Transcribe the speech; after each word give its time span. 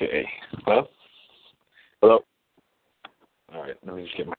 Okay. 0.00 0.28
Hello? 0.64 0.86
Hello? 2.00 2.20
All 3.52 3.62
right, 3.62 3.74
let 3.84 3.96
me 3.96 4.04
just 4.04 4.16
get 4.16 4.28
my. 4.28 4.34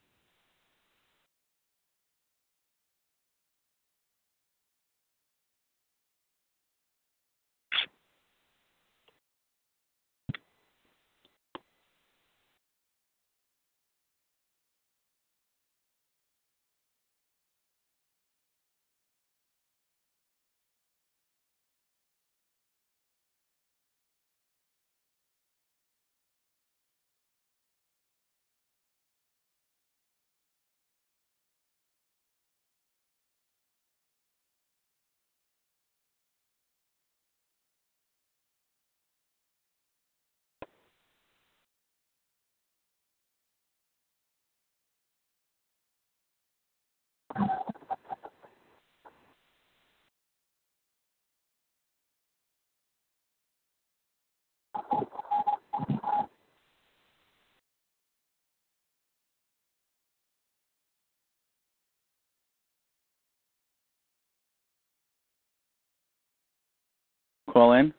Call 67.50 67.72
in? 67.72 67.92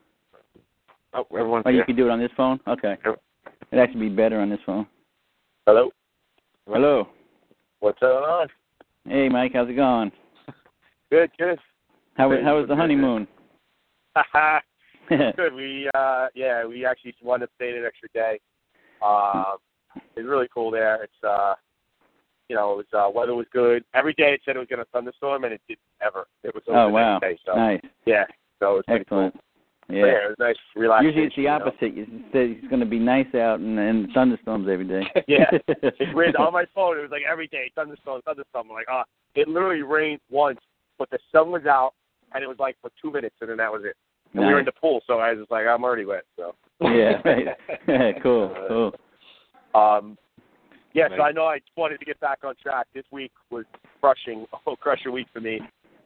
Oh, 1.13 1.25
everyone's 1.31 1.63
Oh, 1.65 1.69
you 1.69 1.77
here. 1.77 1.85
can 1.85 1.95
do 1.95 2.07
it 2.07 2.11
on 2.11 2.19
this 2.19 2.31
phone? 2.37 2.59
Okay. 2.67 2.95
It'd 3.05 3.79
actually 3.83 4.09
be 4.09 4.15
better 4.15 4.39
on 4.39 4.49
this 4.49 4.59
phone. 4.65 4.87
Hello? 5.67 5.91
Hello. 6.67 7.07
What's 7.79 7.99
going 7.99 8.23
on? 8.23 8.47
Hey, 9.07 9.27
Mike. 9.29 9.51
How's 9.53 9.69
it 9.69 9.73
going? 9.73 10.11
Good, 11.11 11.29
good. 11.37 11.59
How 12.15 12.29
was 12.29 12.39
how 12.43 12.57
was 12.57 12.67
the 12.69 12.75
honeymoon? 12.75 13.27
good. 15.09 15.53
We 15.55 15.89
uh 15.93 16.27
yeah, 16.35 16.65
we 16.65 16.85
actually 16.85 17.13
wanted 17.21 17.47
to 17.47 17.51
stay 17.55 17.71
an 17.77 17.83
extra 17.85 18.07
day. 18.13 18.39
Um 19.05 19.57
it's 20.15 20.25
really 20.27 20.47
cool 20.53 20.71
there. 20.71 21.03
It's 21.03 21.23
uh 21.27 21.55
you 22.47 22.55
know, 22.55 22.71
it 22.73 22.77
was 22.77 22.85
uh 22.93 23.09
weather 23.13 23.35
was 23.35 23.47
good. 23.51 23.83
Every 23.93 24.13
day 24.13 24.33
it 24.33 24.41
said 24.45 24.55
it 24.55 24.59
was 24.59 24.67
gonna 24.69 24.85
thunderstorm 24.93 25.43
and 25.43 25.53
it 25.53 25.61
didn't 25.67 25.79
ever. 26.05 26.27
It 26.43 26.53
was 26.55 26.63
over 26.67 26.79
oh 26.79 26.87
the 26.87 26.93
wow. 26.93 27.19
next 27.19 27.21
day. 27.21 27.39
So 27.45 27.55
Nice. 27.55 27.81
yeah. 28.05 28.23
So 28.61 28.73
it 28.77 28.85
was 28.87 28.99
Excellent. 28.99 29.33
cool. 29.33 29.41
Yeah. 29.89 30.05
Yeah, 30.05 30.11
it 30.11 30.29
was 30.29 30.35
nice 30.39 30.55
relaxation. 30.75 31.07
Usually 31.07 31.25
it's 31.25 31.35
the 31.35 31.41
you 31.41 31.47
know. 31.49 31.55
opposite. 31.55 31.93
You 31.97 32.05
said 32.31 32.41
it's 32.55 32.67
going 32.67 32.79
to 32.79 32.85
be 32.85 32.99
nice 32.99 33.33
out 33.35 33.59
and, 33.59 33.77
and 33.77 34.07
thunderstorms 34.13 34.69
every 34.71 34.87
day. 34.87 35.01
Yeah. 35.27 35.49
It's 35.67 36.15
weird. 36.15 36.35
On 36.37 36.53
my 36.53 36.65
phone, 36.73 36.97
it 36.97 37.01
was 37.01 37.11
like 37.11 37.23
every 37.29 37.47
day, 37.47 37.71
thunderstorm, 37.75 38.21
thunderstorm. 38.21 38.67
I'm 38.69 38.73
like, 38.73 38.85
ah, 38.89 39.03
it 39.35 39.47
literally 39.47 39.81
rained 39.81 40.21
once, 40.29 40.59
but 40.97 41.09
the 41.09 41.19
sun 41.31 41.51
was 41.51 41.65
out, 41.65 41.93
and 42.33 42.43
it 42.43 42.47
was 42.47 42.57
like 42.59 42.77
for 42.81 42.91
two 43.01 43.11
minutes, 43.11 43.35
and 43.41 43.49
then 43.49 43.57
that 43.57 43.71
was 43.71 43.81
it. 43.83 43.95
And 44.33 44.45
we 44.45 44.53
were 44.53 44.59
in 44.59 44.65
the 44.65 44.71
pool, 44.71 45.01
so 45.07 45.19
I 45.19 45.31
was 45.31 45.39
just 45.39 45.51
like, 45.51 45.65
I'm 45.65 45.83
already 45.83 46.05
wet. 46.05 46.23
So. 46.37 46.55
Yeah, 46.79 47.21
right. 47.87 48.23
cool, 48.23 48.55
cool. 48.69 48.95
Um, 49.73 50.17
yeah, 50.93 51.07
so 51.15 51.23
I 51.23 51.31
know 51.31 51.45
I 51.45 51.59
just 51.59 51.71
wanted 51.75 51.99
to 51.99 52.05
get 52.05 52.19
back 52.19 52.39
on 52.43 52.55
track. 52.61 52.87
This 52.93 53.03
week 53.11 53.31
was 53.49 53.65
crushing, 53.99 54.45
oh, 54.65 54.75
crusher 54.75 55.11
week 55.11 55.27
for 55.33 55.41
me. 55.41 55.59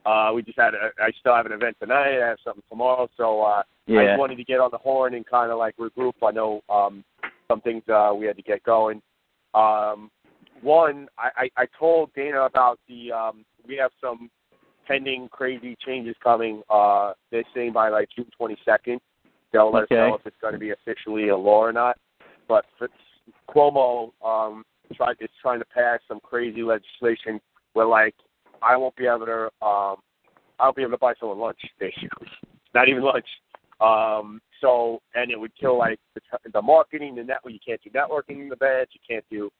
Uh, 0.05 0.31
we 0.33 0.43
just 0.43 0.57
had, 0.57 0.73
a, 0.75 0.91
I 1.01 1.11
still 1.19 1.35
have 1.35 1.45
an 1.47 1.51
event 1.51 1.77
tonight. 1.79 2.21
I 2.21 2.27
have 2.27 2.37
something 2.43 2.63
tomorrow, 2.69 3.09
so 3.17 3.41
uh, 3.41 3.63
I 3.89 4.05
just 4.05 4.19
wanted 4.19 4.35
to 4.35 4.43
get 4.43 4.59
on 4.59 4.69
the 4.71 4.77
horn 4.77 5.15
and 5.15 5.25
kind 5.25 5.51
of 5.51 5.57
like 5.57 5.75
regroup. 5.77 6.13
I 6.23 6.31
know 6.31 6.61
um, 6.69 7.03
some 7.49 7.61
things 7.61 7.83
uh, 7.89 8.13
we 8.15 8.25
had 8.25 8.35
to 8.35 8.43
get 8.43 8.63
going. 8.63 9.01
Um, 9.53 10.11
one, 10.61 11.07
I, 11.17 11.49
I, 11.57 11.63
I 11.63 11.65
told 11.77 12.13
Dana 12.13 12.41
about 12.41 12.79
the 12.87 13.11
um, 13.11 13.45
we 13.67 13.75
have 13.77 13.91
some 13.99 14.29
pending 14.87 15.27
crazy 15.31 15.75
changes 15.85 16.15
coming. 16.23 16.61
Uh, 16.69 17.13
they're 17.31 17.43
saying 17.53 17.73
by 17.73 17.89
like 17.89 18.09
June 18.15 18.29
22nd, 18.39 18.99
they'll 19.51 19.71
let 19.71 19.83
Okay. 19.83 19.95
us 19.95 20.09
know 20.09 20.15
if 20.15 20.25
it's 20.25 20.37
going 20.41 20.53
to 20.53 20.59
be 20.59 20.71
officially 20.71 21.29
a 21.29 21.37
law 21.37 21.59
or 21.59 21.73
not. 21.73 21.97
But 22.47 22.65
Cuomo 23.49 24.11
um, 24.23 24.63
tried 24.95 25.17
is 25.19 25.29
trying 25.41 25.59
to 25.59 25.65
pass 25.65 25.99
some 26.07 26.19
crazy 26.19 26.61
legislation 26.61 27.39
where 27.73 27.87
like 27.87 28.15
I 28.61 28.75
won't 28.77 28.95
be 28.95 29.05
able 29.07 29.25
to 29.25 29.45
um, 29.65 29.97
I 30.59 30.65
won't 30.65 30.75
be 30.75 30.81
able 30.83 30.91
to 30.91 30.97
buy 30.97 31.13
someone 31.19 31.39
lunch 31.39 31.59
basically, 31.79 32.27
not 32.73 32.89
even 32.89 33.03
lunch. 33.03 33.27
Um, 33.81 34.41
so 34.61 35.01
and 35.15 35.31
it 35.31 35.39
would 35.39 35.51
kill 35.59 35.77
like 35.77 35.99
the, 36.13 36.21
the 36.53 36.61
marketing, 36.61 37.15
the 37.15 37.23
network. 37.23 37.53
You 37.53 37.59
can't 37.65 37.81
do 37.83 37.89
networking 37.89 38.51
events. 38.51 38.93
You 38.93 39.01
can't 39.07 39.25
do 39.29 39.51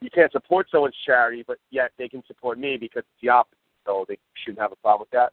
you 0.00 0.10
can't 0.10 0.30
support 0.32 0.66
someone's 0.70 0.94
charity, 1.06 1.44
but 1.46 1.56
yet 1.70 1.92
they 1.98 2.08
can 2.08 2.22
support 2.26 2.58
me 2.58 2.76
because 2.76 3.00
it's 3.00 3.22
the 3.22 3.30
opposite. 3.30 3.58
So 3.86 4.04
they 4.08 4.18
shouldn't 4.44 4.60
have 4.60 4.72
a 4.72 4.76
problem 4.76 5.00
with 5.00 5.10
that. 5.10 5.32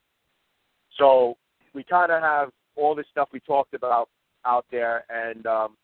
So 0.98 1.38
we 1.74 1.84
kind 1.84 2.12
of 2.12 2.22
have 2.22 2.50
all 2.76 2.96
this 2.96 3.06
stuff 3.12 3.30
we 3.32 3.40
talked 3.42 3.74
about 3.74 4.10
out 4.46 4.66
there, 4.72 5.06
and 5.10 5.46
um, 5.46 5.78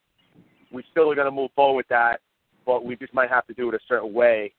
we 0.71 0.83
still 0.91 1.11
are 1.11 1.15
going 1.15 1.25
to 1.25 1.31
move 1.31 1.51
forward 1.55 1.77
with 1.77 1.87
that, 1.89 2.19
but 2.65 2.85
we 2.85 2.95
just 2.95 3.13
might 3.13 3.29
have 3.29 3.45
to 3.47 3.53
do 3.53 3.69
it 3.69 3.75
a 3.75 3.79
certain 3.87 4.13
way. 4.13 4.53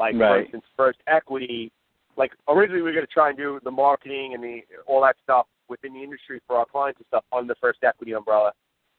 Like 0.00 0.16
for 0.16 0.40
instance, 0.40 0.64
first 0.76 0.98
equity. 1.06 1.70
Like 2.16 2.32
originally, 2.48 2.82
we 2.82 2.88
were 2.88 2.92
going 2.92 3.06
to 3.06 3.12
try 3.12 3.28
and 3.28 3.38
do 3.38 3.60
the 3.62 3.70
marketing 3.70 4.32
and 4.34 4.42
the 4.42 4.60
all 4.86 5.02
that 5.02 5.16
stuff 5.22 5.46
within 5.68 5.94
the 5.94 6.02
industry 6.02 6.40
for 6.46 6.56
our 6.56 6.66
clients 6.66 6.98
and 6.98 7.06
stuff 7.06 7.24
under 7.32 7.54
first 7.60 7.78
equity 7.84 8.12
umbrella. 8.12 8.52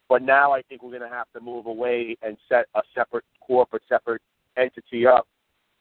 But 0.08 0.22
now 0.22 0.51
I 0.51 0.62
think 0.62 0.84
we're 0.84 0.98
going 0.98 1.10
to 1.10 1.15
have 1.15 1.27
to 1.34 1.41
move 1.41 1.65
away 1.65 2.17
and 2.22 2.38
set 2.48 2.65
a 2.75 2.81
separate 2.96 3.25
corporate, 3.46 3.84
separate 3.89 4.22
entity 4.58 5.08
up 5.08 5.27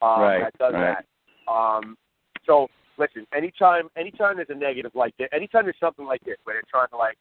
um, 0.02 0.20
Right, 0.20 0.40
that 0.42 0.58
does 0.58 0.72
right. 0.72 1.04
that. 1.46 1.52
Um, 1.52 1.96
so 2.46 2.68
listen, 2.98 3.26
anytime 3.34 3.88
anytime 3.96 4.36
there's 4.36 4.48
a 4.50 4.54
negative 4.54 4.92
like 4.94 5.16
this, 5.18 5.28
anytime 5.32 5.64
there's 5.64 5.76
something 5.80 6.06
like 6.06 6.22
this 6.24 6.36
where 6.44 6.54
they're 6.56 6.62
trying 6.70 6.88
to 6.88 6.96
like 6.96 7.18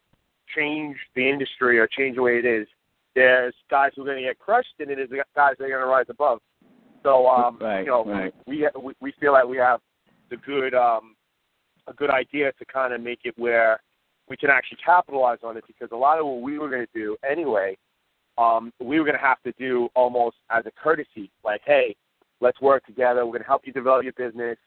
change 0.56 0.98
the 1.16 1.30
industry 1.30 1.80
or 1.80 1.88
change 1.88 2.16
the 2.16 2.22
way 2.22 2.40
it 2.40 2.46
is, 2.46 2.68
there's 3.16 3.54
guys 3.70 3.92
who 3.96 4.04
are 4.04 4.06
going 4.06 4.18
to 4.18 4.24
get 4.24 4.40
crushed, 4.40 4.74
and 4.80 4.90
then 4.90 4.98
there's 4.98 5.10
guys 5.36 5.56
that 5.58 5.66
are 5.66 5.70
going 5.70 5.82
to 5.82 5.88
rise 5.88 6.06
above. 6.10 6.40
So 7.04 7.28
um, 7.28 7.58
Right, 7.60 7.82
you 7.82 7.88
know, 7.88 8.06
right. 8.06 8.34
we 8.48 8.68
we 8.82 8.94
we 9.02 9.14
feel 9.20 9.34
like 9.34 9.46
we 9.46 9.58
have 9.58 9.80
the 10.30 10.38
good 10.38 10.74
um, 10.74 11.16
a 11.88 11.94
good 11.94 12.10
idea 12.10 12.52
to 12.54 12.66
kind 12.66 12.94
of 12.94 13.02
make 13.02 13.20
it 13.24 13.34
where 13.38 13.80
we 14.30 14.38
can 14.38 14.50
actually 14.50 14.78
capitalize 14.86 15.40
on 15.44 15.58
it 15.58 15.64
because 15.68 15.90
a 15.92 15.96
lot 15.96 16.20
of 16.20 16.26
what 16.26 16.42
we 16.42 16.60
were 16.60 16.70
going 16.70 16.86
to 16.86 16.94
do 16.94 17.18
anyway, 17.30 17.76
um, 18.38 18.72
we 18.80 19.00
were 19.00 19.06
going 19.06 19.18
to 19.18 19.22
have 19.22 19.42
to 19.44 19.52
do 19.58 19.90
almost 19.96 20.38
as 20.52 20.64
a 20.68 20.72
courtesy, 20.72 21.32
like, 21.44 21.62
hey, 21.66 21.96
let's 22.42 22.62
work 22.62 22.86
together. 22.86 23.26
We're 23.26 23.32
going 23.32 23.42
to 23.42 23.48
help 23.48 23.64
you 23.66 23.74
develop 23.74 24.04
your 24.04 24.14
business, 24.14 24.58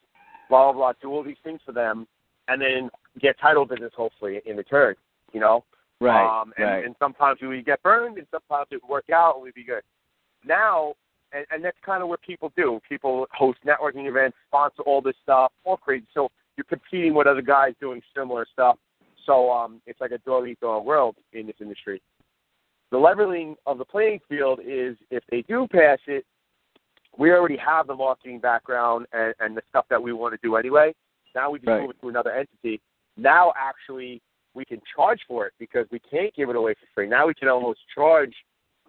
blah 0.49 0.73
blah 0.73 0.73
blah. 0.73 0.93
Do 1.01 1.11
all 1.11 1.23
these 1.23 1.37
things 1.45 1.61
for 1.65 1.73
them, 1.73 2.07
and 2.49 2.61
then 2.61 2.91
get 3.21 3.39
title 3.41 3.65
business 3.65 3.93
hopefully 3.97 4.41
in 4.47 4.57
return. 4.57 4.95
You 5.33 5.41
know, 5.41 5.65
Right, 6.01 6.41
um, 6.41 6.53
and, 6.57 6.67
right. 6.67 6.85
and 6.85 6.97
sometimes 6.99 7.39
we 7.41 7.49
would 7.49 7.65
get 7.65 7.83
burned, 7.83 8.19
and 8.19 8.27
sometimes 8.31 8.67
it 8.73 8.83
would 8.83 8.91
work 8.91 9.11
out, 9.11 9.37
and 9.37 9.45
we'd 9.45 9.55
be 9.55 9.65
good. 9.65 9.83
Now, 10.45 10.95
and, 11.33 11.47
and 11.51 11.65
that's 11.65 11.77
kind 11.85 12.03
of 12.03 12.09
what 12.09 12.21
people 12.23 12.53
do. 12.57 12.81
People 12.89 13.27
host 13.33 13.59
networking 13.67 14.09
events, 14.09 14.37
sponsor 14.49 14.83
all 14.83 15.01
this 15.01 15.17
stuff, 15.23 15.53
all 15.65 15.77
crazy. 15.77 16.07
So 16.15 16.31
you're 16.57 16.65
competing 16.65 17.15
with 17.15 17.27
other 17.27 17.43
guys 17.43 17.75
doing 17.81 18.03
similar 18.17 18.47
stuff. 18.53 18.79
So 19.27 19.51
um, 19.51 19.81
it's 19.87 20.01
like 20.01 20.11
a 20.11 20.19
dog 20.19 20.49
eat 20.49 20.61
dog 20.61 20.85
world 20.85 21.17
in 21.33 21.47
this 21.47 21.57
industry. 21.61 22.03
The 22.91 22.99
leveling 22.99 23.57
of 23.67 23.79
the 23.79 23.85
playing 23.85 24.21
field 24.29 24.61
is 24.65 24.97
if 25.11 25.23
they 25.31 25.43
do 25.43 25.67
pass 25.71 25.99
it, 26.07 26.27
we 27.17 27.31
already 27.31 27.57
have 27.57 27.87
the 27.87 27.95
marketing 27.95 28.39
background 28.41 29.07
and, 29.13 29.35
and 29.41 29.57
the 29.57 29.63
stuff 29.69 29.87
that 29.91 30.03
we 30.03 30.13
want 30.13 30.35
to 30.35 30.39
do 30.43 30.57
anyway. 30.57 30.95
Now 31.35 31.51
we 31.51 31.59
just 31.59 31.69
Right. 31.69 31.83
move 31.83 31.91
it 31.91 32.01
to 32.03 32.09
another 32.09 32.33
entity. 32.33 32.81
Now 33.17 33.53
actually 33.57 34.21
we 34.55 34.65
can 34.65 34.81
charge 34.95 35.21
for 35.27 35.47
it 35.47 35.55
because 35.59 35.87
we 35.91 35.99
can't 35.99 36.35
give 36.35 36.51
it 36.51 36.57
away 36.57 36.75
for 36.75 36.87
free. 36.95 37.09
Now 37.09 37.27
we 37.27 37.35
can 37.35 37.49
almost 37.49 37.81
charge 37.95 38.35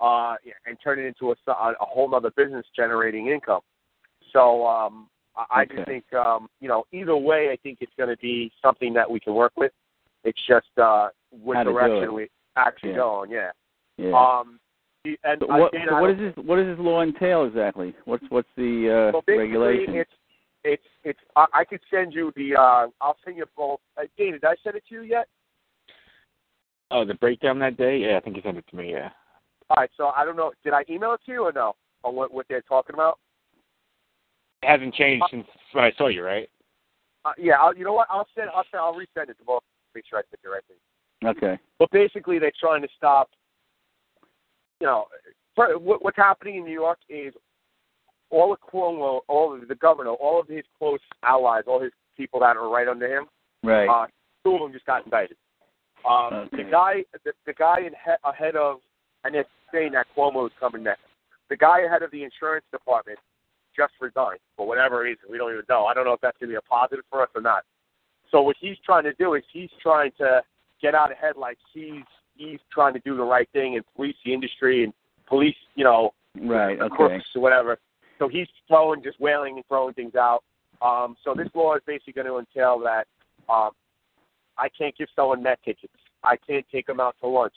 uh, 0.04 0.36
and 0.68 0.78
turn 0.84 1.00
it 1.00 1.06
into 1.06 1.32
a, 1.32 1.36
a 1.52 1.74
whole 1.80 2.14
other 2.14 2.32
business 2.36 2.66
generating 2.76 3.28
income. 3.28 3.62
So 4.34 4.68
um, 4.68 5.08
I, 5.36 5.62
I 5.62 5.66
just 5.66 5.88
think 5.88 6.04
um, 6.14 6.50
you 6.60 6.68
know 6.68 6.84
either 6.92 7.16
way, 7.16 7.50
I 7.52 7.56
think 7.64 7.78
it's 7.82 7.94
going 7.98 8.10
to 8.10 8.18
be 8.18 8.52
something 8.62 8.94
that 8.94 9.10
we 9.10 9.20
can 9.20 9.34
work 9.34 9.54
with. 9.56 9.72
It's 10.26 10.40
just 10.48 10.68
uh, 10.82 11.08
what 11.30 11.56
How 11.58 11.64
to 11.64 11.70
do 11.70 11.74
direction 11.74 12.14
we 12.14 12.30
actually 12.58 12.92
Yeah. 12.92 12.96
go 12.98 13.10
on. 13.10 13.32
Yeah. 13.32 13.52
Yeah. 13.98 14.12
Um, 14.12 14.60
the- 15.06 15.18
and 15.24 15.42
so 15.42 15.48
what, 15.48 15.72
Dana, 15.72 15.86
so 15.90 15.96
I 15.96 16.08
does 16.08 16.18
this 16.18 16.46
what 16.46 16.58
does 16.58 16.78
this 16.78 16.84
law 16.84 17.02
entail 17.02 17.46
exactly? 17.46 17.96
What's 18.06 18.24
what's 18.30 18.50
the 18.58 19.10
uh, 19.10 19.12
so 19.14 19.22
basically, 19.26 19.58
regulation? 19.58 19.96
it's 19.96 20.12
it's 20.66 20.84
it's. 21.04 21.20
I, 21.38 21.46
I 21.54 21.64
could 21.64 21.82
send 21.90 22.14
you 22.14 22.34
the. 22.36 22.56
Uh, 22.56 22.88
I'll 23.00 23.18
send 23.24 23.38
you 23.38 23.46
both. 23.56 23.80
Uh, 23.98 24.04
Dana, 24.18 24.34
did 24.34 24.46
I 24.46 24.56
send 24.64 24.76
it 24.76 24.84
to 24.90 24.96
you 24.96 25.02
yet? 25.04 25.28
Oh, 26.92 27.06
the 27.06 27.16
breakdown 27.16 27.58
that 27.60 27.78
day? 27.78 27.98
Yeah, 27.98 28.18
I 28.18 28.20
think 28.20 28.36
you 28.36 28.42
sent 28.44 28.58
it 28.58 28.66
to 28.70 28.76
me. 28.76 28.92
Yeah. 28.92 29.10
All 29.76 29.82
right, 29.82 29.90
so 29.98 30.12
I 30.16 30.24
don't 30.24 30.36
know. 30.36 30.52
Did 30.64 30.74
I 30.74 30.84
email 30.88 31.14
it 31.14 31.22
to 31.26 31.32
you 31.32 31.44
or 31.46 31.52
no? 31.52 31.74
On 32.04 32.16
what 32.16 32.32
what 32.32 32.46
they're 32.48 32.62
talking 32.62 32.94
about? 32.94 33.18
It 34.62 34.68
hasn't 34.70 34.94
changed 34.94 35.26
since 35.32 35.48
when 35.72 35.84
I 35.84 35.92
saw 35.98 36.08
you, 36.08 36.24
right? 36.24 36.48
Uh, 37.26 37.32
yeah, 37.40 37.56
I'll, 37.60 37.76
you 37.76 37.84
know 37.84 37.94
what? 37.94 38.08
I'll 38.12 38.28
send. 38.36 38.50
I'll 38.54 38.66
send. 38.70 38.82
I'll 38.82 38.94
resend 38.94 39.30
it 39.30 39.38
to 39.40 39.44
both. 39.46 39.64
Make 39.96 40.04
sure 40.08 40.20
I 40.20 40.22
send 40.30 40.40
it 40.44 40.48
right 40.48 40.64
thing. 40.68 40.78
Okay. 41.30 41.62
But 41.80 41.90
basically, 41.92 42.38
they're 42.38 42.52
trying 42.60 42.84
to 42.84 42.88
stop. 42.96 43.30
You 44.80 44.88
know, 44.88 45.06
for, 45.56 45.80
what, 45.80 46.04
what's 46.04 46.18
happening 46.18 46.58
in 46.58 46.66
New 46.66 46.74
York 46.74 47.00
is 47.10 47.34
all 48.30 48.54
of 48.54 48.60
Cuomo, 48.62 49.22
all 49.28 49.56
of 49.56 49.68
the 49.68 49.76
governor, 49.76 50.12
all 50.12 50.40
of 50.40 50.48
his 50.48 50.64
close 50.78 51.00
allies, 51.24 51.64
all 51.68 51.82
his 51.82 51.94
people 52.18 52.40
that 52.42 52.58
are 52.58 52.70
right 52.70 52.88
under 52.88 53.08
him, 53.08 53.26
Right. 53.64 53.88
uh, 53.88 54.08
two 54.44 54.56
of 54.56 54.62
them 54.62 54.74
just 54.74 54.86
got 54.86 55.06
indicted. 55.06 55.38
Um, 56.08 56.34
Okay. 56.34 56.64
The 56.64 56.70
guy, 56.70 56.94
the, 57.24 57.32
the 57.46 57.54
guy 57.54 57.80
in 57.80 57.94
he, 57.94 58.12
ahead 58.26 58.56
of, 58.56 58.80
and 59.24 59.36
they're 59.36 59.46
saying 59.74 59.94
that 59.94 60.06
Cuomo 60.16 60.46
is 60.46 60.54
coming 60.60 60.84
next. 60.84 61.02
The 61.50 61.58
guy 61.58 61.82
ahead 61.82 62.04
of 62.04 62.12
the 62.12 62.24
insurance 62.24 62.66
department 62.72 63.20
just 63.76 63.94
resigned 64.00 64.40
for 64.56 64.68
whatever 64.68 65.02
reason. 65.02 65.26
We 65.30 65.38
don't 65.38 65.52
even 65.52 65.66
know. 65.68 65.86
I 65.86 65.94
don't 65.94 66.06
know 66.06 66.14
if 66.14 66.22
that's 66.22 66.38
going 66.38 66.50
to 66.50 66.54
be 66.54 66.58
a 66.58 66.62
positive 66.62 67.04
for 67.10 67.22
us 67.22 67.30
or 67.36 67.42
not. 67.42 67.64
So 68.32 68.42
what 68.42 68.56
he's 68.60 68.78
trying 68.86 69.04
to 69.04 69.14
do 69.14 69.34
is 69.34 69.44
he's 69.52 69.70
trying 69.82 70.12
to 70.20 70.42
get 70.82 70.96
out 70.96 71.12
ahead, 71.12 71.36
like 71.38 71.58
he's 71.74 72.04
he's 72.36 72.60
trying 72.72 72.94
to 72.94 73.00
do 73.00 73.16
the 73.16 73.24
right 73.24 73.48
thing 73.54 73.76
and 73.76 73.86
police 73.96 74.16
the 74.26 74.34
industry 74.34 74.84
and 74.84 74.94
police, 75.28 75.56
you 75.76 75.84
know, 75.84 76.12
right. 76.42 76.80
Okay. 76.80 76.96
crooks 76.96 77.26
or 77.36 77.42
whatever. 77.42 77.78
So 78.20 78.28
he's 78.28 78.48
throwing, 78.68 79.04
just 79.04 79.20
wailing 79.20 79.56
and 79.56 79.66
throwing 79.68 79.94
things 79.94 80.16
out. 80.16 80.44
Um, 80.82 81.16
so 81.24 81.34
this 81.36 81.48
law 81.54 81.76
is 81.76 81.82
basically 81.86 82.14
going 82.14 82.28
to 82.28 82.40
entail 82.40 82.80
that 82.80 83.06
um, 83.52 83.72
I 84.58 84.68
can't 84.70 84.96
give 84.98 85.08
someone 85.16 85.44
Mets 85.44 85.62
tickets. 85.64 85.94
I 86.24 86.36
can't 86.38 86.66
take 86.72 86.88
them 86.88 87.00
out 87.00 87.16
to 87.22 87.28
lunch. 87.28 87.54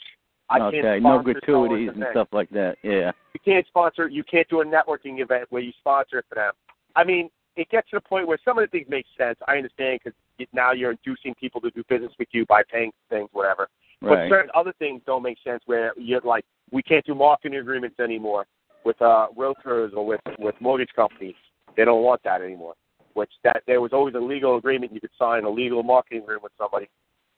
I 0.48 0.60
okay. 0.60 0.80
can't 0.80 1.02
No 1.02 1.22
gratuities 1.22 1.90
and 1.94 2.04
stuff 2.12 2.28
like 2.32 2.50
that. 2.50 2.76
Yeah. 2.82 3.12
You 3.34 3.40
can't 3.44 3.66
sponsor. 3.66 4.08
You 4.08 4.24
can't 4.24 4.48
do 4.48 4.60
a 4.60 4.64
networking 4.64 5.20
event 5.20 5.46
where 5.50 5.62
you 5.62 5.72
sponsor 5.78 6.24
for 6.28 6.36
them. 6.36 6.52
I 6.94 7.04
mean, 7.04 7.30
it 7.56 7.68
gets 7.70 7.90
to 7.90 7.96
the 7.96 8.00
point 8.00 8.28
where 8.28 8.38
some 8.44 8.58
of 8.58 8.64
the 8.64 8.68
things 8.68 8.86
make 8.88 9.06
sense. 9.18 9.38
I 9.48 9.56
understand 9.56 10.00
because 10.02 10.16
now 10.52 10.72
you're 10.72 10.92
inducing 10.92 11.34
people 11.34 11.60
to 11.62 11.70
do 11.70 11.82
business 11.88 12.12
with 12.18 12.28
you 12.32 12.46
by 12.46 12.62
paying 12.70 12.92
things, 13.10 13.28
whatever. 13.32 13.68
But 14.00 14.08
Right. 14.08 14.30
certain 14.30 14.50
other 14.54 14.72
things 14.78 15.02
don't 15.06 15.22
make 15.22 15.38
sense 15.42 15.62
where 15.66 15.92
you're 15.96 16.20
like, 16.20 16.44
we 16.70 16.82
can't 16.82 17.04
do 17.04 17.14
marketing 17.14 17.58
agreements 17.58 17.98
anymore 17.98 18.46
with 18.84 19.00
uh, 19.00 19.28
realtors 19.36 19.94
or 19.94 20.04
with 20.04 20.20
with 20.38 20.54
mortgage 20.60 20.92
companies. 20.94 21.34
They 21.76 21.84
don't 21.84 22.02
want 22.02 22.22
that 22.24 22.42
anymore. 22.42 22.74
Which 23.14 23.32
that 23.42 23.62
there 23.66 23.80
was 23.80 23.92
always 23.92 24.14
a 24.14 24.20
legal 24.20 24.56
agreement 24.56 24.92
you 24.92 25.00
could 25.00 25.10
sign 25.18 25.44
a 25.44 25.50
legal 25.50 25.82
marketing 25.82 26.22
agreement 26.22 26.44
with 26.44 26.52
somebody. 26.58 26.88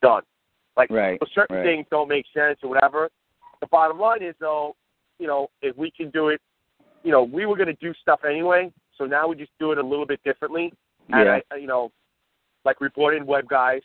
Done. 0.02 0.22
Like 0.78 0.90
Right. 0.90 1.20
certain 1.34 1.56
right. 1.56 1.64
things 1.64 1.86
don't 1.90 2.08
make 2.08 2.24
sense 2.32 2.60
or 2.62 2.70
whatever. 2.70 3.10
The 3.60 3.66
bottom 3.66 3.98
line 3.98 4.22
is 4.22 4.36
though, 4.38 4.76
you 5.18 5.26
know, 5.26 5.50
if 5.60 5.76
we 5.76 5.90
can 5.90 6.08
do 6.10 6.28
it, 6.28 6.40
you 7.02 7.10
know, 7.10 7.24
we 7.24 7.46
were 7.46 7.56
going 7.56 7.66
to 7.66 7.74
do 7.74 7.92
stuff 8.00 8.20
anyway, 8.24 8.72
so 8.96 9.04
now 9.04 9.26
we 9.26 9.34
just 9.34 9.50
do 9.58 9.72
it 9.72 9.78
a 9.78 9.82
little 9.82 10.06
bit 10.06 10.22
differently. 10.22 10.72
And 11.10 11.26
Yeah. 11.26 11.40
I, 11.50 11.56
you 11.56 11.66
know, 11.66 11.90
like 12.64 12.80
we 12.80 12.88
brought 12.88 13.14
in 13.14 13.26
web 13.26 13.48
guys, 13.48 13.82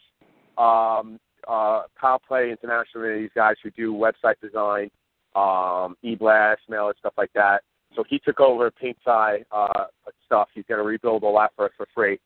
um, 0.58 1.19
uh, 1.47 1.84
Power 1.99 2.19
Play 2.27 2.51
International, 2.51 3.03
these 3.15 3.32
guys 3.34 3.56
who 3.63 3.71
do 3.71 3.93
website 3.93 4.39
design, 4.39 4.91
um, 5.36 5.97
e-blast, 6.03 6.62
mail, 6.69 6.88
and 6.88 6.97
stuff 6.99 7.13
like 7.17 7.34
that. 7.34 7.63
So 7.95 8.03
he 8.08 8.19
took 8.19 8.39
over 8.39 8.69
Pink 8.71 8.97
Tie 9.03 9.43
uh, 9.51 9.86
stuff. 10.25 10.49
He's 10.53 10.65
going 10.67 10.79
to 10.79 10.84
rebuild 10.84 11.23
all 11.23 11.38
that 11.39 11.51
for 11.56 11.65
us 11.65 11.71
for 11.75 11.88
free. 11.93 12.19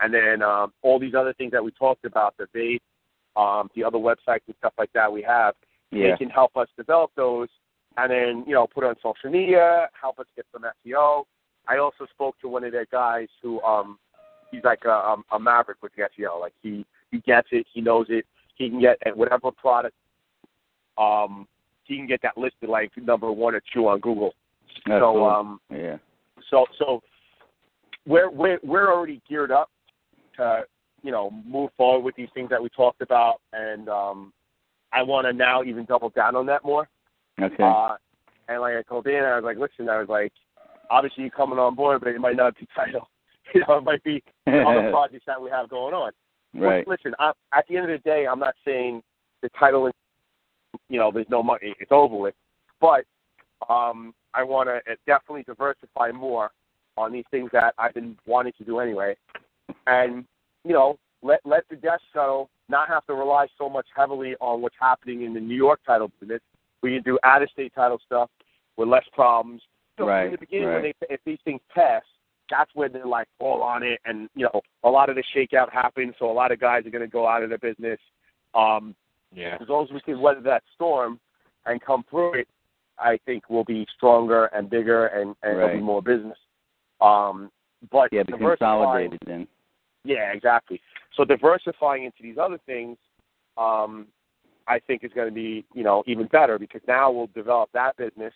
And 0.00 0.12
then 0.12 0.42
um, 0.42 0.72
all 0.82 0.98
these 0.98 1.14
other 1.14 1.34
things 1.34 1.52
that 1.52 1.62
we 1.62 1.70
talked 1.72 2.04
about, 2.04 2.34
the 2.36 2.46
vape, 2.54 2.80
um, 3.36 3.68
the 3.74 3.84
other 3.84 3.98
websites 3.98 4.40
and 4.46 4.54
stuff 4.58 4.72
like 4.78 4.92
that 4.92 5.12
we 5.12 5.22
have, 5.22 5.54
Yeah. 5.90 6.10
they 6.12 6.16
can 6.16 6.30
help 6.30 6.56
us 6.56 6.68
develop 6.76 7.10
those 7.16 7.48
and 7.96 8.10
then, 8.10 8.44
you 8.46 8.54
know, 8.54 8.66
put 8.66 8.84
on 8.84 8.96
social 9.02 9.30
media, 9.30 9.88
help 10.00 10.18
us 10.18 10.26
get 10.34 10.46
some 10.52 10.62
SEO. 10.84 11.24
I 11.68 11.78
also 11.78 12.06
spoke 12.12 12.38
to 12.40 12.48
one 12.48 12.64
of 12.64 12.72
their 12.72 12.86
guys 12.90 13.28
who 13.42 13.60
um 13.62 13.98
he's 14.50 14.64
like 14.64 14.84
a, 14.84 14.92
um, 14.92 15.24
a 15.32 15.38
maverick 15.38 15.78
with 15.82 15.92
the 15.96 16.02
SEO. 16.02 16.40
Like 16.40 16.52
he 16.62 16.84
he 17.10 17.20
gets 17.20 17.48
it, 17.52 17.66
he 17.72 17.80
knows 17.80 18.06
it. 18.08 18.26
He 18.56 18.68
can 18.68 18.80
get 18.80 18.98
at 19.06 19.16
whatever 19.16 19.50
product 19.50 19.94
um 20.98 21.46
he 21.84 21.96
can 21.96 22.06
get 22.06 22.20
that 22.22 22.36
listed 22.36 22.68
like 22.68 22.90
number 22.96 23.30
one 23.30 23.54
or 23.54 23.62
two 23.72 23.88
on 23.88 24.00
Google. 24.00 24.34
That's 24.86 25.00
so 25.00 25.12
cool. 25.12 25.24
um 25.24 25.60
yeah. 25.70 25.96
so 26.50 26.66
so 26.78 27.02
we're 28.06 28.30
we're 28.30 28.58
we're 28.62 28.92
already 28.92 29.22
geared 29.28 29.50
up 29.50 29.70
to 30.36 30.62
you 31.04 31.12
know 31.12 31.30
move 31.46 31.70
forward 31.76 32.02
with 32.02 32.16
these 32.16 32.30
things 32.34 32.48
that 32.50 32.60
we 32.60 32.70
talked 32.70 33.02
about, 33.02 33.40
and 33.52 33.88
um, 33.88 34.32
I 34.92 35.02
want 35.02 35.26
to 35.26 35.32
now 35.32 35.62
even 35.62 35.84
double 35.84 36.08
down 36.08 36.34
on 36.34 36.46
that 36.46 36.64
more. 36.64 36.88
Okay. 37.40 37.62
Uh, 37.62 37.96
and 38.48 38.60
like 38.60 38.74
I 38.74 38.82
told 38.82 39.04
Dan, 39.04 39.24
I 39.24 39.36
was 39.36 39.44
like, 39.44 39.58
listen, 39.58 39.88
I 39.88 39.98
was 39.98 40.08
like, 40.08 40.32
obviously 40.90 41.24
you're 41.24 41.30
coming 41.30 41.58
on 41.58 41.74
board, 41.74 42.00
but 42.00 42.08
it 42.08 42.20
might 42.20 42.36
not 42.36 42.58
be 42.58 42.66
title. 42.74 43.08
You 43.54 43.62
know, 43.68 43.78
it 43.78 43.84
might 43.84 44.02
be 44.02 44.22
other 44.46 44.90
projects 44.90 45.24
that 45.26 45.40
we 45.40 45.50
have 45.50 45.68
going 45.68 45.94
on. 45.94 46.12
right. 46.54 46.88
Listen, 46.88 47.14
I, 47.18 47.32
at 47.52 47.66
the 47.68 47.76
end 47.76 47.90
of 47.90 48.02
the 48.02 48.08
day, 48.08 48.26
I'm 48.26 48.38
not 48.38 48.54
saying 48.64 49.02
the 49.42 49.50
title, 49.58 49.86
is 49.86 49.92
you 50.88 50.98
know, 50.98 51.10
there's 51.12 51.26
no 51.28 51.42
money, 51.42 51.74
it's 51.78 51.92
over 51.92 52.16
with. 52.16 52.34
But 52.80 53.04
um, 53.68 54.14
I 54.32 54.42
want 54.42 54.68
to 54.68 54.96
definitely 55.06 55.44
diversify 55.44 56.10
more 56.12 56.50
on 56.96 57.12
these 57.12 57.24
things 57.30 57.50
that 57.52 57.74
I've 57.78 57.94
been 57.94 58.16
wanting 58.26 58.54
to 58.58 58.64
do 58.64 58.78
anyway, 58.78 59.16
and 59.86 60.24
you 60.64 60.72
know, 60.72 60.98
let 61.22 61.40
let 61.44 61.64
the 61.68 61.76
death 61.76 62.00
shuttle 62.12 62.50
not 62.68 62.88
have 62.88 63.06
to 63.06 63.14
rely 63.14 63.46
so 63.58 63.68
much 63.68 63.86
heavily 63.94 64.34
on 64.40 64.62
what's 64.62 64.76
happening 64.80 65.22
in 65.22 65.34
the 65.34 65.40
New 65.40 65.56
York 65.56 65.80
title 65.86 66.10
business. 66.20 66.40
We 66.82 66.94
can 66.94 67.02
do 67.02 67.18
out-of-state 67.22 67.74
title 67.74 67.98
stuff 68.04 68.30
with 68.76 68.88
less 68.88 69.04
problems. 69.12 69.62
So 69.98 70.06
Right, 70.06 70.26
in 70.26 70.32
the 70.32 70.38
beginning, 70.38 70.72
when 70.72 70.82
they 70.82 70.94
if 71.08 71.20
these 71.24 71.38
things 71.44 71.60
pass, 71.74 72.02
that's 72.50 72.70
when 72.74 72.92
they're 72.92 73.06
like 73.06 73.28
all 73.38 73.62
on 73.62 73.82
it, 73.82 74.00
and 74.04 74.28
you 74.34 74.44
know, 74.52 74.60
a 74.82 74.88
lot 74.88 75.08
of 75.08 75.16
the 75.16 75.24
shakeout 75.34 75.72
happens. 75.72 76.14
So 76.18 76.30
a 76.30 76.32
lot 76.32 76.52
of 76.52 76.60
guys 76.60 76.84
are 76.86 76.90
going 76.90 77.02
to 77.02 77.08
go 77.08 77.26
out 77.26 77.42
of 77.42 77.50
the 77.50 77.58
business. 77.58 77.98
Um, 78.54 78.94
Yeah. 79.34 79.58
as 79.60 79.68
long 79.68 79.84
as 79.84 79.92
we 79.92 80.00
can 80.00 80.20
weather 80.20 80.40
that 80.42 80.62
storm 80.74 81.18
and 81.66 81.80
come 81.80 82.04
through 82.08 82.34
it, 82.34 82.48
I 82.98 83.18
think 83.26 83.44
we'll 83.48 83.64
be 83.64 83.86
stronger 83.96 84.46
and 84.46 84.70
bigger 84.70 85.06
and, 85.06 85.34
and 85.42 85.58
there'll 85.58 85.74
be 85.76 85.82
more 85.82 86.02
business. 86.02 86.38
Um, 87.00 87.50
but 87.90 88.12
Yeah, 88.12 88.22
be 88.22 88.32
consolidated 88.34 89.18
then. 89.26 89.48
Yeah, 90.04 90.32
exactly. 90.32 90.80
So 91.16 91.24
diversifying 91.24 92.04
into 92.04 92.22
these 92.22 92.36
other 92.38 92.58
things, 92.66 92.96
um, 93.56 94.06
I 94.66 94.78
think 94.86 95.04
is 95.04 95.12
going 95.14 95.28
to 95.28 95.34
be 95.34 95.64
you 95.74 95.82
know 95.82 96.02
even 96.06 96.26
better 96.26 96.58
because 96.58 96.80
now 96.86 97.10
we'll 97.10 97.28
develop 97.28 97.70
that 97.72 97.96
business, 97.96 98.32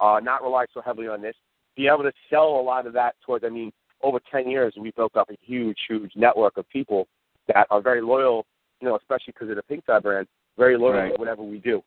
uh, 0.00 0.20
not 0.22 0.42
rely 0.42 0.66
so 0.72 0.80
heavily 0.80 1.08
on 1.08 1.22
this, 1.22 1.34
be 1.76 1.86
able 1.88 2.02
to 2.04 2.12
sell 2.30 2.60
a 2.60 2.62
lot 2.62 2.86
of 2.86 2.92
that 2.94 3.14
towards. 3.24 3.44
I 3.44 3.48
mean, 3.48 3.72
over 4.02 4.20
ten 4.30 4.48
years 4.48 4.74
we 4.78 4.90
built 4.92 5.16
up 5.16 5.30
a 5.30 5.36
huge, 5.40 5.78
huge 5.88 6.12
network 6.14 6.56
of 6.56 6.68
people 6.68 7.06
that 7.48 7.66
are 7.70 7.82
very 7.82 8.02
loyal. 8.02 8.46
You 8.80 8.88
know, 8.88 8.96
especially 8.96 9.32
because 9.32 9.50
of 9.50 9.56
the 9.56 9.62
Pink 9.62 9.86
Tie 9.86 9.98
brand, 10.00 10.26
very 10.58 10.76
loyal 10.76 10.94
Right. 10.94 11.14
to 11.14 11.18
whatever 11.18 11.42
we 11.42 11.58
do. 11.58 11.82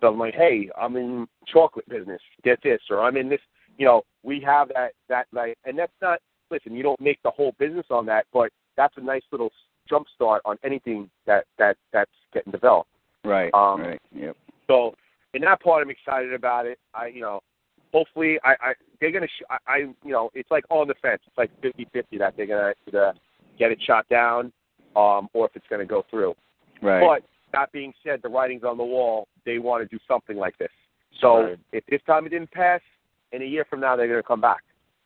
So 0.00 0.08
I'm 0.08 0.18
like, 0.18 0.34
hey, 0.34 0.68
I'm 0.80 0.96
in 0.96 1.28
chocolate 1.46 1.88
business, 1.88 2.20
get 2.42 2.58
this, 2.62 2.80
or 2.90 3.00
I'm 3.02 3.16
in 3.16 3.28
this. 3.28 3.40
You 3.78 3.86
know, 3.86 4.02
we 4.24 4.40
have 4.40 4.68
that 4.74 4.92
that 5.08 5.26
like, 5.32 5.56
and 5.64 5.78
that's 5.78 5.92
not. 6.00 6.18
Listen, 6.52 6.76
you 6.76 6.82
don't 6.82 7.00
make 7.00 7.18
the 7.22 7.30
whole 7.30 7.54
business 7.58 7.86
on 7.90 8.06
that, 8.06 8.26
but 8.32 8.50
that's 8.76 8.94
a 8.98 9.00
nice 9.00 9.22
little 9.32 9.50
jump 9.88 10.06
start 10.14 10.42
on 10.44 10.58
anything 10.62 11.10
that 11.26 11.46
that 11.58 11.76
that's 11.92 12.10
getting 12.32 12.52
developed. 12.52 12.90
Right. 13.24 13.52
Um, 13.54 13.80
right. 13.80 14.00
Yep. 14.14 14.36
So 14.66 14.94
in 15.34 15.42
that 15.42 15.60
part, 15.62 15.82
I'm 15.82 15.90
excited 15.90 16.34
about 16.34 16.66
it. 16.66 16.78
I, 16.94 17.06
you 17.06 17.20
know, 17.22 17.40
hopefully, 17.92 18.38
I, 18.44 18.50
I 18.60 18.72
they're 19.00 19.10
gonna, 19.10 19.26
sh- 19.26 19.44
I, 19.50 19.56
I, 19.66 19.76
you 19.78 20.12
know, 20.12 20.30
it's 20.34 20.50
like 20.50 20.64
on 20.70 20.88
the 20.88 20.94
fence. 21.00 21.22
It's 21.26 21.38
like 21.38 21.50
50-50 21.62 22.18
that 22.18 22.34
they're 22.36 22.46
gonna 22.46 22.74
either 22.86 23.14
get 23.58 23.72
it 23.72 23.78
shot 23.84 24.08
down, 24.08 24.52
um, 24.94 25.28
or 25.32 25.46
if 25.46 25.56
it's 25.56 25.66
gonna 25.70 25.86
go 25.86 26.04
through. 26.10 26.34
Right. 26.82 27.00
But 27.00 27.24
that 27.52 27.72
being 27.72 27.92
said, 28.04 28.20
the 28.22 28.28
writing's 28.28 28.64
on 28.64 28.76
the 28.76 28.84
wall. 28.84 29.26
They 29.46 29.58
want 29.58 29.88
to 29.88 29.96
do 29.96 30.00
something 30.06 30.36
like 30.36 30.56
this. 30.58 30.70
So 31.20 31.44
Right. 31.44 31.58
if 31.72 31.84
this 31.86 32.00
time 32.06 32.26
it 32.26 32.30
didn't 32.30 32.50
pass, 32.50 32.80
in 33.32 33.40
a 33.42 33.46
year 33.46 33.64
from 33.68 33.80
now 33.80 33.96
they're 33.96 34.08
gonna 34.08 34.22
come 34.22 34.40
back. 34.40 34.62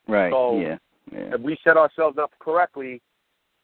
right. 0.09 0.33
so- 0.33 0.59
yeah. 0.61 0.79
Yeah. 1.13 1.35
If 1.35 1.41
we 1.41 1.57
set 1.65 1.77
ourselves 1.77 2.19
up 2.19 2.33
correctly, 2.41 3.01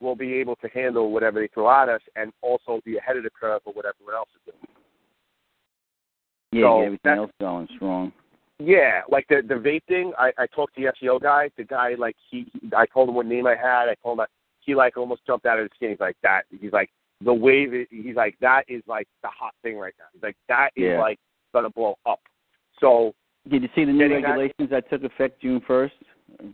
we'll 0.00 0.14
be 0.16 0.34
able 0.34 0.56
to 0.56 0.68
handle 0.68 1.10
whatever 1.12 1.40
they 1.40 1.48
throw 1.48 1.70
at 1.70 1.88
us, 1.88 2.00
and 2.16 2.32
also 2.40 2.80
be 2.84 2.96
ahead 2.98 3.16
of 3.16 3.24
the 3.24 3.30
curve 3.30 3.62
of 3.66 3.74
what 3.74 3.84
everyone 3.86 4.14
else 4.14 4.28
is 4.34 4.52
doing. 4.52 4.66
Yeah. 6.52 6.62
so 6.68 6.80
everything 6.82 7.12
else 7.12 7.30
going 7.40 7.68
strong. 7.76 8.12
Yeah, 8.58 9.00
like 9.08 9.26
the 9.28 9.42
the 9.46 9.54
vape 9.54 9.84
thing. 9.88 10.12
I 10.18 10.32
I 10.38 10.46
talked 10.54 10.76
to 10.76 10.82
the 10.82 10.92
SEO 11.06 11.20
guy. 11.20 11.50
The 11.56 11.64
guy 11.64 11.94
like 11.98 12.14
he, 12.30 12.46
I 12.76 12.86
told 12.86 13.08
him 13.08 13.14
what 13.16 13.26
name 13.26 13.46
I 13.46 13.56
had. 13.56 13.88
I 13.88 13.94
told 14.02 14.18
him 14.18 14.24
that 14.24 14.28
he 14.60 14.74
like 14.74 14.96
almost 14.96 15.26
jumped 15.26 15.46
out 15.46 15.58
of 15.58 15.64
his 15.64 15.70
skin. 15.76 15.90
He's 15.90 16.00
like 16.00 16.16
that. 16.22 16.42
He's 16.60 16.72
like 16.72 16.90
the 17.24 17.32
wave. 17.34 17.74
is- 17.74 17.88
He's 17.90 18.14
like 18.14 18.36
that 18.40 18.64
is 18.68 18.82
like 18.86 19.08
the 19.22 19.28
hot 19.28 19.54
thing 19.62 19.78
right 19.78 19.94
now. 19.98 20.04
He's 20.12 20.22
like 20.22 20.36
that 20.48 20.70
is 20.76 20.84
Yeah. 20.84 21.00
like 21.00 21.18
gonna 21.52 21.70
blow 21.70 21.96
up. 22.06 22.20
So 22.80 23.14
Did 23.50 23.62
you 23.62 23.68
see 23.74 23.84
the 23.84 23.92
new 23.92 23.98
Getting 24.08 24.22
that- 24.22 24.28
regulations 24.28 24.70
that 24.70 24.88
took 24.90 25.02
effect 25.02 25.40
June 25.42 25.60
first? 25.66 25.94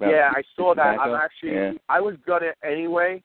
Yeah, 0.00 0.31
I 0.35 0.42
saw 0.57 0.74
that. 0.74 0.98
I'm 1.00 1.14
actually 1.14 1.54
Yeah. 1.54 1.72
I 1.88 2.00
was 2.00 2.16
gonna 2.26 2.52
anyway. 2.64 3.22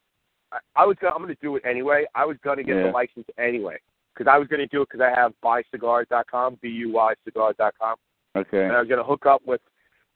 I, 0.51 0.57
I 0.75 0.85
was 0.85 0.97
gonna 1.01 1.15
I'm 1.15 1.21
gonna 1.21 1.35
do 1.41 1.55
it 1.55 1.63
anyway. 1.65 2.05
I 2.15 2.25
was 2.25 2.37
gonna 2.43 2.63
get 2.63 2.75
Yeah. 2.77 2.83
the 2.83 2.91
license 2.91 3.27
anyway. 3.37 3.77
because 4.15 4.29
I 4.31 4.37
was 4.37 4.47
going 4.47 4.59
to 4.59 4.67
do 4.67 4.83
it 4.83 4.89
because 4.91 5.01
I 5.01 5.19
have 5.19 5.33
buycigars.com, 5.43 6.59
B-U-Y 6.61 7.13
cigars.com, 7.25 7.95
Okay. 8.35 8.63
and 8.63 8.71
I 8.73 8.79
was 8.79 8.87
going 8.87 8.99
to 8.99 9.03
hook 9.03 9.25
up 9.25 9.41
with 9.45 9.61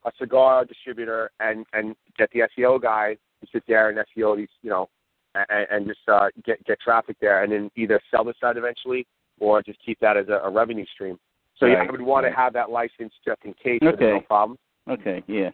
a 0.05 0.11
cigar 0.19 0.65
distributor 0.65 1.31
and 1.39 1.65
and 1.73 1.95
get 2.17 2.29
the 2.31 2.41
SEO 2.55 2.79
guy 2.81 3.17
to 3.41 3.47
sit 3.51 3.63
there 3.67 3.89
and 3.89 3.97
SEO 3.97 4.37
these, 4.37 4.47
you 4.61 4.69
know, 4.69 4.87
and, 5.33 5.67
and 5.71 5.87
just 5.87 5.99
uh, 6.07 6.27
get 6.45 6.63
get 6.65 6.79
traffic 6.79 7.17
there, 7.19 7.43
and 7.43 7.51
then 7.51 7.71
either 7.75 7.99
sell 8.11 8.23
the 8.23 8.33
site 8.39 8.57
eventually 8.57 9.05
or 9.39 9.61
just 9.61 9.79
keep 9.83 9.99
that 9.99 10.15
as 10.17 10.27
a, 10.29 10.39
a 10.43 10.49
revenue 10.49 10.85
stream. 10.93 11.17
So 11.59 11.65
yeah, 11.65 11.83
I 11.87 11.91
would 11.91 12.01
want 12.01 12.23
right. 12.23 12.29
to 12.29 12.35
have 12.35 12.53
that 12.53 12.69
license 12.69 13.13
just 13.25 13.41
in 13.45 13.53
case. 13.53 13.79
there's 13.81 13.99
no 13.99 14.21
problem. 14.21 14.57
Okay. 14.87 15.23
Yeah. 15.27 15.49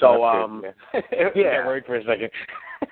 So 0.00 0.24
um, 0.24 0.62
yeah. 0.64 1.00
yeah. 1.34 1.58
Got 1.58 1.66
worried 1.66 1.84
for 1.86 1.96
a 1.96 2.04
second. 2.04 2.30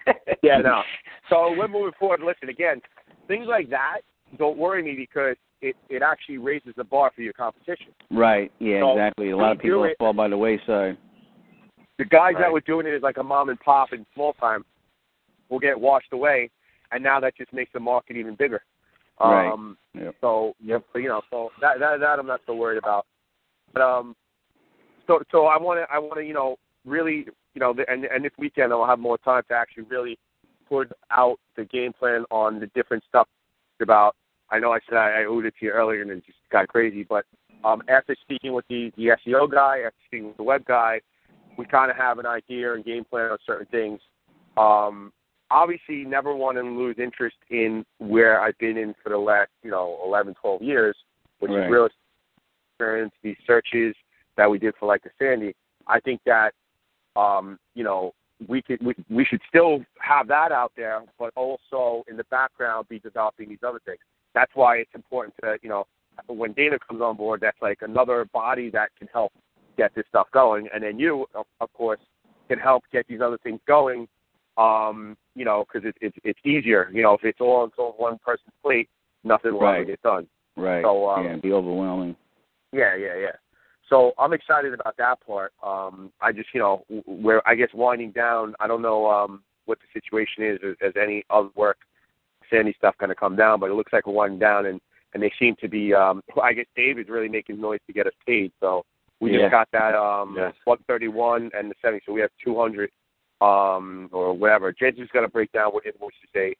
yeah, 0.43 0.59
no. 0.59 0.83
So 1.31 1.55
we're 1.57 1.69
moving 1.69 1.93
forward. 1.99 2.21
Listen, 2.21 2.49
again, 2.49 2.81
things 3.29 3.47
like 3.49 3.71
that 3.71 3.99
don't 4.39 4.59
worry 4.59 4.83
me 4.83 4.95
because 4.97 5.37
it 5.63 5.77
it 5.89 6.03
actually 6.03 6.39
raises 6.39 6.75
the 6.77 6.85
bar 6.85 7.13
for 7.15 7.23
your 7.23 7.33
competition. 7.33 7.89
Right. 8.11 8.53
Yeah. 8.59 8.81
So, 8.81 8.93
exactly. 8.93 9.31
A 9.31 9.37
lot 9.37 9.53
of 9.53 9.59
people 9.59 9.85
it- 9.85 9.97
fall 9.99 10.13
by 10.13 10.29
the 10.29 10.39
wayside. 10.39 10.99
The 11.99 12.05
guys 12.05 12.35
that 12.39 12.53
were 12.53 12.61
doing 12.61 12.87
it 12.87 12.95
as 12.95 13.01
like 13.01 13.17
a 13.17 13.23
mom 13.23 13.49
and 13.49 13.59
pop 13.61 13.93
and 13.93 14.05
small 14.15 14.35
time 14.35 14.67
will 15.49 15.59
get 15.59 15.81
washed 15.81 16.13
away, 16.13 16.51
and 16.93 17.03
now 17.03 17.21
that 17.21 17.35
just 17.39 17.55
makes 17.55 17.73
the 17.73 17.81
market 17.81 18.17
even 18.17 18.35
bigger. 18.35 18.63
Right. 19.19 19.51
Um, 19.51 19.79
Yep. 19.95 20.15
So 20.21 20.55
Yep. 20.63 20.85
so, 20.93 20.99
you 20.99 21.09
know, 21.09 21.23
so 21.31 21.51
that 21.63 21.79
that 21.79 22.01
that 22.01 22.19
I'm 22.19 22.27
not 22.27 22.41
so 22.47 22.55
worried 22.55 22.77
about. 22.77 23.07
But 23.73 23.81
um, 23.81 24.15
so 25.07 25.23
so 25.31 25.47
I 25.47 25.57
want 25.57 25.81
to 25.81 25.95
I 25.95 25.99
want 25.99 26.17
to 26.17 26.25
you 26.25 26.35
know 26.35 26.57
really 26.87 27.27
you 27.55 27.61
know 27.61 27.75
and 27.89 28.05
and 28.05 28.25
this 28.25 28.33
weekend 28.39 28.73
I'll 28.73 28.87
have 28.87 28.99
more 28.99 29.19
time 29.19 29.43
to 29.49 29.55
actually 29.55 29.85
really 29.85 30.19
put 30.69 30.91
out 31.11 31.39
the 31.57 31.65
game 31.65 31.93
plan 31.93 32.25
on 32.31 32.61
the 32.61 32.67
different 32.69 33.05
stuff 33.09 33.29
about. 33.81 34.17
I 34.49 34.59
know 34.59 34.73
I 34.73 34.79
said 34.89 34.97
I, 34.97 35.21
I 35.21 35.23
alluded 35.23 35.55
to 35.59 35.67
you 35.67 35.73
earlier 35.73 36.03
and 36.03 36.11
it 36.11 36.25
just 36.25 36.39
got 36.53 36.69
crazy, 36.69 37.03
but 37.03 37.25
um, 37.65 37.83
after 37.89 38.17
speaking 38.23 38.53
with 38.53 38.65
the 38.69 38.93
the 38.97 39.11
SEO 39.27 39.51
guy, 39.51 39.81
after 39.81 39.99
speaking 40.07 40.29
with 40.29 40.37
the 40.37 40.43
web 40.45 40.65
guy, 40.65 41.01
we 41.59 41.67
kind 41.67 41.91
of 41.91 41.97
have 41.97 42.19
an 42.19 42.27
idea 42.27 42.75
and 42.75 42.85
game 42.85 43.05
plan 43.05 43.31
on 43.31 43.39
certain 43.45 43.67
things. 43.67 44.01
Um, 44.57 45.13
obviously, 45.51 46.05
never 46.05 46.35
want 46.35 46.59
to 46.59 46.63
lose 46.63 46.97
interest 46.99 47.37
in 47.51 47.85
where 47.99 48.41
I've 48.41 48.59
been 48.59 48.77
in 48.77 48.95
for 49.03 49.11
the 49.11 49.19
last, 49.19 49.51
you 49.63 49.71
know, 49.71 49.99
11, 50.05 50.35
12 50.41 50.63
years, 50.63 50.97
which 51.41 51.51
Right. 51.51 51.65
is 51.65 51.71
real 51.71 51.89
experience, 52.73 53.13
these 53.23 53.37
searches 53.47 53.95
that 54.37 54.51
we 54.51 54.59
did 54.59 54.75
for 54.79 54.87
like 54.87 55.03
the 55.03 55.11
Sandy. 55.19 55.55
I 55.87 56.01
think 56.01 56.21
that, 56.27 56.53
um, 57.17 57.59
you 57.75 57.85
know, 57.85 58.13
we 58.49 58.61
could 58.63 58.85
we, 58.85 58.95
we 59.09 59.25
should 59.25 59.41
still 59.49 59.81
have 59.99 60.29
that 60.29 60.53
out 60.53 60.73
there, 60.77 61.03
but 61.19 61.33
also 61.37 62.05
in 62.09 62.17
the 62.17 62.25
background 62.25 62.89
be 62.89 62.99
developing 62.99 63.49
these 63.49 63.63
other 63.67 63.81
things. 63.85 63.99
That's 64.35 64.53
why 64.55 64.77
it's 64.77 64.95
important 64.95 65.35
to, 65.43 65.57
you 65.63 65.69
know, 65.69 65.87
when 66.29 66.53
Dana 66.53 66.79
comes 66.87 67.01
on 67.01 67.17
board, 67.17 67.41
that's 67.41 67.61
like 67.63 67.79
another 67.83 68.27
body 68.33 68.71
that 68.71 68.91
can 68.99 69.09
help 69.13 69.33
get 69.77 69.95
this 69.95 70.05
stuff 70.09 70.27
going, 70.33 70.69
and 70.75 70.83
then 70.83 70.99
you, 70.99 71.27
of, 71.35 71.47
of 71.61 71.73
course, 71.73 72.01
can 72.49 72.59
help 72.59 72.85
get 72.93 73.07
these 73.09 73.21
other 73.21 73.39
things 73.43 73.61
going. 73.67 74.09
Um, 74.59 75.19
you 75.35 75.45
know, 75.45 75.67
because 75.67 75.87
it, 75.87 75.97
it, 76.01 76.15
it's 76.25 76.39
easier. 76.43 76.91
You 76.91 77.03
know, 77.03 77.13
if 77.13 77.25
it's 77.25 77.43
all 77.43 77.71
on 77.79 77.93
one 77.99 78.19
person's 78.25 78.55
plate, 78.63 78.89
nothing 79.23 79.53
will 79.53 79.67
ever 79.67 79.85
get 79.85 80.01
done. 80.01 80.27
Right. 80.57 80.83
So, 80.83 81.11
um, 81.11 81.25
yeah. 81.25 81.31
It'd 81.33 81.43
be 81.43 81.53
overwhelming. 81.53 82.17
Yeah, 82.73 82.97
yeah, 82.97 83.17
yeah. 83.19 83.37
So 83.89 84.13
I'm 84.19 84.33
excited 84.33 84.75
about 84.75 84.97
that 84.97 85.21
part. 85.25 85.53
Um, 85.63 86.13
I 86.21 86.33
just, 86.33 86.49
you 86.53 86.61
know, 86.61 86.85
where 87.07 87.47
I 87.49 87.55
guess 87.55 87.69
winding 87.73 88.13
down. 88.13 88.55
I 88.59 88.67
don't 88.67 88.83
know 88.83 89.09
um, 89.09 89.43
what 89.67 89.79
the 89.79 90.01
situation 90.01 90.45
is. 90.45 90.59
As, 90.67 90.89
as 90.89 90.93
any 91.01 91.25
other 91.31 91.51
work, 91.55 91.79
Sandy 92.51 92.75
stuff 92.77 92.97
going 92.99 93.11
to 93.11 93.15
come 93.15 93.37
down, 93.37 93.61
but 93.61 93.71
it 93.71 93.75
looks 93.75 93.93
like 93.93 94.07
we're 94.07 94.13
winding 94.15 94.39
down, 94.41 94.67
and 94.67 94.81
and 95.15 95.23
they 95.23 95.33
seem 95.39 95.55
to 95.61 95.69
be. 95.69 95.95
Um, 95.95 96.23
I 96.43 96.53
guess 96.53 96.67
David's 96.75 97.09
really 97.11 97.29
making 97.29 97.61
noise 97.61 97.81
to 97.87 97.93
get 97.93 98.07
us 98.07 98.13
paid. 98.27 98.53
So 98.61 98.85
we 99.21 99.33
Yeah. 99.33 99.43
just 99.43 99.51
got 99.53 99.69
that 99.73 99.95
um, 99.95 100.35
Yes. 100.37 100.53
131 100.65 101.51
and 101.55 101.71
the 101.71 101.75
70. 101.81 102.03
So 102.05 102.13
we 102.13 102.21
have 102.21 102.31
200 102.45 102.91
um, 103.41 104.09
or 104.13 104.33
whatever. 104.33 104.73
Just 104.73 105.13
going 105.13 105.25
to 105.25 105.31
break 105.31 105.53
down 105.53 105.73
what 105.73 105.87
invoices 105.87 106.19
they, 106.35 106.57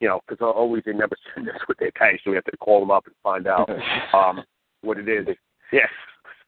you 0.00 0.08
know, 0.08 0.20
because 0.26 0.42
always 0.42 0.82
they 0.84 0.92
never 0.92 1.16
send 1.34 1.48
us 1.48 1.60
what 1.66 1.78
they 1.78 1.90
pay, 1.94 2.18
so 2.22 2.30
we 2.30 2.36
have 2.36 2.44
to 2.44 2.56
call 2.56 2.80
them 2.80 2.90
up 2.90 3.06
and 3.06 3.14
find 3.22 3.46
out 3.46 3.68
um, 4.14 4.42
what 4.82 4.98
it 4.98 5.08
is. 5.08 5.26
Yeah, 5.72 5.86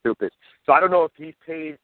stupid. 0.03 0.31
So 0.65 0.73
I 0.73 0.79
don't 0.79 0.91
know 0.91 1.03
if 1.05 1.11
he's 1.15 1.33
paid 1.45 1.77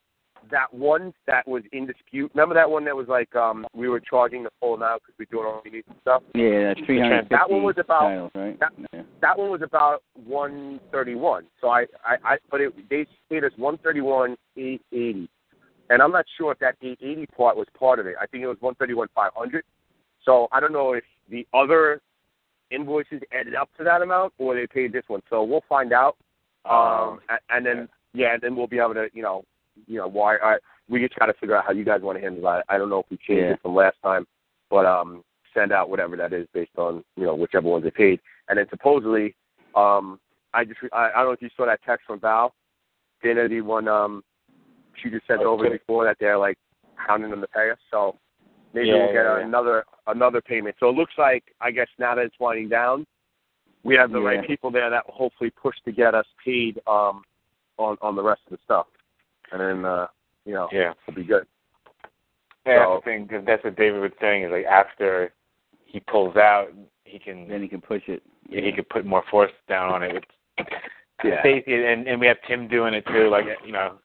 that 0.52 0.74
one 0.74 1.14
that 1.28 1.46
was 1.48 1.64
in 1.74 1.86
dispute. 1.86 2.32
Remember 2.34 2.56
that 2.56 2.70
one 2.70 2.86
that 2.86 2.96
was 2.96 3.08
like 3.08 3.36
um 3.36 3.66
we 3.74 3.90
were 3.90 4.00
charging 4.00 4.44
the 4.44 4.50
full 4.60 4.74
amount 4.74 5.02
because 5.02 5.16
we're 5.20 5.26
doing 5.26 5.46
all 5.46 5.62
we 5.66 5.72
need 5.72 5.84
and 5.88 5.98
stuff. 6.02 6.24
Yeah. 6.34 6.74
That's 6.74 6.86
three 6.86 7.00
hundred 7.02 7.28
That 7.30 7.50
one 7.50 7.64
was 7.64 7.76
about- 7.78 8.32
right? 8.36 8.58
that- 8.60 8.72
yeah. 8.94 9.02
That 9.22 9.38
one 9.38 9.50
was 9.52 9.62
about 9.62 10.02
one 10.26 10.80
thirty 10.94 11.16
one. 11.16 11.46
So 11.60 11.68
I, 11.70 11.82
I, 12.06 12.16
I 12.24 12.38
but 12.50 12.62
it, 12.62 12.74
they 12.90 13.06
paid 13.30 13.44
us 13.44 13.52
one 13.58 13.78
thirty 13.80 14.00
one 14.00 14.38
eight 14.56 14.82
eighty, 14.94 15.30
and 15.90 16.02
I'm 16.02 16.12
not 16.14 16.24
sure 16.38 16.54
if 16.54 16.60
that 16.60 16.76
eight 16.82 17.00
eighty 17.02 17.26
part 17.36 17.58
was 17.58 17.68
part 17.78 18.00
of 18.00 18.08
it. 18.08 18.16
I 18.22 18.26
think 18.26 18.42
it 18.44 18.48
was 18.48 18.58
one 18.62 18.76
thirty 18.76 18.94
one 18.94 19.10
five 19.14 19.32
hundred. 19.36 19.66
So 20.24 20.48
I 20.54 20.62
don't 20.62 20.72
know 20.72 20.94
if 20.94 21.04
the 21.30 21.46
other 21.54 22.00
invoices 22.72 23.22
added 23.38 23.56
up 23.56 23.70
to 23.78 23.84
that 23.84 24.02
amount 24.02 24.32
or 24.38 24.56
they 24.56 24.68
paid 24.68 24.94
this 24.94 25.04
one. 25.08 25.22
So 25.30 25.44
we'll 25.44 25.64
find 25.68 25.92
out. 25.92 26.16
Um, 26.70 27.20
and, 27.30 27.40
and 27.50 27.66
then 27.66 27.90
yeah, 28.14 28.34
and 28.34 28.42
then 28.42 28.56
we'll 28.56 28.68
be 28.68 28.80
able 28.80 28.94
to, 28.96 29.08
you 29.14 29.22
know, 29.22 29.44
you 29.88 29.98
know, 29.98 30.08
why 30.08 30.38
I 30.38 30.58
we 30.90 31.00
just 31.00 31.18
got 31.18 31.28
to 31.28 31.34
figure 31.34 31.56
out 31.56 31.66
how 31.66 31.72
you 31.72 31.86
guys 31.86 32.02
want 32.02 32.18
to 32.18 32.22
handle 32.22 32.42
that. 32.44 32.66
I 32.68 32.78
don't 32.78 32.90
know 32.90 33.00
if 33.00 33.06
we 33.10 33.18
changed 33.18 33.44
Yeah. 33.44 33.54
it 33.54 33.62
from 33.62 33.76
last 33.76 33.98
time, 34.04 34.26
but 34.70 34.86
um, 34.86 35.24
send 35.54 35.72
out 35.72 35.90
whatever 35.90 36.18
that 36.18 36.34
is 36.34 36.48
based 36.54 36.78
on 36.78 37.04
you 37.16 37.24
know 37.26 37.36
whichever 37.36 37.70
ones 37.70 37.84
they 37.84 37.92
paid, 37.92 38.20
and 38.48 38.58
then 38.58 38.66
supposedly, 38.70 39.36
um, 39.76 40.20
I 40.54 40.66
just 40.66 40.80
I, 40.92 41.10
I 41.10 41.18
don't 41.18 41.26
know 41.28 41.32
if 41.32 41.42
you 41.42 41.50
saw 41.56 41.66
that 41.66 41.82
text 41.86 42.06
from 42.08 42.20
Val, 42.20 42.54
Dana, 43.24 43.48
the 43.48 43.62
one 43.62 43.88
um, 43.88 44.24
she 44.96 45.10
just 45.10 45.28
sent 45.28 45.42
over 45.42 45.70
before 45.70 46.06
that 46.06 46.18
they're 46.20 46.38
like 46.38 46.58
hounding 46.96 47.30
them 47.30 47.42
to 47.42 47.48
pay 47.48 47.70
us, 47.70 47.78
so 47.92 48.18
maybe 48.74 48.88
Yeah, 48.88 48.96
we'll 48.96 49.14
get 49.14 49.24
yeah. 49.26 49.46
another 49.46 49.86
another 50.08 50.42
payment. 50.42 50.76
So 50.80 50.90
it 50.90 50.96
looks 50.96 51.14
like 51.18 51.44
I 51.62 51.72
guess 51.72 51.88
now 52.00 52.16
that 52.16 52.26
it's 52.26 52.40
winding 52.40 52.70
down, 52.70 53.06
we 53.84 53.96
have 53.96 54.12
the 54.12 54.20
right 54.20 54.46
people 54.46 54.72
there 54.72 54.90
that 54.90 55.06
will 55.08 55.14
hopefully 55.14 55.52
push 55.52 55.76
to 55.86 55.92
get 55.92 56.16
us 56.16 56.26
paid 56.44 56.80
um, 56.88 57.24
on 57.80 57.98
on 58.02 58.16
the 58.16 58.24
rest 58.24 58.42
of 58.48 58.52
the 58.52 58.60
stuff, 58.66 58.88
and 59.52 59.60
then 59.62 59.86
uh, 59.86 60.08
you 60.46 60.54
know 60.54 60.68
Yeah. 60.72 60.94
it'll 61.08 61.16
be 61.16 61.24
good. 61.24 61.46
Yeah, 62.66 62.86
So- 62.86 62.92
that's 62.94 63.06
the 63.06 63.12
thing, 63.12 63.24
because 63.26 63.46
that's 63.46 63.64
what 63.64 63.76
David 63.76 64.02
was 64.02 64.12
saying 64.22 64.44
is 64.44 64.52
like 64.52 64.66
after 64.66 65.32
he 65.86 66.00
pulls 66.02 66.36
out, 66.36 66.68
he 67.06 67.18
can 67.18 67.48
Then 67.48 67.62
you 67.64 67.70
can 67.70 67.82
push 67.82 68.04
it. 68.08 68.22
yeah. 68.48 68.62
he 68.62 68.72
could 68.72 68.88
put 68.90 69.06
more 69.06 69.24
force 69.32 69.52
down 69.68 69.92
on 69.92 70.04
it. 70.04 70.24
It's, 70.58 70.70
Yeah. 71.24 71.40
Stacey 71.42 71.74
and 71.74 72.08
and 72.08 72.20
we 72.20 72.28
have 72.28 72.38
Tim 72.48 72.68
doing 72.68 72.94
it 72.94 73.06
too. 73.08 73.30
Like 73.30 73.46
you 73.66 73.72
know, 73.72 73.96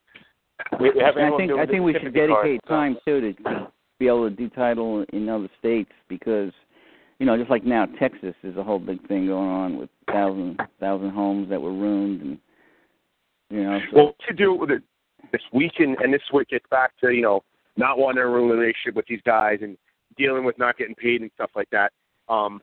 we, 0.80 0.90
we 0.90 1.00
have 1.00 1.16
I 1.16 1.36
think 1.36 1.50
doing 1.50 1.60
I 1.60 1.66
think 1.66 1.82
we 1.84 1.92
should 1.92 2.14
dedicate 2.14 2.52
and 2.52 2.60
stuff. 2.64 2.68
time 2.68 2.96
too 3.06 3.20
to, 3.20 3.32
to 3.44 3.72
be 3.98 4.06
able 4.08 4.28
to 4.28 4.34
do 4.34 4.48
title 4.48 5.04
in 5.12 5.28
other 5.28 5.48
states 5.58 5.92
because 6.08 6.50
you 7.20 7.26
know 7.26 7.36
just 7.36 7.50
like 7.50 7.64
now 7.64 7.86
Texas 8.00 8.34
is 8.42 8.56
a 8.56 8.62
whole 8.64 8.78
big 8.80 9.06
thing 9.06 9.26
going 9.26 9.48
on 9.48 9.78
with 9.78 9.90
thousand 10.10 10.58
thousand 10.80 11.10
homes 11.10 11.48
that 11.50 11.60
were 11.60 11.72
ruined 11.72 12.20
and 12.22 12.38
you 13.54 13.62
know 13.62 13.78
so, 13.90 13.96
Well, 13.96 14.14
to 14.26 14.34
do 14.34 14.54
with 14.54 14.70
it 14.70 14.82
this 15.32 15.42
week, 15.52 15.74
and, 15.78 15.96
and 16.00 16.12
this 16.12 16.20
is 16.20 16.32
what 16.32 16.48
gets 16.48 16.66
back 16.70 16.92
to 17.00 17.10
you 17.10 17.22
know 17.22 17.42
not 17.76 17.98
wanting 17.98 18.22
a 18.22 18.26
relationship 18.26 18.94
with 18.94 19.06
these 19.06 19.20
guys 19.24 19.58
and 19.62 19.76
dealing 20.16 20.44
with 20.44 20.58
not 20.58 20.76
getting 20.76 20.94
paid 20.94 21.20
and 21.22 21.30
stuff 21.34 21.50
like 21.54 21.70
that. 21.70 21.92
Um, 22.28 22.60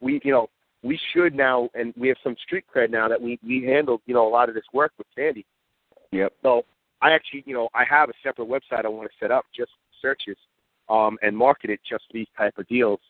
we 0.00 0.20
you 0.22 0.32
know 0.32 0.48
we 0.82 1.00
should 1.12 1.34
now, 1.34 1.70
and 1.74 1.94
we 1.96 2.08
have 2.08 2.18
some 2.22 2.36
street 2.42 2.64
cred 2.74 2.90
now 2.90 3.08
that 3.08 3.20
we 3.20 3.38
we 3.42 3.64
handled 3.64 4.02
you 4.06 4.14
know 4.14 4.26
a 4.26 4.30
lot 4.30 4.48
of 4.48 4.54
this 4.54 4.64
work 4.72 4.92
with 4.98 5.06
Sandy. 5.16 5.46
yep 6.12 6.32
So 6.42 6.64
I 7.00 7.12
actually 7.12 7.42
you 7.46 7.54
know 7.54 7.68
I 7.74 7.84
have 7.88 8.10
a 8.10 8.14
separate 8.22 8.48
website 8.48 8.84
I 8.84 8.88
want 8.88 9.10
to 9.10 9.16
set 9.18 9.30
up 9.30 9.46
just 9.56 9.72
searches 10.02 10.36
um, 10.90 11.16
and 11.22 11.36
market 11.36 11.70
it 11.70 11.80
just 11.88 12.04
for 12.06 12.12
these 12.12 12.26
type 12.36 12.58
of 12.58 12.68
deals. 12.68 13.00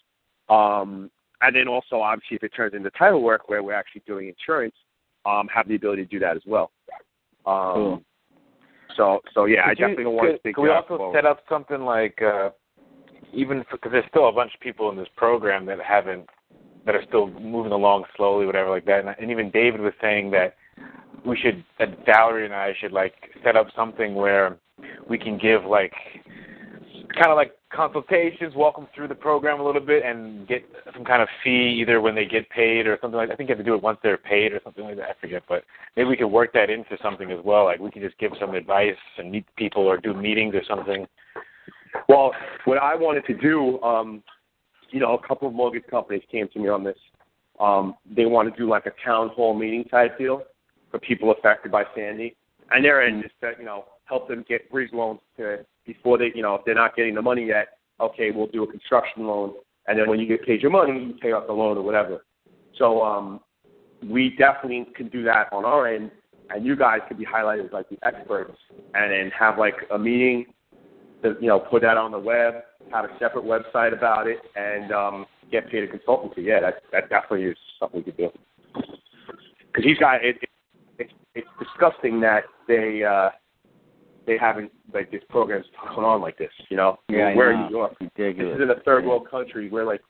Um, 0.49 1.11
and 1.43 1.55
then 1.55 1.67
also 1.67 1.97
obviously 1.97 2.37
if 2.37 2.45
it 2.45 2.53
turns 2.55 2.75
into 2.75 2.91
title 2.91 3.23
work 3.23 3.49
where 3.49 3.63
we're 3.63 3.73
actually 3.73 4.03
doing 4.07 4.29
insurance, 4.29 4.75
um, 5.27 5.49
have 5.53 5.67
the 5.69 5.75
ability 5.75 6.05
to 6.05 6.09
do 6.09 6.19
that 6.21 6.37
as 6.37 6.43
well. 6.47 6.71
Um, 7.47 7.75
Cool. 7.75 8.03
So 8.97 9.21
so 9.35 9.45
yeah, 9.47 9.63
I 9.65 9.71
Could 9.71 9.79
you- 9.79 9.85
definitely 9.87 10.05
don't 10.05 10.15
want 10.15 10.27
to 10.29 10.33
could, 10.35 10.41
speak 10.41 10.55
could 10.57 10.63
we 10.63 10.71
also 10.71 10.97
forward. 10.99 11.17
set 11.17 11.27
up 11.27 11.41
something 11.49 11.81
like 11.85 12.21
uh 12.23 12.51
even 13.33 13.65
because 13.73 13.91
there's 13.91 14.05
still 14.09 14.29
a 14.29 14.33
bunch 14.33 14.55
of 14.55 14.61
people 14.61 14.89
in 14.91 14.97
this 14.97 15.09
program 15.17 15.67
that 15.67 15.81
haven't 15.81 16.29
that 16.87 16.95
are 16.95 17.03
still 17.09 17.29
moving 17.41 17.73
along 17.73 18.05
slowly, 18.17 18.45
whatever 18.47 18.69
like 18.71 18.85
that. 18.85 19.01
And, 19.05 19.09
and 19.19 19.31
even 19.31 19.51
David 19.51 19.81
was 19.81 19.95
saying 20.01 20.31
that 20.33 20.55
we 21.27 21.37
should 21.37 21.65
that 21.79 22.05
Valerie 22.07 22.45
and 22.45 22.55
I 22.55 22.73
should 22.79 22.93
like 22.93 23.15
set 23.43 23.57
up 23.57 23.67
something 23.75 24.15
where 24.15 24.59
we 25.09 25.19
can 25.19 25.39
give 25.39 25.65
like 25.65 25.93
kind 27.15 27.31
of 27.31 27.37
like 27.37 27.53
consultations, 27.75 28.55
walk 28.55 28.77
them 28.77 28.87
through 28.95 29.09
the 29.09 29.15
program 29.15 29.61
a 29.61 29.65
little 29.65 29.81
bit, 29.81 30.05
and 30.05 30.47
get 30.47 30.65
some 30.93 31.05
kind 31.05 31.23
of 31.23 31.29
fee 31.43 31.79
either 31.81 32.01
when 32.01 32.15
they 32.15 32.25
get 32.25 32.49
paid 32.51 32.87
or 32.87 32.99
something 33.01 33.17
like. 33.17 33.31
I 33.31 33.37
think 33.37 33.49
you 33.49 33.55
have 33.55 33.65
to 33.65 33.69
do 33.69 33.75
it 33.75 33.83
once 33.83 33.99
they're 34.03 34.17
paid 34.17 34.53
or 34.53 34.61
something 34.65 34.85
like 34.85 34.97
that. 34.97 35.11
I 35.11 35.21
forget, 35.21 35.43
but 35.49 35.65
maybe 35.97 36.09
we 36.09 36.17
could 36.17 36.29
work 36.29 36.53
that 36.55 36.71
into 36.71 36.97
something 37.03 37.31
as 37.31 37.41
well. 37.45 37.65
Like 37.65 37.81
we 37.81 37.91
could 37.91 38.03
just 38.03 38.19
give 38.19 38.33
some 38.41 38.55
advice 38.55 38.97
and 39.19 39.31
meet 39.31 39.47
people 39.57 39.83
or 39.83 39.97
do 39.97 40.15
meetings 40.15 40.55
or 40.55 40.63
something. 40.69 41.07
Well, 42.09 42.33
what 42.65 42.79
I 42.79 42.95
wanted 42.95 43.25
to 43.27 43.35
do, 43.35 43.81
um, 43.83 44.23
you 44.91 45.01
know, 45.01 45.15
a 45.15 45.27
couple 45.27 45.49
of 45.49 45.55
mortgage 45.55 45.85
companies 45.91 46.23
came 46.31 46.49
to 46.53 46.59
me 46.59 46.69
on 46.69 46.85
this, 46.85 46.99
um, 47.61 47.95
they 48.17 48.27
want 48.27 48.53
to 48.53 48.61
do 48.61 48.69
like 48.69 48.87
a 48.87 48.93
town 49.05 49.29
hall 49.31 49.55
meeting 49.55 49.85
type 49.85 50.19
deal 50.19 50.43
for 50.91 50.99
people 50.99 51.33
affected 51.33 51.71
by 51.71 51.85
Sandy, 51.95 52.37
and 52.71 52.85
their 52.85 53.03
end 53.03 53.25
is 53.25 53.31
to 53.41 53.53
you 53.59 53.65
know 53.65 53.85
help 54.05 54.29
them 54.29 54.45
get 54.49 54.71
bridge 54.71 54.91
loans 54.93 55.21
to 55.37 55.65
before 55.87 56.19
they 56.19 56.33
you 56.35 56.43
know 56.43 56.55
if 56.55 56.65
they're 56.65 56.75
not 56.75 56.97
getting 56.97 57.15
the 57.15 57.23
money 57.23 57.47
yet. 57.47 57.79
Okay, 58.01 58.31
we'll 58.33 58.49
do 58.49 58.65
a 58.65 58.71
construction 58.71 59.27
loan, 59.27 59.55
and 59.87 59.99
then 59.99 60.09
when 60.09 60.19
you 60.19 60.27
get 60.27 60.45
paid 60.45 60.61
your 60.61 60.71
money, 60.71 60.93
you 60.93 61.15
pay 61.21 61.33
off 61.33 61.47
the 61.47 61.53
loan 61.53 61.79
or 61.79 61.83
whatever. 61.83 62.25
So 62.77 63.03
um, 63.03 63.41
we 64.09 64.35
definitely 64.37 64.87
can 64.97 65.09
do 65.09 65.23
that 65.25 65.53
on 65.53 65.65
our 65.65 65.87
end, 65.87 66.11
and 66.51 66.67
you 66.67 66.75
guys 66.77 67.01
could 67.07 67.19
be 67.19 67.25
highlighted 67.25 67.67
as 67.67 67.73
like 67.73 67.89
the 67.89 67.99
experts, 68.03 68.59
and 68.95 69.13
then 69.13 69.31
have 69.39 69.59
like 69.59 69.75
a 69.93 69.99
meeting, 69.99 70.47
to, 71.23 71.37
you 71.41 71.49
know, 71.49 71.59
put 71.59 71.83
that 71.83 71.97
on 71.97 72.13
the 72.13 72.19
web, 72.19 72.55
have 72.93 73.05
a 73.07 73.19
separate 73.19 73.45
website 73.45 73.97
about 73.97 74.27
it, 74.27 74.39
and 74.57 74.93
um, 74.93 75.27
get 75.51 75.71
paid 75.71 75.85
a 75.85 75.87
consultancy. 75.87 76.39
Yeah, 76.45 76.61
that 76.61 76.83
that 76.93 77.09
definitely 77.09 77.45
is 77.47 77.57
something 77.81 78.01
we 78.01 78.05
could 78.05 78.17
do. 78.17 78.31
Because 78.75 79.85
these 79.85 79.99
guys, 79.99 80.21
it, 80.23 80.37
it, 80.43 80.49
it's 80.99 81.13
it's 81.35 81.49
disgusting 81.59 82.21
that 82.21 82.45
they 82.69 83.03
uh, 83.03 83.31
they 84.27 84.39
haven't 84.39 84.73
like 84.93 85.11
this 85.11 85.23
program's 85.29 85.67
going 85.95 86.05
on 86.07 86.21
like 86.21 86.39
this. 86.39 86.51
You 86.69 86.77
know, 86.77 86.99
Yeah, 87.09 87.29
I 87.29 87.35
we're 87.37 87.53
know. 87.53 87.67
in 87.67 87.73
New 87.73 87.77
York. 87.79 87.97
Ridiculous. 88.01 88.59
This 88.59 88.65
is 88.65 88.71
in 88.71 88.79
a 88.79 88.81
third 88.83 89.05
world 89.05 89.29
country 89.31 89.69
where 89.69 89.85
like, 89.85 90.01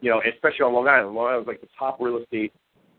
you 0.00 0.10
know, 0.10 0.20
especially 0.32 0.64
on 0.64 0.72
Long 0.72 0.88
Island. 0.88 1.14
Long 1.14 1.28
Island 1.28 1.42
is 1.44 1.48
like 1.48 1.60
the 1.60 1.68
top 1.78 1.98
real 2.00 2.18
estate 2.18 2.52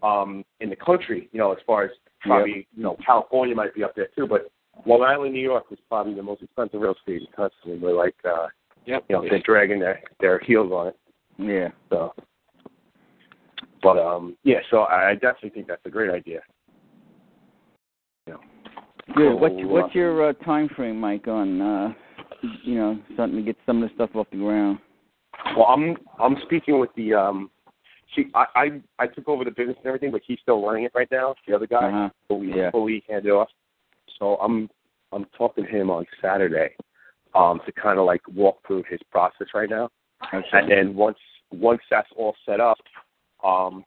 um 0.03 0.43
in 0.59 0.69
the 0.69 0.75
country. 0.75 1.29
You 1.31 1.39
know, 1.39 1.51
as 1.51 1.57
far 1.65 1.83
as 1.83 1.91
probably 2.21 2.67
you 2.75 2.83
know 2.83 2.97
California 3.05 3.55
might 3.55 3.73
be 3.75 3.83
up 3.83 3.95
there 3.95 4.07
too, 4.15 4.27
but 4.27 4.49
Long 4.85 5.03
Island, 5.03 5.33
New 5.33 5.41
York 5.41 5.65
is 5.71 5.79
probably 5.89 6.13
the 6.13 6.23
most 6.23 6.41
expensive 6.41 6.79
real 6.81 6.95
estate 6.95 7.21
in 7.21 7.27
the 7.29 7.35
country. 7.35 7.77
We're 7.79 7.93
like, 7.97 8.15
uh, 8.25 8.47
Yep. 8.85 9.05
you 9.09 9.15
know, 9.15 9.21
they're 9.29 9.41
dragging 9.45 9.79
their 9.79 10.01
their 10.19 10.39
heels 10.39 10.71
on 10.71 10.87
it. 10.87 10.97
Yeah. 11.37 11.69
So, 11.89 12.13
but 13.83 13.97
um, 13.99 14.37
yeah. 14.43 14.59
So 14.71 14.83
I 14.83 15.13
definitely 15.13 15.51
think 15.51 15.67
that's 15.67 15.85
a 15.85 15.89
great 15.89 16.09
idea. 16.11 16.39
Good. 19.15 19.35
What's 19.35 19.55
what's 19.63 19.95
your 19.95 20.29
uh, 20.29 20.33
time 20.45 20.69
frame, 20.69 20.99
Mike, 20.99 21.27
on 21.27 21.61
uh, 21.61 21.93
you 22.63 22.75
know 22.75 22.99
something 23.17 23.37
to 23.39 23.45
get 23.45 23.57
some 23.65 23.81
of 23.81 23.89
this 23.89 23.95
stuff 23.95 24.11
off 24.15 24.27
the 24.31 24.37
ground? 24.37 24.79
Well, 25.57 25.65
I'm 25.65 25.97
I'm 26.19 26.37
speaking 26.45 26.79
with 26.79 26.91
the 26.95 27.13
um. 27.13 27.49
See, 28.15 28.25
I, 28.35 28.45
I 28.55 28.81
I 28.99 29.07
took 29.07 29.27
over 29.29 29.43
the 29.43 29.51
business 29.51 29.77
and 29.77 29.87
everything, 29.87 30.11
but 30.11 30.21
he's 30.25 30.39
still 30.41 30.65
running 30.65 30.83
it 30.83 30.91
right 30.93 31.07
now. 31.11 31.35
The 31.47 31.55
other 31.55 31.67
guy, 31.67 31.87
Uh-huh. 31.89 32.09
fully 32.27 32.51
Yeah. 32.55 32.71
fully 32.71 33.03
handed 33.09 33.31
off. 33.31 33.49
So 34.19 34.35
I'm 34.35 34.69
I'm 35.11 35.25
talking 35.37 35.65
to 35.65 35.69
him 35.69 35.89
on 35.89 36.05
Saturday, 36.21 36.75
um, 37.35 37.59
to 37.65 37.71
kind 37.71 37.99
of 37.99 38.05
like 38.05 38.21
walk 38.33 38.59
through 38.67 38.83
his 38.89 38.99
process 39.11 39.47
right 39.53 39.69
now, 39.69 39.89
Okay. 40.33 40.43
and 40.53 40.69
then 40.71 40.95
once 40.95 41.17
once 41.51 41.81
that's 41.89 42.09
all 42.15 42.35
set 42.45 42.59
up, 42.59 42.77
um, 43.43 43.83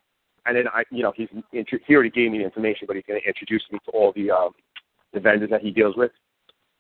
and 0.47 0.57
then 0.57 0.69
I 0.69 0.85
you 0.91 1.03
know 1.03 1.13
he's 1.17 1.29
he 1.53 1.95
already 1.95 2.11
gave 2.11 2.31
me 2.33 2.39
the 2.39 2.45
information, 2.45 2.87
but 2.87 2.97
he's 2.97 3.05
going 3.07 3.21
to 3.21 3.27
introduce 3.27 3.65
me 3.71 3.79
to 3.85 3.91
all 3.93 4.13
the 4.13 4.31
um 4.31 4.51
the 5.15 5.21
vendors 5.21 5.51
that 5.51 5.63
he 5.63 5.71
deals 5.71 5.97
with, 5.97 6.11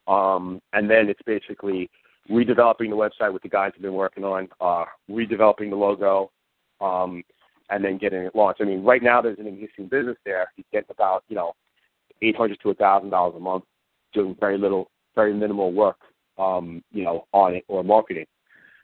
um, 0.07 0.61
and 0.73 0.91
then 0.91 1.09
it's 1.09 1.23
basically 1.25 1.91
redeveloping 2.31 2.91
the 2.91 2.97
website 2.97 3.33
with 3.33 3.43
the 3.43 3.49
guys 3.49 3.73
who've 3.75 3.83
been 3.83 3.95
working 3.95 4.25
on, 4.25 4.49
uh, 4.61 4.85
redeveloping 5.11 5.71
the 5.71 5.77
logo, 5.77 6.31
um, 6.81 7.23
and 7.71 7.85
then 7.85 7.99
getting 7.99 8.23
it 8.23 8.35
launched. 8.35 8.61
I 8.61 8.65
mean, 8.65 8.83
right 8.83 9.03
now 9.03 9.23
there's 9.23 9.39
an 9.39 9.47
existing 9.47 9.89
business 9.89 10.17
there. 10.25 10.51
He's 10.57 10.67
getting 10.73 10.91
about 10.91 11.25
you 11.29 11.37
know 11.37 11.53
eight 12.23 12.37
hundred 12.37 12.59
to 12.63 12.71
a 12.71 12.75
thousand 12.75 13.11
dollars 13.11 13.35
a 13.37 13.41
month, 13.41 13.65
doing 14.13 14.37
very 14.39 14.59
little, 14.59 14.91
very 15.15 15.33
minimal 15.33 15.73
work, 15.73 15.99
um, 16.39 16.83
you 16.93 17.05
know, 17.05 17.27
on 17.33 17.55
it 17.55 17.65
or 17.69 17.83
marketing. 17.85 18.27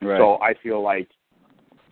right. 0.02 0.18
So 0.18 0.38
I 0.42 0.54
feel 0.62 0.82
like 0.82 1.08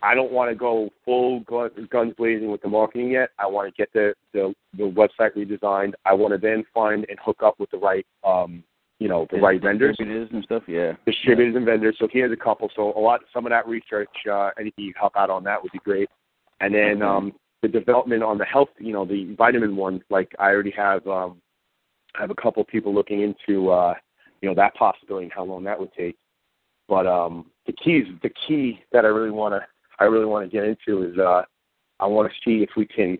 I 0.02 0.14
don't 0.14 0.32
want 0.32 0.50
to 0.50 0.54
go 0.54 0.90
full 1.04 1.40
gun, 1.40 1.70
guns 1.90 2.14
blazing 2.16 2.50
with 2.50 2.62
the 2.62 2.68
marketing 2.68 3.10
yet. 3.10 3.30
I 3.38 3.46
want 3.46 3.72
to 3.72 3.76
get 3.76 3.92
the, 3.92 4.14
the 4.32 4.54
the 4.76 4.84
website 4.84 5.34
redesigned. 5.36 5.92
I 6.04 6.14
want 6.14 6.32
to 6.34 6.38
then 6.38 6.64
find 6.72 7.04
and 7.08 7.18
hook 7.24 7.42
up 7.44 7.54
with 7.58 7.70
the 7.70 7.78
right, 7.78 8.06
um, 8.24 8.62
you 8.98 9.08
know, 9.08 9.26
the 9.30 9.38
right 9.38 9.60
vendors 9.60 9.96
Distributors 9.96 10.28
and 10.32 10.44
stuff. 10.44 10.62
Yeah. 10.68 10.92
distributors 11.06 11.56
and 11.56 11.64
vendors. 11.64 11.96
So 11.98 12.08
he 12.10 12.18
has 12.20 12.30
a 12.32 12.36
couple. 12.36 12.70
So 12.76 12.92
a 12.96 13.00
lot, 13.00 13.20
some 13.32 13.46
of 13.46 13.50
that 13.50 13.66
research, 13.66 14.10
uh, 14.30 14.50
anything 14.58 14.84
you 14.84 14.94
help 14.98 15.14
out 15.16 15.30
on 15.30 15.44
that 15.44 15.62
would 15.62 15.72
be 15.72 15.80
great. 15.84 16.08
And 16.60 16.74
then 16.74 17.02
Okay. 17.02 17.02
um, 17.02 17.32
the 17.62 17.68
development 17.68 18.22
on 18.22 18.38
the 18.38 18.44
health, 18.44 18.70
you 18.78 18.92
know, 18.92 19.04
the 19.04 19.34
vitamin 19.36 19.76
one. 19.76 20.02
Like 20.10 20.34
I 20.38 20.50
already 20.50 20.72
have, 20.72 21.06
um, 21.06 21.40
I 22.14 22.20
have 22.20 22.30
a 22.30 22.34
couple 22.34 22.60
of 22.60 22.68
people 22.68 22.94
looking 22.94 23.22
into, 23.22 23.70
uh, 23.70 23.94
you 24.42 24.48
know, 24.48 24.54
that 24.54 24.74
possibility 24.74 25.24
and 25.24 25.32
how 25.32 25.44
long 25.44 25.64
that 25.64 25.78
would 25.78 25.92
take. 25.92 26.16
But 26.88 27.06
um, 27.06 27.50
the 27.66 27.72
keys, 27.72 28.06
the 28.22 28.30
key 28.46 28.80
that 28.92 29.04
I 29.04 29.08
really 29.08 29.30
want 29.30 29.54
to, 29.54 29.66
I 29.98 30.04
really 30.04 30.26
want 30.26 30.50
to 30.50 30.54
get 30.54 30.64
into 30.64 31.02
is, 31.02 31.18
uh, 31.18 31.42
I 32.00 32.06
want 32.06 32.30
to 32.30 32.34
see 32.44 32.62
if 32.62 32.70
we 32.76 32.86
can 32.86 33.18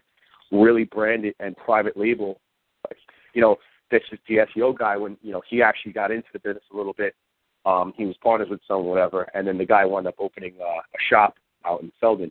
really 0.50 0.84
brand 0.84 1.24
it 1.24 1.36
and 1.40 1.56
private 1.56 1.96
label. 1.96 2.40
Like, 2.88 2.98
you 3.34 3.40
know, 3.40 3.56
this 3.90 4.02
is 4.12 4.18
the 4.28 4.36
SEO 4.36 4.76
guy 4.76 4.96
when 4.96 5.16
you 5.22 5.32
know 5.32 5.42
he 5.48 5.62
actually 5.62 5.92
got 5.92 6.10
into 6.10 6.28
the 6.32 6.38
business 6.38 6.64
a 6.72 6.76
little 6.76 6.92
bit. 6.92 7.14
Um, 7.66 7.92
he 7.96 8.04
was 8.06 8.16
partners 8.22 8.48
with 8.50 8.60
someone, 8.66 8.86
whatever, 8.86 9.26
and 9.34 9.46
then 9.46 9.58
the 9.58 9.66
guy 9.66 9.84
wound 9.84 10.06
up 10.06 10.14
opening 10.18 10.54
uh, 10.60 10.80
a 10.80 10.98
shop 11.10 11.34
out 11.64 11.82
in 11.82 11.92
Selden. 12.00 12.30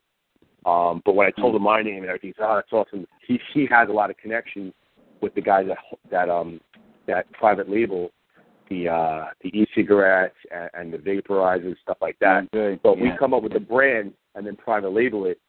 Um, 0.65 1.01
but 1.05 1.15
when 1.15 1.27
I 1.27 1.31
told 1.31 1.55
him 1.55 1.63
my 1.63 1.81
name 1.81 1.97
and 1.97 2.05
everything, 2.05 2.29
he 2.29 2.33
said, 2.37 2.47
"Oh, 2.47 2.55
that's 2.55 2.71
awesome." 2.71 3.07
He 3.25 3.39
he 3.53 3.67
has 3.69 3.89
a 3.89 3.91
lot 3.91 4.09
of 4.09 4.17
connections 4.17 4.73
with 5.21 5.33
the 5.35 5.41
guys 5.41 5.65
that 5.67 5.77
that 6.11 6.29
um 6.29 6.61
that 7.07 7.31
private 7.33 7.69
label 7.69 8.11
the 8.69 8.87
uh 8.87 9.25
the 9.41 9.49
e-cigarettes 9.49 10.35
and, 10.51 10.69
and 10.73 10.93
the 10.93 10.97
vaporizers 10.97 11.75
stuff 11.81 11.97
like 12.01 12.17
that. 12.19 12.49
Good. 12.51 12.81
But 12.83 12.97
yeah. 12.97 13.03
we 13.03 13.17
come 13.17 13.33
up 13.33 13.43
with 13.43 13.55
a 13.55 13.59
brand 13.59 14.13
and 14.37 14.45
then 14.45 14.55
private 14.55 14.89
label 14.89 15.25
it, 15.25 15.39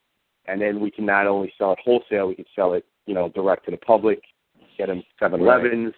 and 0.47 0.61
then 0.61 0.81
we 0.81 0.91
can 0.91 1.07
not 1.07 1.27
only 1.27 1.53
sell 1.59 1.73
it 1.73 1.79
wholesale, 1.85 2.29
we 2.29 2.35
can 2.35 2.47
sell 2.57 2.73
it, 2.73 2.85
you 3.07 3.15
know, 3.15 3.29
direct 3.29 3.67
to 3.67 3.71
the 3.71 3.77
public, 3.77 4.21
get 4.77 4.87
them 4.87 5.03
Seven 5.21 5.41
Elevens, 5.43 5.95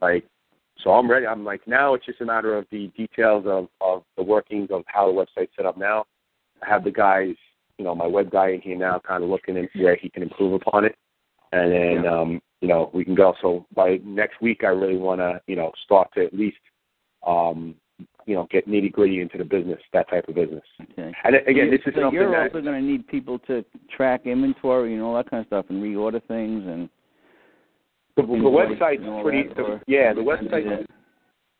like. 0.00 0.24
So 0.84 0.92
I'm 0.92 1.10
ready. 1.10 1.26
I'm 1.26 1.44
like 1.44 1.60
now 1.66 1.92
it's 1.92 2.06
just 2.06 2.22
a 2.22 2.24
matter 2.24 2.56
of 2.56 2.64
the 2.70 2.90
details 2.96 3.44
of 3.46 3.68
of 3.82 4.02
the 4.16 4.22
workings 4.22 4.68
of 4.70 4.82
how 4.86 5.06
the 5.06 5.12
website's 5.12 5.50
set 5.54 5.66
up 5.66 5.76
now. 5.76 6.06
I 6.62 6.70
have 6.70 6.84
the 6.84 6.90
guys, 6.90 7.34
you 7.76 7.84
know, 7.84 7.94
my 7.94 8.06
web 8.06 8.30
guy 8.30 8.50
in 8.50 8.62
here 8.62 8.78
now, 8.78 8.98
kind 9.06 9.22
of 9.22 9.28
looking 9.28 9.58
at 9.58 9.68
where 9.74 9.96
he 9.96 10.08
can 10.08 10.22
improve 10.22 10.54
upon 10.54 10.86
it, 10.86 10.96
and 11.52 11.70
then 11.70 12.06
um, 12.06 12.40
you 12.62 12.68
know 12.68 12.90
we 12.94 13.04
can 13.04 13.14
go. 13.14 13.34
So 13.42 13.66
by 13.74 14.00
next 14.04 14.40
week, 14.40 14.60
I 14.64 14.68
really 14.68 14.96
want 14.96 15.20
to, 15.20 15.40
you 15.46 15.56
know, 15.56 15.70
start 15.84 16.08
to 16.14 16.24
at 16.24 16.32
least, 16.32 16.58
um, 17.26 17.74
you 18.26 18.34
know, 18.34 18.46
get 18.50 18.68
nitty 18.68 18.92
gritty 18.92 19.20
into 19.20 19.38
the 19.38 19.44
business, 19.44 19.80
that 19.92 20.08
type 20.08 20.28
of 20.28 20.34
business. 20.34 20.62
Okay. 20.92 21.12
And 21.24 21.36
again, 21.36 21.66
You- 21.66 21.70
this 21.70 21.80
is 21.86 21.94
so 21.94 22.02
something 22.02 22.14
you're 22.20 22.42
also 22.42 22.60
going 22.60 22.80
to 22.80 22.86
need 22.86 23.06
people 23.06 23.38
to 23.40 23.64
track 23.94 24.26
inventory 24.26 24.94
and 24.94 25.02
all 25.02 25.14
that 25.14 25.30
kind 25.30 25.40
of 25.40 25.46
stuff 25.46 25.66
and 25.68 25.82
reorder 25.82 26.22
things 26.28 26.64
and 26.66 26.88
the, 28.16 28.22
the 28.22 28.28
website's 28.28 29.22
pretty. 29.22 29.48
The, 29.54 29.80
yeah, 29.86 30.12
the 30.12 30.20
website. 30.20 30.86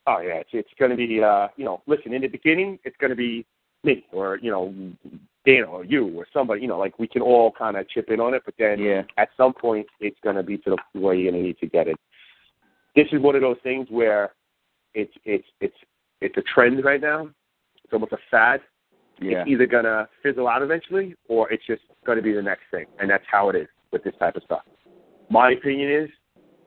Oh 0.06 0.20
yeah, 0.20 0.34
it's 0.34 0.50
it's 0.52 0.68
going 0.78 0.90
to 0.90 0.96
be. 0.96 1.22
uh 1.22 1.48
You 1.56 1.64
know, 1.64 1.82
listen. 1.86 2.12
In 2.12 2.22
the 2.22 2.28
beginning, 2.28 2.78
it's 2.84 2.96
going 2.98 3.10
to 3.10 3.16
be 3.16 3.46
me 3.84 4.04
or 4.12 4.38
you 4.42 4.50
know, 4.50 4.74
Dana 5.44 5.66
or 5.66 5.84
you 5.84 6.08
or 6.18 6.26
somebody. 6.32 6.62
You 6.62 6.68
know, 6.68 6.78
like 6.78 6.98
we 6.98 7.06
can 7.06 7.22
all 7.22 7.52
kind 7.52 7.76
of 7.76 7.88
chip 7.88 8.10
in 8.10 8.20
on 8.20 8.34
it. 8.34 8.42
But 8.44 8.54
then 8.58 8.78
Yeah. 8.80 9.02
at 9.16 9.28
some 9.36 9.54
point, 9.54 9.86
it's 10.00 10.18
going 10.22 10.36
to 10.36 10.42
be 10.42 10.58
to 10.58 10.70
the 10.70 11.00
where 11.00 11.14
you're 11.14 11.30
going 11.30 11.42
to 11.42 11.46
need 11.48 11.58
to 11.60 11.66
get 11.66 11.86
it. 11.88 11.96
This 12.96 13.06
is 13.12 13.20
one 13.22 13.36
of 13.36 13.40
those 13.42 13.58
things 13.62 13.86
where 13.88 14.32
it's 14.94 15.12
it's 15.24 15.46
it's 15.60 15.76
it's 16.20 16.37
a 16.37 16.42
trend 16.42 16.85
right 16.85 17.00
now. 17.00 17.28
It's 17.85 17.92
almost 17.92 18.12
a 18.12 18.18
fad. 18.30 18.61
Yeah. 19.20 19.40
It's 19.40 19.50
either 19.50 19.66
going 19.66 19.85
to 19.85 20.09
fizzle 20.22 20.48
out 20.48 20.62
eventually, 20.62 21.14
or 21.28 21.50
it's 21.52 21.66
just 21.66 21.83
going 22.06 22.16
to 22.16 22.22
be 22.22 22.33
the 22.33 22.42
next 22.42 22.62
thing, 22.70 22.87
and 22.98 23.11
that's 23.11 23.24
how 23.30 23.50
it 23.50 23.56
is 23.56 23.68
with 23.92 24.02
this 24.04 24.14
type 24.18 24.37
of 24.37 24.42
stuff. 24.44 24.62
My 25.28 25.52
opinion 25.52 26.04
is, 26.04 26.11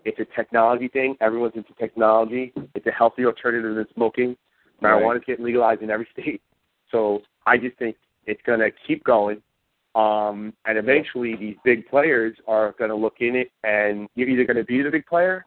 it's 0.06 0.20
a 0.20 0.26
technology 0.36 0.88
thing. 0.88 1.16
Everyone's 1.22 1.56
into 1.56 1.74
technology. 1.80 2.54
It's 2.76 2.86
a 2.86 2.92
healthy 2.92 3.26
alternative 3.26 3.76
than 3.76 3.86
smoking. 3.96 4.36
Marijuana 4.82 5.18
is 5.18 5.24
getting 5.26 5.46
legalized 5.46 5.82
in 5.82 5.90
every 5.90 6.08
state, 6.20 6.42
so 6.92 7.22
I 7.46 7.58
just 7.58 7.78
think 7.78 7.96
it's 8.26 8.42
going 8.46 8.60
to 8.60 8.70
keep 8.86 9.04
going. 9.04 9.42
Um, 9.96 10.54
and 10.66 10.78
eventually, 10.78 11.36
these 11.36 11.56
big 11.64 11.88
players 11.88 12.36
are 12.48 12.74
going 12.78 12.90
to 12.90 12.96
look 12.96 13.16
in 13.20 13.36
it, 13.36 13.52
and 13.64 14.10
you're 14.16 14.28
either 14.28 14.44
going 14.44 14.58
to 14.58 14.64
be 14.64 14.82
the 14.82 14.90
big 14.90 15.06
player, 15.06 15.46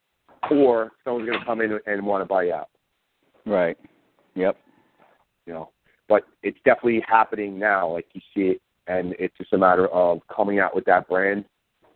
or 0.51 0.93
someone's 1.05 1.27
going 1.27 1.39
to 1.39 1.45
come 1.45 1.61
in 1.61 1.79
and 1.87 2.07
want 2.07 2.23
to 2.23 2.27
buy 2.27 2.45
you 2.45 2.55
out. 2.55 2.69
Right. 3.45 3.77
Yep. 4.37 4.57
you 5.47 5.55
know. 5.55 5.71
But 6.09 6.23
it's 6.43 6.59
definitely 6.65 7.03
happening 7.09 7.59
now, 7.59 7.93
like 7.93 8.07
you 8.13 8.21
see 8.35 8.43
it, 8.43 8.63
and 8.87 9.15
it's 9.19 9.37
just 9.37 9.53
a 9.53 9.59
matter 9.59 9.89
of 9.89 10.21
coming 10.35 10.61
out 10.61 10.75
with 10.75 10.85
that 10.85 11.09
brand 11.09 11.45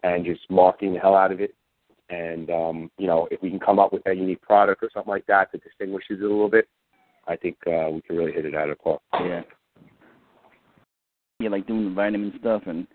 and 0.03 0.25
just 0.25 0.41
marketing 0.51 0.95
the 0.95 1.01
hell 1.01 1.15
out 1.15 1.31
of 1.31 1.41
it. 1.41 1.55
And 2.09 2.51
um, 2.51 2.91
you 2.99 3.07
know, 3.07 3.29
if 3.31 3.41
we 3.41 3.51
can 3.51 3.61
come 3.61 3.79
up 3.79 3.93
with 3.93 4.03
a 4.07 4.13
unique 4.13 4.43
product 4.43 4.83
or 4.83 4.91
something 4.93 5.11
like 5.11 5.27
that 5.27 5.53
that 5.53 5.63
distinguishes 5.63 6.19
it 6.21 6.25
a 6.25 6.29
little 6.29 6.51
bit, 6.51 6.67
I 7.29 7.37
think 7.37 7.57
uh, 7.67 7.91
we 7.91 8.01
can 8.03 8.17
really 8.17 8.33
hit 8.33 8.47
it 8.47 8.55
out 8.55 8.71
of 8.71 8.79
the 8.79 8.83
park. 8.83 9.01
Yeah. 9.21 9.43
Yeah, 11.39 11.51
like 11.51 11.67
doing 11.67 11.85
the 11.85 11.95
vitamin 11.95 12.35
stuff 12.41 12.63
and 12.67 12.87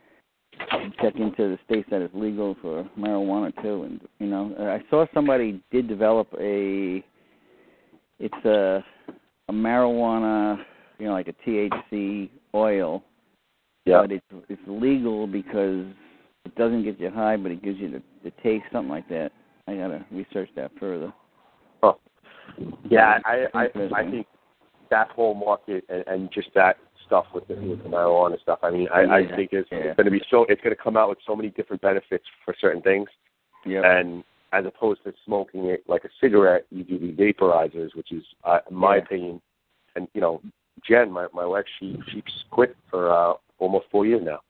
check 1.01 1.15
into 1.15 1.49
the 1.49 1.57
states 1.65 1.87
that 1.91 2.01
it's 2.01 2.13
legal 2.13 2.55
for 2.61 2.87
marijuana 2.97 3.53
too. 3.61 3.83
And 3.83 4.01
you 4.19 4.27
know, 4.27 4.53
I 4.59 4.87
saw 4.89 5.05
somebody 5.13 5.61
did 5.71 5.87
develop 5.87 6.27
a. 6.39 7.03
It's 8.19 8.45
a 8.45 8.83
a 9.49 9.53
marijuana, 9.53 10.57
you 10.99 11.07
know, 11.07 11.13
like 11.13 11.27
a 11.27 11.49
THC 11.49 12.29
oil 12.53 13.03
Yeah. 13.85 14.01
But 14.01 14.11
it's 14.11 14.25
it's 14.49 14.61
legal 14.67 15.27
because 15.27 15.85
it 16.45 16.55
doesn't 16.55 16.83
get 16.83 16.99
you 16.99 17.09
high, 17.09 17.37
but 17.37 17.51
it 17.51 17.63
gives 17.63 17.79
you 17.79 17.91
the, 17.91 18.01
the 18.23 18.31
taste, 18.43 18.65
something 18.71 18.89
like 18.89 19.07
that. 19.09 19.31
I 19.67 19.75
gotta 19.75 20.05
research 20.11 20.49
that 20.55 20.71
further. 20.79 21.13
Oh. 21.83 21.97
Yeah, 22.89 23.19
I 23.25 23.45
I 23.53 23.67
I 23.95 24.09
think 24.09 24.27
that 24.89 25.09
whole 25.09 25.33
market 25.33 25.83
and, 25.89 26.03
and 26.07 26.31
just 26.31 26.49
that 26.55 26.77
stuff 27.05 27.25
with 27.33 27.47
the, 27.47 27.55
with 27.55 27.83
the 27.83 27.89
marijuana 27.89 28.39
stuff. 28.41 28.59
I 28.63 28.71
mean, 28.71 28.87
I, 28.93 29.01
I 29.01 29.35
think 29.35 29.49
it's, 29.51 29.67
yeah. 29.71 29.77
it's 29.79 29.97
going 29.97 30.05
to 30.05 30.11
be 30.11 30.21
so. 30.29 30.45
It's 30.49 30.61
going 30.61 30.75
to 30.75 30.81
come 30.81 30.97
out 30.97 31.09
with 31.09 31.19
so 31.25 31.35
many 31.35 31.49
different 31.49 31.81
benefits 31.81 32.25
for 32.43 32.55
certain 32.59 32.81
things, 32.81 33.07
Yeah. 33.65 33.81
and 33.83 34.23
as 34.55 34.65
opposed 34.65 35.03
to 35.03 35.13
smoking 35.25 35.65
it 35.65 35.83
like 35.87 36.05
a 36.05 36.09
cigarette, 36.21 36.65
you 36.71 36.83
do 36.83 36.97
the 36.97 37.11
vaporizers, 37.11 37.93
which 37.95 38.11
is, 38.11 38.23
uh, 38.43 38.59
in 38.69 38.75
my 38.75 38.95
Yeah. 38.95 39.03
opinion, 39.03 39.41
and 39.95 40.07
you 40.13 40.21
know, 40.21 40.41
Jen, 40.87 41.11
my 41.11 41.27
my 41.33 41.45
wife, 41.45 41.65
she 41.79 41.99
she's 42.09 42.43
quit 42.51 42.75
for 42.89 43.11
uh, 43.11 43.33
almost 43.59 43.85
four 43.89 44.05
years 44.05 44.23
now, 44.23 44.41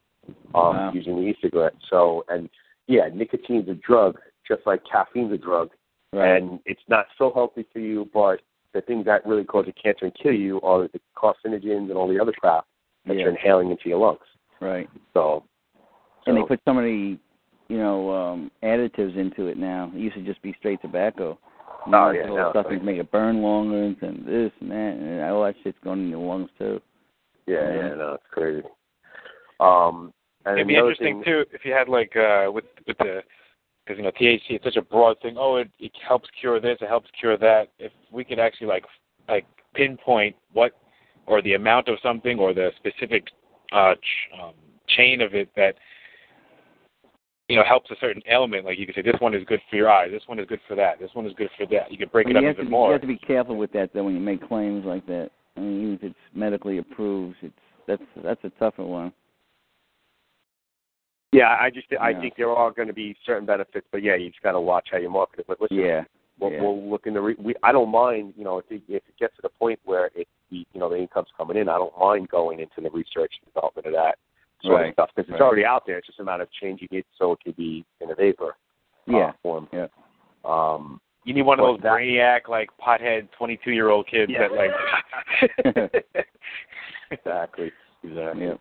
um, 0.54 0.76
Wow. 0.76 0.92
using 0.94 1.16
the 1.16 1.28
e-cigarette. 1.28 1.76
So, 1.90 2.26
and 2.30 2.50
yeah, 2.88 3.10
nicotine's 3.14 3.70
a 3.70 3.76
drug, 3.76 4.20
just 4.48 4.66
like 4.66 4.82
caffeine's 4.86 5.32
a 5.32 5.38
drug 5.38 5.72
right. 6.14 6.42
and 6.42 6.60
it's 6.66 6.82
not 6.88 7.08
so 7.18 7.32
healthy 7.34 7.66
for 7.72 7.80
you. 7.80 8.10
But 8.14 8.42
the 8.74 8.82
things 8.82 9.06
that 9.06 9.26
really 9.26 9.44
cause 9.44 9.66
the 9.66 9.74
cancer 9.74 10.06
and 10.06 10.14
kill 10.16 10.34
you 10.34 10.62
are 10.62 10.88
the 10.88 11.00
carcinogens 11.16 11.90
and 11.90 11.94
all 11.94 12.08
the 12.08 12.20
other 12.20 12.34
crap 12.34 12.66
that 13.06 13.14
yeah. 13.16 13.22
you're 13.22 13.30
inhaling 13.32 13.72
into 13.72 13.90
your 13.90 14.00
lungs. 14.00 14.20
Right. 14.60 14.90
So, 15.14 15.44
And 16.26 16.38
they 16.38 16.44
put 16.44 16.60
so 16.66 16.74
many, 16.74 17.20
you 17.68 17.78
know, 17.78 18.12
um 18.12 18.52
additives 18.64 19.18
into 19.18 19.48
it 19.48 19.58
now. 19.58 19.92
It 19.94 20.00
used 20.00 20.16
to 20.16 20.24
just 20.24 20.42
be 20.42 20.56
straight 20.60 20.82
tobacco. 20.82 21.38
Oh, 21.88 21.90
Now 21.90 22.12
yeah, 22.12 22.22
it's 22.22 22.30
all 22.30 22.36
no, 22.38 22.50
stuff 22.52 22.66
it's 22.70 22.80
to 22.80 22.86
make 22.86 22.98
it 22.98 23.12
burn 23.12 23.42
longer 23.42 23.84
and 23.84 23.96
this 24.26 24.52
and 24.60 24.72
that, 24.72 24.98
and 25.00 25.22
all 25.22 25.44
that 25.44 25.56
shit's 25.64 25.78
going 25.84 26.02
in 26.02 26.10
your 26.10 26.26
lungs 26.26 26.50
too. 26.58 26.82
yeah, 27.48 27.70
Yeah. 27.70 27.76
yeah, 27.76 27.94
no, 27.96 28.14
it's 28.14 28.24
crazy. 28.32 28.64
Um, 29.60 30.14
and 30.46 30.58
It'd 30.58 30.68
be 30.68 30.76
interesting 30.76 31.24
thing, 31.24 31.24
too 31.24 31.46
if 31.52 31.66
you 31.66 31.74
had 31.74 31.88
like 31.90 32.16
uh 32.16 32.52
with 32.52 32.66
with 32.88 32.98
the 33.00 33.24
because 33.86 33.98
you 33.98 34.04
know 34.04 34.12
THC 34.12 34.42
it's 34.50 34.64
such 34.64 34.76
a 34.78 34.82
broad 34.82 35.20
thing. 35.22 35.36
Oh, 35.38 35.58
it, 35.58 35.70
it 35.80 35.92
helps 36.08 36.30
cure 36.40 36.60
this, 36.60 36.78
it 36.82 36.88
helps 36.88 37.10
cure 37.20 37.38
that. 37.38 37.70
If 37.80 37.92
we 38.12 38.24
could 38.24 38.40
actually 38.40 38.68
like 38.68 38.86
like 39.28 39.46
pinpoint 39.74 40.36
what 40.54 40.74
or 41.28 41.42
the 41.42 41.54
amount 41.56 41.88
of 41.88 41.98
something 42.04 42.40
or 42.40 42.54
the 42.54 42.72
specific 42.78 43.28
uh 43.72 43.96
ch- 43.96 44.40
um, 44.42 44.54
chain 44.88 45.22
of 45.22 45.34
it 45.34 45.50
that 45.56 45.76
you 47.48 47.56
know 47.56 47.64
helps 47.64 47.92
a 47.92 47.96
certain 48.02 48.22
element, 48.30 48.66
like 48.66 48.80
you 48.80 48.86
could 48.86 48.96
say 48.96 49.02
this 49.02 49.20
one 49.20 49.34
is 49.34 49.44
good 49.46 49.62
for 49.70 49.76
your 49.76 49.90
eyes, 49.90 50.10
this 50.12 50.24
one 50.28 50.40
is 50.40 50.48
good 50.48 50.62
for 50.68 50.76
that, 50.76 51.00
this 51.00 51.12
one 51.14 51.26
is 51.26 51.34
good 51.38 51.50
for 51.58 51.66
that. 51.68 51.92
You 51.92 51.98
could 51.98 52.12
break 52.12 52.26
But 52.26 52.32
it 52.32 52.38
up 52.38 52.42
you 52.42 52.48
have 52.48 52.56
even 52.56 52.66
to 52.66 52.70
be, 52.70 52.72
more. 52.72 52.88
You 52.88 52.94
have 52.94 53.02
to 53.02 53.08
be 53.08 53.18
careful 53.18 53.56
with 53.58 53.72
that 53.74 53.92
though 53.94 54.04
when 54.04 54.14
you 54.16 54.20
make 54.20 54.48
claims 54.48 54.86
like 54.86 55.06
that. 55.08 55.30
I 55.58 55.60
mean, 55.60 55.82
even 55.82 55.94
if 55.96 56.04
it's 56.04 56.16
medically 56.34 56.80
approved, 56.80 57.38
it's 57.42 57.54
that's 57.88 58.02
that's 58.24 58.44
a 58.44 58.50
tougher 58.60 58.84
one. 58.84 59.14
yeah, 61.32 61.56
I 61.60 61.70
just 61.70 61.88
I 62.00 62.12
Yeah. 62.12 62.22
think 62.22 62.36
there 62.36 62.50
are 62.50 62.72
going 62.72 62.88
to 62.88 62.94
be 62.94 63.16
certain 63.26 63.46
benefits, 63.46 63.86
but 63.92 64.02
yeah, 64.02 64.16
you 64.16 64.30
just 64.30 64.42
got 64.42 64.54
to 64.54 64.60
watch 64.62 64.88
how 64.92 64.98
you 64.98 65.10
market 65.10 65.40
it. 65.42 65.48
But 65.48 65.62
listen, 65.62 65.78
Yeah. 65.78 66.04
we'll, 66.40 66.52
yeah. 66.52 66.62
we'll 66.62 66.90
look 66.90 67.06
into. 67.08 67.22
Re- 67.22 67.36
we, 67.38 67.54
I 67.62 67.72
don't 67.72 67.92
mind, 67.92 68.34
you 68.38 68.44
know, 68.44 68.58
if 68.58 68.66
it, 68.72 68.82
if 68.88 69.04
it 69.08 69.18
gets 69.20 69.36
to 69.36 69.42
the 69.44 69.50
point 69.50 69.80
where 69.84 70.10
it, 70.16 70.28
the, 70.50 70.66
you 70.74 70.80
know, 70.80 70.90
the 70.90 70.98
income's 70.98 71.28
coming 71.38 71.58
in, 71.58 71.70
I 71.70 71.78
don't 71.78 71.98
mind 72.00 72.30
going 72.30 72.60
into 72.60 72.82
the 72.82 72.90
research 72.90 73.34
and 73.42 73.54
development 73.54 73.86
of 73.88 73.94
that 73.94 74.18
sort 74.66 74.82
Right, 74.82 74.88
of 74.90 74.94
stuff 74.94 75.10
because 75.16 75.30
it's 75.30 75.40
right. 75.40 75.46
already 75.46 75.66
out 75.66 75.84
there. 75.86 75.98
It's 75.98 76.08
just 76.08 76.20
a 76.20 76.24
matter 76.24 76.44
of 76.44 76.50
changing 76.62 76.88
it 76.92 77.06
so 77.18 77.32
it 77.34 77.40
could 77.44 77.56
be 77.56 77.86
in 78.02 78.12
a 78.12 78.16
vapor 78.16 78.56
yeah. 79.08 79.18
uh, 79.30 79.32
form. 79.44 79.68
Yeah. 79.72 79.88
Um, 80.44 81.00
You 81.24 81.34
need 81.34 81.44
one 81.44 81.60
of 81.60 81.66
those 81.66 81.80
that- 81.82 81.92
brainiac 81.92 82.48
like 82.50 82.70
pothead 82.80 83.30
twenty 83.38 83.58
two 83.64 83.72
year 83.72 83.90
old 83.90 84.08
kids 84.08 84.32
Yeah. 84.32 84.48
that 84.48 84.52
like 84.54 85.96
exactly. 87.12 87.72
Exactly. 88.04 88.44
Yeah. 88.46 88.54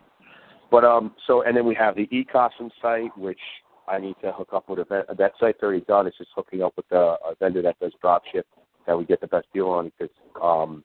But 0.70 0.84
um, 0.84 1.14
so 1.26 1.42
and 1.42 1.56
then 1.56 1.66
we 1.66 1.74
have 1.74 1.94
the 1.96 2.06
eCostume 2.08 2.70
site, 2.80 3.16
which 3.18 3.38
I 3.86 3.98
need 3.98 4.16
to 4.22 4.32
hook 4.32 4.48
up 4.52 4.68
with 4.68 4.78
a 4.80 4.84
vet. 4.84 5.16
That 5.16 5.32
site's 5.38 5.62
already 5.62 5.82
done. 5.82 6.06
It's 6.06 6.16
just 6.18 6.30
hooking 6.34 6.62
up 6.62 6.72
with 6.76 6.86
a, 6.90 7.16
a 7.24 7.34
vendor 7.38 7.62
that 7.62 7.78
does 7.80 7.92
drop 8.00 8.22
ship 8.32 8.46
that 8.86 8.96
we 8.98 9.04
get 9.04 9.20
the 9.20 9.26
best 9.26 9.46
deal 9.52 9.68
on 9.68 9.92
because 9.98 10.14
um, 10.42 10.82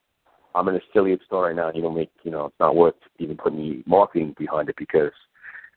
I'm 0.55 0.67
an 0.67 0.75
affiliate 0.89 1.21
store 1.25 1.45
right 1.47 1.55
now. 1.55 1.71
You 1.73 1.81
don't 1.81 1.95
make 1.95 2.11
you 2.23 2.31
know 2.31 2.45
it's 2.45 2.59
not 2.59 2.75
worth 2.75 2.95
even 3.19 3.37
putting 3.37 3.59
the 3.59 3.83
marketing 3.85 4.35
behind 4.37 4.69
it 4.69 4.75
because 4.77 5.11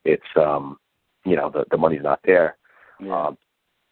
it's 0.05 0.23
um, 0.37 0.79
you 1.25 1.37
know 1.37 1.51
the 1.51 1.65
the 1.71 1.77
money's 1.77 2.03
not 2.03 2.21
there. 2.25 2.57
Yeah. 3.01 3.27
Um, 3.29 3.39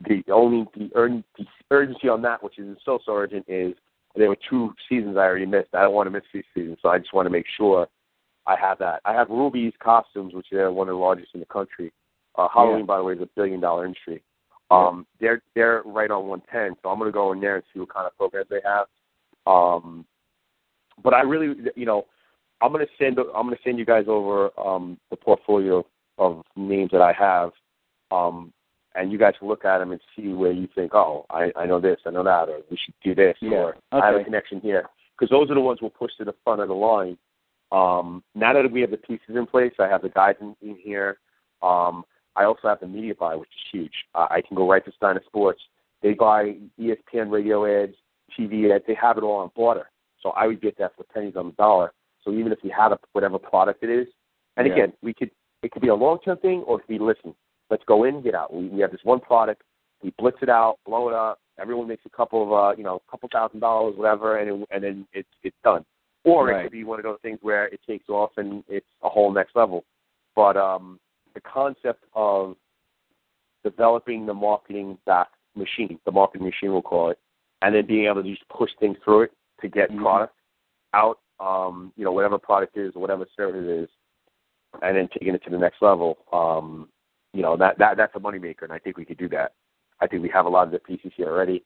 the 0.09 0.22
only 0.33 0.66
the, 0.74 0.89
urg- 0.95 1.24
the 1.39 1.45
urgency 1.70 2.09
on 2.09 2.22
that, 2.22 2.43
which 2.43 2.59
is 2.59 2.76
so 2.85 2.99
so 3.05 3.14
urgent, 3.14 3.45
is 3.49 3.74
there 4.16 4.28
were 4.28 4.39
two 4.49 4.72
seasons 4.89 5.16
I 5.16 5.20
already 5.20 5.47
missed. 5.47 5.74
I 5.74 5.83
don't 5.83 5.95
want 5.95 6.07
to 6.07 6.11
miss 6.11 6.22
these 6.33 6.45
seasons, 6.55 6.78
so 6.83 6.89
I 6.89 6.99
just 6.99 7.12
want 7.12 7.26
to 7.26 7.31
make 7.31 7.47
sure 7.57 7.87
I 8.47 8.57
have 8.57 8.78
that. 8.78 9.01
I 9.05 9.12
have 9.12 9.28
Rubie's 9.28 9.74
costumes, 9.83 10.35
which 10.35 10.47
they're 10.51 10.72
one 10.72 10.89
of 10.89 10.95
the 10.95 10.99
largest 10.99 11.35
in 11.35 11.41
the 11.41 11.47
country. 11.47 11.93
Uh, 12.37 12.49
Halloween, 12.53 12.81
Yeah. 12.81 12.87
by 12.87 12.97
the 12.99 13.05
way, 13.05 13.12
is 13.14 13.20
a 13.20 13.28
billion 13.37 13.61
dollar 13.61 13.85
industry. 13.85 14.22
Um, 14.70 15.07
they're 15.20 15.43
they're 15.55 15.83
right 15.85 16.11
on 16.11 16.26
110, 16.28 16.76
so 16.83 16.89
I'm 16.91 16.99
going 16.99 17.09
to 17.09 17.12
go 17.12 17.33
in 17.33 17.41
there 17.41 17.57
and 17.57 17.64
see 17.72 17.81
what 17.81 17.93
kind 17.93 18.07
of 18.07 18.16
programs 18.16 18.49
they 18.49 18.61
have. 18.64 18.87
Um, 19.47 20.07
but 21.03 21.14
I 21.14 21.22
really, 21.22 21.55
you 21.76 21.86
know, 21.86 22.07
I'm 22.61 22.72
going 22.72 22.84
to 22.84 22.92
send 22.98 23.18
I'm 23.18 23.46
going 23.46 23.57
to 23.57 23.62
send 23.64 23.78
you 23.78 23.84
guys 23.84 24.05
over 24.09 24.51
um, 24.59 24.98
the 25.11 25.16
portfolio 25.16 25.84
of 26.18 26.42
names 26.57 26.90
that 26.92 27.01
I 27.01 27.12
have, 27.12 27.51
um, 28.11 28.53
and 28.94 29.11
you 29.11 29.18
guys 29.18 29.34
can 29.38 29.48
look 29.48 29.64
at 29.64 29.78
them 29.78 29.92
and 29.92 30.01
see 30.14 30.28
where 30.28 30.53
you 30.53 30.68
think, 30.74 30.94
oh, 30.94 31.24
I, 31.30 31.51
I 31.57 31.66
know 31.66 31.80
this, 31.80 31.98
I 32.07 32.11
know 32.11 32.24
that, 32.24 32.48
or 32.48 32.61
we 32.70 32.76
should 32.76 32.94
do 33.03 33.14
this, 33.14 33.36
Yeah. 33.40 33.51
or 33.57 33.76
I 33.92 34.07
have 34.07 34.20
a 34.20 34.24
connection 34.24 34.61
here, 34.61 34.86
because 35.18 35.30
those 35.30 35.51
are 35.51 35.55
the 35.55 35.61
ones 35.61 35.78
we'll 35.80 35.90
push 35.90 36.11
to 36.18 36.24
the 36.24 36.34
front 36.44 36.61
of 36.61 36.68
the 36.68 36.74
line. 36.74 37.16
Um, 37.72 38.22
now 38.34 38.53
that 38.53 38.70
we 38.70 38.80
have 38.82 38.90
the 38.90 38.96
pieces 38.96 39.36
in 39.36 39.46
place, 39.46 39.72
I 39.78 39.86
have 39.86 40.03
the 40.03 40.09
guys 40.09 40.34
in, 40.40 40.55
in 40.61 40.76
here. 40.76 41.18
Um, 41.62 42.05
I 42.36 42.44
also 42.44 42.68
have 42.68 42.80
the 42.80 42.86
media 42.86 43.14
buy, 43.14 43.36
which 43.36 43.48
is 43.48 43.70
huge. 43.72 43.92
Uh, 44.14 44.26
I 44.30 44.42
can 44.46 44.57
go 44.57 44.68
right 44.68 44.84
to 44.84 44.92
Steiner 44.92 45.22
Sports. 45.26 45.61
They 46.03 46.14
buy 46.14 46.57
ESPN 46.78 47.30
radio 47.30 47.64
ads, 47.66 47.94
TV 48.38 48.74
ads. 48.74 48.84
They 48.86 48.94
have 48.94 49.18
it 49.18 49.22
all 49.22 49.36
on 49.38 49.51
barter. 49.57 49.88
So 50.23 50.31
I 50.31 50.47
would 50.47 50.61
get 50.61 50.77
that 50.79 50.93
for 50.97 51.05
pennies 51.05 51.35
on 51.37 51.47
the 51.47 51.53
dollar. 51.53 51.93
So 52.25 52.33
even 52.33 52.53
if 52.53 52.59
we 52.62 52.71
had 52.71 52.93
a, 52.93 52.99
whatever 53.12 53.39
product 53.39 53.83
it 53.83 53.91
is, 53.91 54.07
and 54.57 54.66
Yeah. 54.66 54.75
again, 54.75 54.93
we 55.03 55.14
could 55.14 55.31
it 55.62 55.71
could 55.73 55.83
be 55.83 55.89
a 55.89 55.95
long 55.95 56.18
term 56.21 56.39
thing 56.39 56.62
or 56.66 56.79
it 56.79 56.83
could 56.83 56.89
be 56.89 56.99
listen, 56.99 57.35
let's 57.71 57.85
go 57.85 58.05
in, 58.05 58.23
get 58.23 58.35
out. 58.35 58.53
We, 58.53 58.68
we 58.68 58.81
have 58.81 58.91
this 58.91 59.05
one 59.05 59.21
product, 59.21 59.62
we 60.03 60.12
blitz 60.18 60.39
it 60.43 60.49
out, 60.49 60.79
blow 60.87 61.09
it 61.09 61.14
up. 61.14 61.39
Everyone 61.59 61.89
makes 61.89 62.07
a 62.07 62.11
couple 62.11 62.43
of 62.43 62.53
uh, 62.53 62.77
you 62.77 62.85
know, 62.85 63.03
a 63.07 63.11
couple 63.11 63.29
thousand 63.31 63.61
dollars, 63.61 63.95
whatever, 63.97 64.39
and 64.39 64.62
it, 64.62 64.68
and 64.71 64.85
then 64.85 65.07
it's 65.12 65.29
it's 65.43 65.57
done. 65.62 65.85
Or 66.25 66.51
it 66.51 66.64
could 66.64 66.73
be 66.73 66.85
one 66.85 66.99
of 66.99 67.05
those 67.05 67.18
things 67.23 67.39
where 67.41 67.66
it 67.68 67.81
takes 67.87 68.09
off 68.11 68.33
and 68.37 68.62
it's 68.68 68.87
a 69.03 69.09
whole 69.09 69.33
next 69.33 69.57
level. 69.57 69.85
But 70.37 70.57
um, 70.59 71.01
the 71.33 71.41
concept 71.41 72.05
of 72.14 72.57
developing 73.64 74.27
the 74.27 74.35
marketing 74.35 74.99
back 75.07 75.29
machine, 75.57 75.99
the 76.05 76.12
marketing 76.12 76.47
machine 76.47 76.73
we'll 76.73 76.83
call 76.83 77.11
it, 77.11 77.18
and 77.62 77.75
then 77.75 77.87
being 77.87 78.07
able 78.07 78.23
to 78.23 78.29
just 78.29 78.47
push 78.51 78.71
things 78.79 78.99
through 79.03 79.23
it 79.23 79.33
to 79.61 79.69
get 79.69 79.91
Mhm. 79.91 80.01
product 80.03 80.35
out, 80.95 81.19
um, 81.39 81.93
you 81.97 82.05
know, 82.05 82.13
whatever 82.13 82.39
product 82.39 82.77
is 82.77 82.95
or 82.97 83.01
whatever 83.01 83.27
service 83.37 83.65
it 83.65 83.71
is, 83.71 83.89
and 84.83 84.97
then 84.97 85.09
taking 85.09 85.35
it 85.35 85.43
to 85.45 85.51
the 85.51 85.59
next 85.59 85.81
level. 85.83 86.19
Um, 86.33 86.89
you 87.33 87.43
know, 87.43 87.57
that, 87.57 87.79
that 87.79 87.97
that's 87.97 88.15
a 88.17 88.21
moneymaker, 88.21 88.63
and 88.63 88.73
I 88.73 88.79
think 88.79 88.97
we 88.97 89.05
could 89.05 89.19
do 89.19 89.29
that. 89.29 89.53
I 90.01 90.07
think 90.07 90.23
we 90.23 90.29
have 90.31 90.47
a 90.47 90.49
lot 90.49 90.67
of 90.67 90.73
the 90.73 90.79
pieces 90.79 91.13
here 91.17 91.29
already. 91.29 91.63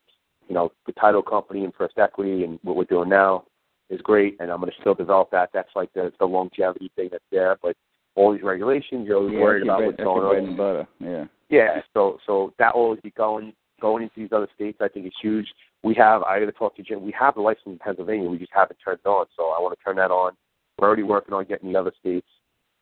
You 0.49 0.55
know, 0.55 0.73
the 0.87 0.93
title 0.93 1.23
company 1.23 1.65
and 1.65 1.75
First 1.75 1.99
Equity 1.99 2.45
and 2.45 2.59
what 2.63 2.77
we're 2.77 2.85
doing 2.85 3.09
now 3.09 3.45
is 3.89 4.01
great, 4.03 4.37
and 4.41 4.51
I'm 4.51 4.61
going 4.61 4.71
to 4.73 4.81
still 4.81 4.95
develop 4.95 5.31
that. 5.31 5.51
That's 5.53 5.75
like 5.75 5.93
the, 5.95 6.13
the 6.19 6.27
longevity 6.27 6.91
thing 6.97 7.09
that's 7.11 7.25
there, 7.31 7.57
but 7.63 7.77
all 8.15 8.33
these 8.33 8.43
regulations, 8.43 9.07
you're 9.07 9.17
always 9.19 9.35
yeah, 9.35 9.41
worried 9.41 9.63
about 9.63 9.79
bread, 9.79 9.87
what's 9.89 10.03
going 10.03 10.49
on. 10.49 10.57
butter. 10.57 10.87
Yeah. 11.01 11.25
Yeah, 11.51 11.83
so 11.93 12.19
so 12.27 12.53
that 12.59 12.75
will 12.75 12.83
always 12.83 13.01
be 13.01 13.11
going 13.11 13.53
going 13.81 14.03
into 14.03 14.15
these 14.17 14.33
other 14.33 14.49
states. 14.55 14.79
I 14.81 14.89
think 14.89 15.07
is 15.07 15.13
huge. 15.21 15.47
We 15.85 15.95
have 15.97 16.22
I 16.22 16.41
got 16.41 16.47
to 16.47 16.53
talk 16.53 16.74
to 16.76 16.82
Jim. 16.82 17.05
We 17.05 17.14
have 17.18 17.35
the 17.35 17.43
license 17.43 17.66
in 17.66 17.78
Pennsylvania. 17.78 18.28
We 18.28 18.39
just 18.39 18.53
haven't 18.55 18.78
turned 18.82 19.01
on. 19.05 19.26
So 19.37 19.51
I 19.51 19.61
want 19.61 19.78
to 19.78 19.85
turn 19.85 19.97
that 19.97 20.11
on. 20.11 20.32
We're 20.78 20.89
already 20.89 21.03
working 21.03 21.35
on 21.35 21.45
getting 21.45 21.72
the 21.72 21.78
other 21.78 21.93
states. 22.01 22.26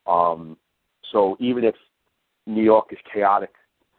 Um, 0.07 0.57
so 1.11 1.37
even 1.41 1.65
if 1.65 1.75
New 2.47 2.63
York 2.63 2.87
is 2.93 2.99
chaotic 3.13 3.51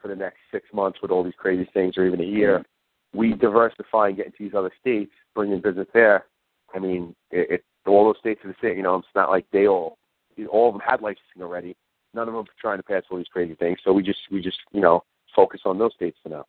for 0.02 0.08
the 0.08 0.16
next 0.16 0.38
six 0.52 0.66
months 0.74 1.00
with 1.02 1.12
all 1.12 1.24
these 1.24 1.34
crazy 1.38 1.70
things, 1.74 1.98
or 1.98 2.06
even 2.06 2.22
a 2.22 2.26
year, 2.26 2.66
we 3.14 3.34
diversify 3.34 4.08
and 4.08 4.18
get 4.18 4.28
into 4.28 4.38
these 4.40 4.56
other 4.56 4.72
states, 4.80 5.12
bring 5.36 5.52
in 5.52 5.62
business 5.62 5.88
there. 5.94 6.26
I 6.74 6.80
mean, 6.80 7.14
it, 7.30 7.52
it 7.52 7.64
all 7.86 8.06
those 8.06 8.20
states 8.20 8.40
are 8.46 8.48
the 8.48 8.56
same. 8.62 8.78
You 8.78 8.84
know, 8.84 8.96
it's 8.96 9.08
not 9.14 9.30
like 9.30 9.46
they 9.52 9.68
all 9.68 9.98
all 10.50 10.70
of 10.70 10.74
them 10.74 10.82
had 10.86 11.02
licensing 11.02 11.42
already. 11.42 11.76
None 12.14 12.28
of 12.28 12.34
them 12.34 12.44
are 12.44 12.48
trying 12.60 12.78
to 12.78 12.84
pass 12.84 13.04
all 13.12 13.18
these 13.18 13.28
crazy 13.28 13.56
things. 13.56 13.80
So 13.84 13.92
we 13.92 14.02
just 14.02 14.20
we 14.32 14.42
just 14.42 14.58
you 14.72 14.82
know 14.82 15.04
focus 15.36 15.62
on 15.66 15.78
those 15.78 15.94
states 15.94 16.18
for 16.24 16.30
now. 16.30 16.46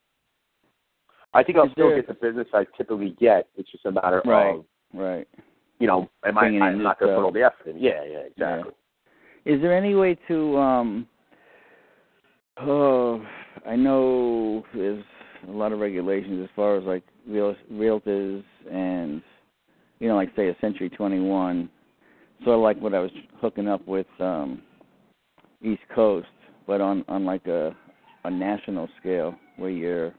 I 1.35 1.43
think 1.43 1.59
I'll 1.59 1.71
still 1.71 1.89
there- 1.89 1.97
get 1.97 2.07
the 2.07 2.15
business 2.15 2.47
I 2.55 2.65
typically 2.77 3.11
get. 3.21 3.49
It's 3.57 3.71
just 3.71 3.85
a 3.87 3.93
matter 3.93 4.23
Right. 4.25 4.55
of 4.57 4.65
Right. 4.95 5.29
you 5.81 5.89
know, 5.89 6.09
am 6.25 6.39
I 6.39 6.43
Bringing 6.43 6.57
in 6.59 6.63
I'm 6.63 6.83
not 6.83 6.99
going 7.01 7.11
to 7.11 7.17
put 7.17 7.25
all 7.25 7.33
the 7.33 7.43
effort 7.43 7.67
in. 7.67 7.79
Yeah, 7.79 8.05
yeah, 8.05 8.19
exactly. 8.21 8.73
Is 9.45 9.61
there 9.61 9.77
any 9.77 9.95
way 9.95 10.15
to 10.29 10.57
um 10.57 11.09
oh 12.59 13.27
I 13.67 13.77
know 13.77 14.65
there's 14.73 15.05
a 15.49 15.51
lot 15.51 15.73
of 15.73 15.81
regulations 15.81 16.43
as 16.43 16.51
far 16.55 16.77
as 16.77 16.85
like 16.85 17.03
real 17.27 17.55
realtors 17.73 18.45
and 18.71 19.21
you 19.99 20.09
know, 20.09 20.15
like 20.17 20.35
say 20.37 20.49
a 20.49 20.57
Century 20.61 20.89
twenty 20.89 21.21
one, 21.21 21.69
sort 22.45 22.57
of 22.57 22.61
like 22.63 22.79
what 22.81 22.95
I 22.95 23.01
was 23.01 23.11
hooking 23.41 23.69
up 23.69 23.87
with 23.87 24.07
um 24.21 24.63
East 25.61 25.83
Coast, 25.95 26.29
but 26.67 26.81
on 26.81 27.05
on 27.09 27.25
like 27.25 27.47
a 27.49 27.75
a 28.25 28.31
national 28.31 28.89
scale 29.01 29.35
where 29.57 29.71
you're 29.71 30.15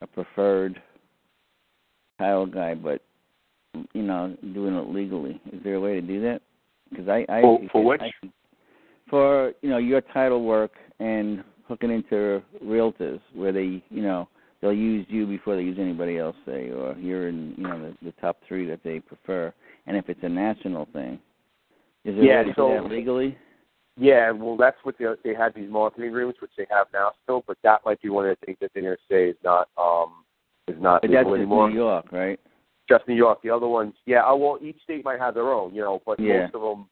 a 0.00 0.06
preferred 0.06 0.80
title 2.18 2.46
guy, 2.46 2.74
but 2.74 3.02
you 3.92 4.02
know 4.02 4.36
doing 4.54 4.74
it 4.74 4.88
legally. 4.88 5.40
Is 5.52 5.62
there 5.64 5.74
a 5.74 5.80
way 5.80 5.94
to 5.94 6.00
do 6.00 6.20
that? 6.22 6.40
Because 6.90 7.08
I, 7.08 7.26
I 7.28 7.40
For- 7.42 7.60
for 7.72 7.84
which? 7.84 8.00
I, 8.02 8.10
for 9.08 9.52
you 9.62 9.70
know 9.70 9.78
your 9.78 10.00
title 10.00 10.44
work 10.44 10.72
and 10.98 11.44
hooking 11.68 11.90
into 11.90 12.42
realtors 12.64 13.20
where 13.34 13.52
they 13.52 13.82
you 13.90 14.02
know 14.02 14.28
they'll 14.60 14.72
use 14.72 15.06
you 15.08 15.26
before 15.26 15.56
they 15.56 15.62
use 15.62 15.78
anybody 15.80 16.18
else, 16.18 16.36
say, 16.46 16.70
or 16.70 16.94
you're 16.98 17.28
in 17.28 17.54
you 17.56 17.64
know 17.64 17.80
the, 18.02 18.06
the 18.06 18.12
top 18.20 18.38
three 18.46 18.66
that 18.66 18.80
they 18.84 19.00
prefer. 19.00 19.52
And 19.86 19.96
if 19.96 20.08
it's 20.08 20.20
a 20.22 20.28
national 20.28 20.86
thing, 20.92 21.18
is 22.04 22.16
there 22.16 22.24
Yeah, 22.24 22.34
a 22.40 22.42
way 22.42 22.48
to 22.48 22.54
so- 22.56 22.68
do 22.68 22.82
that 22.82 22.90
legally? 22.90 23.38
Yeah, 23.98 24.30
well, 24.30 24.56
that's 24.56 24.76
what 24.82 24.96
they 24.98 25.06
they 25.24 25.34
had 25.34 25.54
these 25.54 25.70
marketing 25.70 26.10
agreements, 26.10 26.40
which 26.42 26.50
they 26.56 26.66
have 26.70 26.86
now 26.92 27.12
still, 27.22 27.42
but 27.46 27.56
that 27.62 27.80
might 27.86 28.00
be 28.02 28.10
one 28.10 28.26
of 28.28 28.36
the 28.38 28.46
things 28.46 28.58
that 28.60 28.70
they're 28.74 28.82
going 28.82 28.96
to 28.96 29.02
say 29.14 29.30
is 29.30 29.36
not 29.42 29.68
um 29.78 30.24
is 30.68 30.76
not 30.80 31.00
But 31.02 31.10
that's 31.12 31.24
legal 31.24 31.34
anymore. 31.34 31.70
New 31.70 31.76
York, 31.76 32.12
right? 32.12 32.38
Just 32.88 33.08
New 33.08 33.14
York. 33.14 33.40
The 33.42 33.50
other 33.50 33.68
ones, 33.68 33.94
yeah. 34.04 34.22
uh, 34.24 34.36
Well, 34.36 34.58
each 34.60 34.80
state 34.84 35.04
might 35.04 35.18
have 35.18 35.34
their 35.34 35.50
own, 35.52 35.74
you 35.74 35.80
know, 35.80 36.02
but 36.04 36.20
Yeah. 36.20 36.42
most 36.42 36.54
of 36.54 36.60
them. 36.60 36.88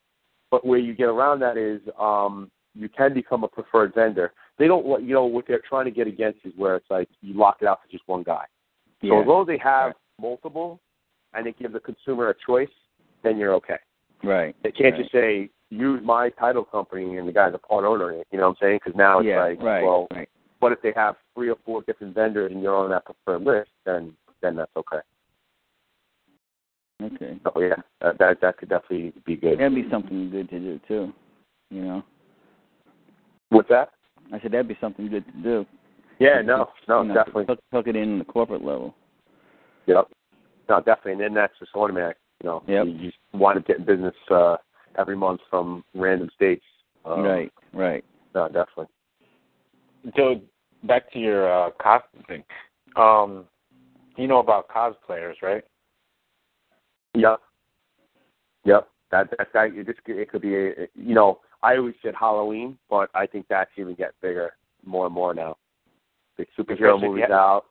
But 0.50 0.64
where 0.64 0.78
you 0.78 0.94
get 0.94 1.08
around 1.08 1.40
that 1.40 1.56
is 1.58 1.80
um 1.98 2.50
you 2.74 2.88
can 2.88 3.12
become 3.14 3.44
a 3.44 3.48
preferred 3.48 3.94
vendor. 3.94 4.32
They 4.58 4.66
don't, 4.66 4.84
want- 4.84 5.04
you 5.04 5.14
know, 5.14 5.26
what 5.26 5.46
they're 5.46 5.60
trying 5.68 5.84
to 5.84 5.92
get 5.92 6.06
against 6.08 6.40
is 6.44 6.52
where 6.56 6.74
it's 6.74 6.90
like 6.90 7.08
you 7.20 7.34
lock 7.34 7.58
it 7.60 7.68
out 7.68 7.80
to 7.84 7.88
just 7.88 8.02
one 8.08 8.22
guy. 8.22 8.44
So 9.02 9.08
Yeah. 9.08 9.20
as 9.20 9.26
long 9.26 9.42
as 9.42 9.46
they 9.46 9.58
have 9.58 9.88
Right. 9.88 9.96
multiple 10.20 10.80
and 11.34 11.44
they 11.46 11.52
give 11.52 11.72
the 11.72 11.80
consumer 11.80 12.30
a 12.30 12.34
choice, 12.34 12.70
then 13.22 13.36
you're 13.38 13.54
okay. 13.54 13.78
Right. 14.22 14.56
They 14.62 14.72
can't 14.72 14.94
right. 14.94 15.00
just 15.02 15.12
say 15.12 15.50
use 15.74 16.00
my 16.04 16.30
title 16.30 16.64
company 16.64 17.16
and 17.16 17.28
the 17.28 17.32
guy's 17.32 17.54
a 17.54 17.58
part 17.58 17.84
owner 17.84 18.12
in 18.12 18.20
it. 18.20 18.26
You 18.30 18.38
know 18.38 18.48
what 18.48 18.56
I'm 18.60 18.66
saying? 18.68 18.80
Because 18.84 18.96
now 18.96 19.18
it's 19.18 19.28
yeah, 19.28 19.44
like, 19.44 19.62
right, 19.62 19.82
well, 19.82 20.06
right. 20.12 20.28
but 20.60 20.72
if 20.72 20.82
they 20.82 20.92
have 20.94 21.16
three 21.34 21.50
or 21.50 21.56
four 21.64 21.82
different 21.82 22.14
vendors 22.14 22.52
and 22.52 22.62
you're 22.62 22.76
on 22.76 22.90
that 22.90 23.04
preferred 23.04 23.42
list, 23.42 23.70
then 23.84 24.14
then 24.42 24.56
that's 24.56 24.70
okay. 24.76 24.98
Okay. 27.02 27.38
So 27.44 27.60
yeah, 27.60 27.74
that 28.00 28.18
that, 28.18 28.40
that 28.40 28.58
could 28.58 28.68
definitely 28.68 29.12
be 29.26 29.36
good. 29.36 29.58
That'd 29.58 29.74
be 29.74 29.88
something 29.90 30.30
good 30.30 30.48
to 30.50 30.58
do 30.58 30.80
too. 30.86 31.12
You 31.70 31.82
know. 31.82 32.02
What's 33.50 33.68
that? 33.68 33.90
I 34.32 34.40
said 34.40 34.52
that'd 34.52 34.68
be 34.68 34.78
something 34.80 35.08
good 35.08 35.24
to 35.26 35.42
do. 35.42 35.66
Yeah, 36.18 36.42
no, 36.44 36.70
no, 36.88 37.02
you 37.02 37.08
know, 37.08 37.14
definitely. 37.14 37.44
Hook, 37.48 37.60
hook 37.72 37.86
it 37.88 37.96
in 37.96 38.18
the 38.18 38.24
corporate 38.24 38.64
level. 38.64 38.94
Yep. 39.86 40.08
No, 40.68 40.78
definitely. 40.78 41.12
And 41.12 41.20
then 41.20 41.34
that's 41.34 41.52
just 41.58 41.74
automatic. 41.74 42.16
You 42.42 42.48
know, 42.48 42.62
Yep. 42.66 42.86
you 42.86 42.92
you 42.92 43.12
wind 43.32 43.58
up 43.58 43.66
getting 43.66 43.84
business 43.84 44.14
uh, 44.30 44.56
every 44.98 45.16
month 45.16 45.40
from 45.50 45.84
random 45.94 46.30
states. 46.34 46.64
Um, 47.04 47.22
right. 47.22 47.52
Right. 47.72 48.04
No, 48.34 48.46
definitely. 48.46 48.86
So 50.16 50.40
back 50.84 51.10
to 51.12 51.18
your 51.18 51.52
uh, 51.52 51.70
costume 51.80 52.22
thing. 52.26 52.44
Um, 52.96 53.44
you 54.16 54.28
know 54.28 54.38
about 54.38 54.68
cosplayers, 54.68 55.34
right? 55.42 55.64
Yep. 57.14 57.40
Yep. 58.64 58.88
That 59.10 59.30
that 59.38 59.48
that 59.52 59.66
it, 59.74 59.86
just, 59.86 59.98
it 60.06 60.30
could 60.30 60.42
be 60.42 60.54
a, 60.54 60.70
you 60.94 61.14
know 61.14 61.40
I 61.62 61.76
always 61.76 61.94
said 62.02 62.14
Halloween, 62.18 62.78
but 62.90 63.10
I 63.14 63.26
think 63.26 63.46
that's 63.48 63.70
even 63.76 63.94
getting 63.94 64.12
bigger 64.20 64.52
more 64.84 65.06
and 65.06 65.14
more 65.14 65.34
now. 65.34 65.56
The 66.36 66.44
superhero 66.58 66.94
Especially 66.94 67.08
movies 67.08 67.22
have- 67.22 67.30
out. 67.30 67.64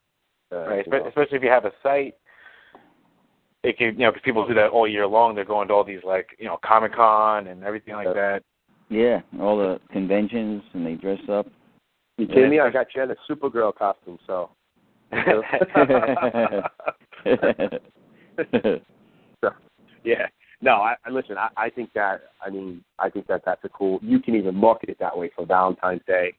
Uh, 0.51 0.67
right. 0.67 0.85
you 0.85 0.91
know. 0.91 1.07
Especially 1.07 1.37
if 1.37 1.43
you 1.43 1.49
have 1.49 1.65
a 1.65 1.71
site. 1.81 2.15
It 3.63 3.77
can, 3.77 3.93
you 3.93 3.99
know, 3.99 4.11
because 4.11 4.23
people 4.25 4.45
do 4.47 4.53
that 4.55 4.69
all 4.69 4.87
year 4.87 5.07
long. 5.07 5.35
They're 5.35 5.45
going 5.45 5.69
to 5.69 5.73
all 5.73 5.83
these 5.85 6.03
like, 6.03 6.27
you 6.37 6.45
know, 6.45 6.59
Comic 6.65 6.93
Con 6.95 7.47
and 7.47 7.63
everything 7.63 7.93
like 7.95 8.07
that. 8.13 8.41
Yeah. 8.89 9.21
All 9.39 9.57
the 9.57 9.79
conventions 9.91 10.61
and 10.73 10.85
they 10.85 10.95
dress 10.95 11.21
up. 11.29 11.47
You 12.17 12.27
kidding 12.27 12.49
me? 12.49 12.59
I 12.59 12.69
got 12.69 12.87
you 12.95 13.01
in 13.03 13.11
a 13.11 13.15
Supergirl 13.29 13.73
costume, 13.73 14.19
so. 14.27 14.49
yeah. 20.03 20.27
No, 20.61 20.71
I, 20.75 20.95
I 21.05 21.09
listen. 21.09 21.37
I, 21.37 21.49
I 21.57 21.69
think 21.69 21.91
that. 21.93 22.21
I 22.45 22.49
mean, 22.49 22.83
I 22.99 23.09
think 23.09 23.27
that 23.27 23.43
that's 23.45 23.63
a 23.63 23.69
cool. 23.69 23.99
You 24.01 24.19
can 24.19 24.35
even 24.35 24.55
market 24.55 24.89
it 24.89 24.97
that 24.99 25.17
way 25.17 25.29
for 25.35 25.45
Valentine's 25.45 26.01
Day. 26.07 26.33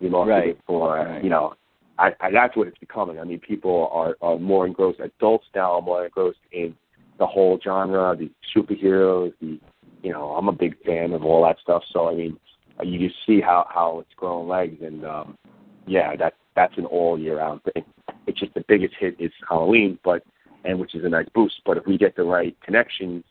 You 0.00 0.10
market 0.10 0.30
Right. 0.30 0.48
it 0.48 0.58
for 0.66 0.96
Right. 0.96 1.22
you 1.24 1.30
know. 1.30 1.54
I, 2.02 2.10
I 2.20 2.30
that's 2.32 2.56
what 2.56 2.66
it's 2.66 2.78
becoming. 2.78 3.20
I 3.20 3.24
mean, 3.24 3.38
people 3.38 3.88
are 3.92 4.16
are 4.20 4.38
more 4.38 4.66
engrossed. 4.66 4.98
Adults 5.00 5.46
now 5.54 5.74
are 5.74 5.82
more 5.82 6.04
engrossed 6.04 6.40
in 6.50 6.74
the 7.18 7.26
whole 7.26 7.60
genre, 7.62 8.16
the 8.16 8.30
superheroes. 8.54 9.32
The 9.40 9.60
you 10.02 10.12
know, 10.12 10.30
I'm 10.30 10.48
a 10.48 10.52
big 10.52 10.74
fan 10.84 11.12
of 11.12 11.24
all 11.24 11.44
that 11.44 11.58
stuff. 11.62 11.84
So 11.92 12.08
I 12.08 12.14
mean, 12.14 12.36
you 12.82 13.08
just 13.08 13.20
see 13.24 13.40
how 13.40 13.66
how 13.72 14.00
it's 14.00 14.12
growing 14.16 14.48
legs, 14.48 14.82
and 14.82 15.04
um, 15.06 15.38
yeah, 15.86 16.16
that 16.16 16.34
that's 16.56 16.76
an 16.76 16.86
all 16.86 17.16
year 17.16 17.38
round 17.38 17.60
thing. 17.72 17.84
It's 18.26 18.40
just 18.40 18.54
the 18.54 18.64
biggest 18.66 18.94
hit 18.98 19.14
is 19.20 19.30
Halloween, 19.48 19.98
but 20.02 20.24
and 20.64 20.80
which 20.80 20.96
is 20.96 21.04
a 21.04 21.08
nice 21.08 21.28
boost. 21.34 21.60
But 21.64 21.76
if 21.76 21.86
we 21.86 21.98
get 21.98 22.16
the 22.16 22.24
right 22.24 22.56
connections, 22.64 23.22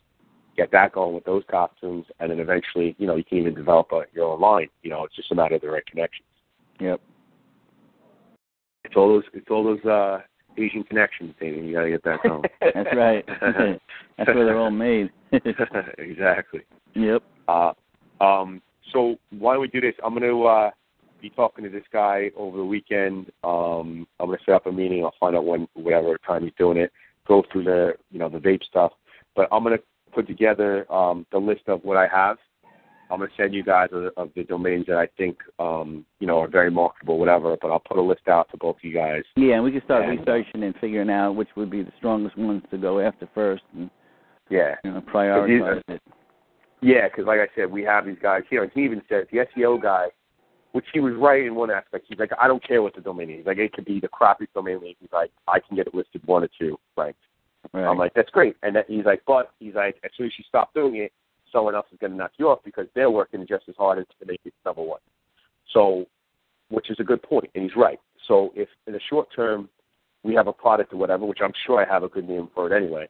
get 0.56 0.72
that 0.72 0.94
going 0.94 1.14
with 1.14 1.26
those 1.26 1.44
costumes, 1.52 2.06
and 2.22 2.32
then 2.32 2.40
eventually, 2.40 2.96
you 3.00 3.08
know, 3.08 3.18
you 3.18 3.24
can 3.26 3.38
even 3.38 3.54
develop 3.54 3.92
a, 3.92 4.04
your 4.14 4.32
own 4.32 4.40
line. 4.40 4.70
You 4.82 4.92
know, 4.92 5.04
it's 5.04 5.16
just 5.16 5.32
a 5.34 5.36
matter 5.36 5.56
of 5.56 5.62
the 5.62 5.70
right 5.70 5.86
connections. 5.86 6.28
yep. 6.80 7.02
It's 8.92 8.98
all 8.98 9.08
those 9.08 9.24
it's 9.34 9.48
all 9.50 9.64
those 9.64 9.86
uh 9.86 10.20
Asian 10.58 10.84
connections, 10.84 11.34
Damien. 11.40 11.66
You 11.66 11.74
got 11.74 11.84
to 11.84 11.90
get 11.92 12.04
that 12.04 12.24
going. 12.24 12.44
That's 12.74 12.94
right. 12.94 13.26
That's 14.18 14.28
where 14.28 14.46
they're 14.46 14.60
all 14.60 14.70
made. 14.70 15.10
exactly. 15.98 16.60
yep. 16.94 17.24
Uh, 17.48 17.72
um, 18.20 18.62
so 18.92 19.16
why 19.30 19.54
don't 19.54 19.62
we 19.62 19.70
do 19.70 19.80
this? 19.80 19.94
I'm 20.04 20.14
going 20.14 20.30
to 20.30 20.44
uh, 20.44 20.72
be 21.22 21.30
talking 21.30 21.64
to 21.64 21.70
this 21.70 21.86
guy 21.94 22.32
over 22.36 22.58
the 22.58 22.66
weekend. 22.66 23.32
Um, 23.46 24.06
I'm 24.20 24.28
going 24.28 24.38
to 24.38 24.44
set 24.44 24.56
up 24.56 24.66
a 24.66 24.74
meeting. 24.74 25.06
I'll 25.06 25.14
find 25.22 25.38
out 25.38 25.46
when, 25.46 25.70
whatever 25.74 26.18
time 26.28 26.44
he's 26.44 26.52
doing 26.58 26.78
it. 26.78 26.92
Go 27.26 27.44
through 27.50 27.64
the, 27.64 27.94
you 28.12 28.20
know, 28.20 28.28
the 28.28 28.40
vape 28.40 28.64
stuff. 28.66 28.92
But 29.38 29.48
I'm 29.54 29.64
going 29.64 29.78
to 29.78 29.84
put 30.14 30.28
together 30.28 30.92
um, 30.92 31.26
the 31.32 31.38
list 31.38 31.62
of 31.68 31.82
what 31.86 31.96
I 31.96 32.10
have. 32.10 32.36
I'm 33.12 33.18
going 33.20 33.30
to 33.30 33.36
send 33.36 33.54
you 33.54 33.64
guys 33.64 33.90
of, 33.92 34.06
of 34.16 34.30
the 34.36 34.44
domains 34.44 34.86
that 34.88 34.96
I 34.98 35.08
think, 35.18 35.38
um, 35.60 36.06
you 36.20 36.28
know, 36.28 36.40
are 36.40 36.48
very 36.48 36.72
marketable, 36.72 37.18
whatever. 37.20 37.58
But 37.62 37.72
I'll 37.72 37.80
put 37.80 37.98
a 37.98 38.02
list 38.02 38.28
out 38.28 38.50
to 38.52 38.58
both 38.58 38.78
of 38.78 38.84
you 38.84 38.94
guys. 38.94 39.24
Yeah, 39.36 39.56
and 39.56 39.64
we 39.64 39.72
can 39.72 39.84
start 39.84 40.06
And- 40.06 40.18
researching 40.20 40.64
and 40.64 40.76
figuring 40.80 41.10
out 41.10 41.34
which 41.34 41.50
would 41.56 41.70
be 41.70 41.84
the 41.84 41.92
strongest 41.98 42.38
ones 42.38 42.64
to 42.72 42.78
go 42.78 43.00
after 43.00 43.28
first, 43.36 43.64
and 43.76 43.90
Yeah. 44.50 44.76
you 44.84 44.92
know, 44.92 45.02
prioritize 45.02 45.82
it. 45.90 46.02
Yeah, 46.82 47.08
because 47.08 47.26
like 47.26 47.40
I 47.40 47.48
said, 47.56 47.70
we 47.70 47.84
have 47.84 48.06
these 48.06 48.18
guys 48.22 48.44
here, 48.50 48.64
and 48.64 48.72
he 48.74 48.84
even 48.84 49.02
said 49.08 49.28
the 49.32 49.40
SEO 49.40 49.78
guy, 49.82 50.08
which 50.72 50.86
he 50.94 51.00
was 51.00 51.14
right 51.16 51.44
in 51.46 51.54
one 51.54 51.70
aspect. 51.70 52.06
He's 52.08 52.18
like, 52.18 52.32
I 52.42 52.48
don't 52.48 52.66
care 52.66 52.82
what 52.82 52.96
the 52.96 53.02
domain 53.02 53.30
is. 53.30 53.46
Like, 53.46 53.58
it 53.58 53.74
could 53.74 53.86
be 53.86 54.00
the 54.00 54.08
crappy 54.08 54.48
domain 54.56 54.82
name. 54.82 54.96
He's 55.00 55.12
like, 55.12 55.32
I 55.48 55.60
can 55.60 55.76
get 55.76 55.88
it 55.88 55.94
listed 55.94 56.22
one 56.26 56.44
or 56.44 56.50
two 56.58 56.80
ranked. 56.98 57.20
Right. 57.74 57.86
I'm 57.86 57.98
like, 57.98 58.14
that's 58.16 58.32
great. 58.32 58.56
And 58.64 58.76
that, 58.76 58.86
he's 58.88 59.06
like, 59.06 59.22
but 59.28 59.52
he's 59.60 59.76
like, 59.76 59.98
as 60.04 60.12
soon 60.18 60.26
as 60.28 60.32
you 60.38 60.44
stop 60.48 60.74
doing 60.74 60.96
it, 60.96 61.12
someone 61.52 61.76
else 61.76 61.88
is 61.92 61.98
going 62.00 62.12
to 62.12 62.18
knock 62.18 62.32
you 62.38 62.50
off 62.50 62.60
because 62.64 62.88
they're 62.96 63.12
working 63.12 63.46
just 63.48 63.66
as 63.68 63.76
hard 63.78 64.00
as 64.00 64.06
to 64.20 64.26
make 64.26 64.42
it 64.46 64.54
number 64.66 64.82
one. 64.82 65.00
So, 65.74 66.06
which 66.70 66.90
is 66.90 66.98
a 67.00 67.04
good 67.04 67.22
point, 67.22 67.50
and 67.56 67.64
he's 67.64 67.76
right. 67.76 68.00
So, 68.28 68.52
if 68.56 68.70
in 68.88 68.94
the 68.94 69.00
short 69.10 69.28
term 69.36 69.70
we 70.24 70.36
have 70.36 70.48
a 70.48 70.54
product 70.54 70.94
or 70.94 70.98
whatever, 70.98 71.26
which 71.26 71.40
I'm 71.42 71.54
sure 71.66 71.84
I 71.84 71.92
have 71.92 72.04
a 72.04 72.10
good 72.10 72.28
name 72.28 72.50
for 72.54 72.72
it 72.72 72.76
anyway. 72.76 73.10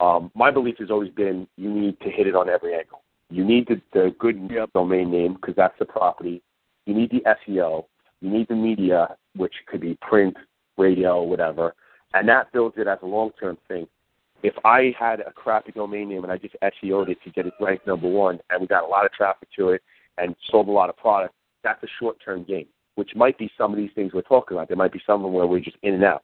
Um, 0.00 0.30
my 0.34 0.50
belief 0.50 0.76
has 0.78 0.90
always 0.90 1.10
been 1.10 1.46
you 1.56 1.70
need 1.70 2.00
to 2.00 2.10
hit 2.10 2.26
it 2.26 2.34
on 2.34 2.48
every 2.48 2.74
angle. 2.74 3.02
You 3.28 3.44
need 3.44 3.68
the, 3.68 3.80
the 3.92 4.14
good 4.18 4.48
Yep. 4.50 4.70
domain 4.72 5.10
name 5.10 5.34
because 5.34 5.54
that's 5.54 5.78
the 5.78 5.84
property. 5.84 6.42
You 6.86 6.94
need 6.94 7.10
the 7.10 7.22
SEO. 7.26 7.84
You 8.20 8.30
need 8.30 8.48
the 8.48 8.54
media, 8.54 9.16
which 9.36 9.54
could 9.66 9.80
be 9.80 9.96
print, 10.00 10.36
radio, 10.76 11.22
whatever, 11.22 11.74
and 12.14 12.28
that 12.28 12.52
builds 12.52 12.76
it 12.78 12.86
as 12.86 12.98
a 13.02 13.06
long-term 13.06 13.58
thing. 13.68 13.86
If 14.42 14.54
I 14.64 14.94
had 14.98 15.20
a 15.20 15.32
crappy 15.32 15.72
domain 15.72 16.08
name 16.08 16.22
and 16.24 16.32
I 16.32 16.38
just 16.38 16.56
SEO'd 16.62 17.08
it 17.10 17.18
to 17.24 17.30
get 17.30 17.46
it 17.46 17.52
ranked 17.60 17.86
number 17.86 18.08
one, 18.08 18.38
and 18.50 18.60
we 18.60 18.66
got 18.66 18.84
a 18.84 18.86
lot 18.86 19.04
of 19.04 19.12
traffic 19.12 19.48
to 19.56 19.70
it 19.70 19.82
and 20.18 20.34
sold 20.50 20.68
a 20.68 20.72
lot 20.72 20.88
of 20.88 20.96
product, 20.96 21.34
that's 21.62 21.82
a 21.82 21.88
short-term 21.98 22.44
game. 22.44 22.66
Which 22.94 23.10
might 23.14 23.38
be 23.38 23.50
some 23.56 23.72
of 23.72 23.76
these 23.78 23.90
things 23.94 24.12
we're 24.12 24.22
talking 24.22 24.56
about. 24.56 24.68
There 24.68 24.76
might 24.76 24.92
be 24.92 25.00
some 25.06 25.16
of 25.20 25.22
them 25.22 25.32
where 25.32 25.46
we're 25.46 25.60
just 25.60 25.76
in 25.82 25.94
and 25.94 26.04
out. 26.04 26.22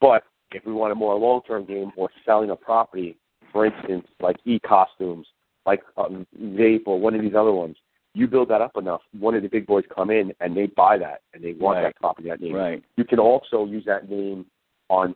But 0.00 0.24
if 0.52 0.64
we 0.64 0.72
want 0.72 0.92
a 0.92 0.94
more 0.94 1.14
long-term 1.14 1.66
game 1.66 1.92
or 1.96 2.10
selling 2.24 2.50
a 2.50 2.56
property, 2.56 3.16
for 3.52 3.66
instance, 3.66 4.06
like 4.20 4.36
e-costumes, 4.44 5.26
like 5.66 5.82
um, 5.96 6.26
vape 6.40 6.82
or 6.86 6.98
one 6.98 7.14
of 7.14 7.20
these 7.20 7.34
other 7.34 7.52
ones, 7.52 7.76
you 8.14 8.26
build 8.26 8.48
that 8.48 8.60
up 8.60 8.76
enough, 8.76 9.02
one 9.18 9.34
of 9.34 9.42
the 9.42 9.48
big 9.48 9.66
boys 9.66 9.84
come 9.94 10.10
in 10.10 10.32
and 10.40 10.56
they 10.56 10.66
buy 10.66 10.98
that 10.98 11.20
and 11.34 11.44
they 11.44 11.52
want 11.52 11.76
Right. 11.76 11.82
that 11.82 11.96
property, 11.96 12.28
that 12.28 12.40
name. 12.40 12.54
Right. 12.54 12.82
You 12.96 13.04
can 13.04 13.18
also 13.18 13.66
use 13.66 13.84
that 13.86 14.08
name 14.08 14.46
on 14.90 15.14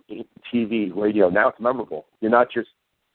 TV, 0.53 0.95
radio. 0.95 1.29
Now 1.29 1.49
it's 1.49 1.61
memorable. 1.61 2.07
You're 2.21 2.31
not 2.31 2.51
just, 2.51 2.69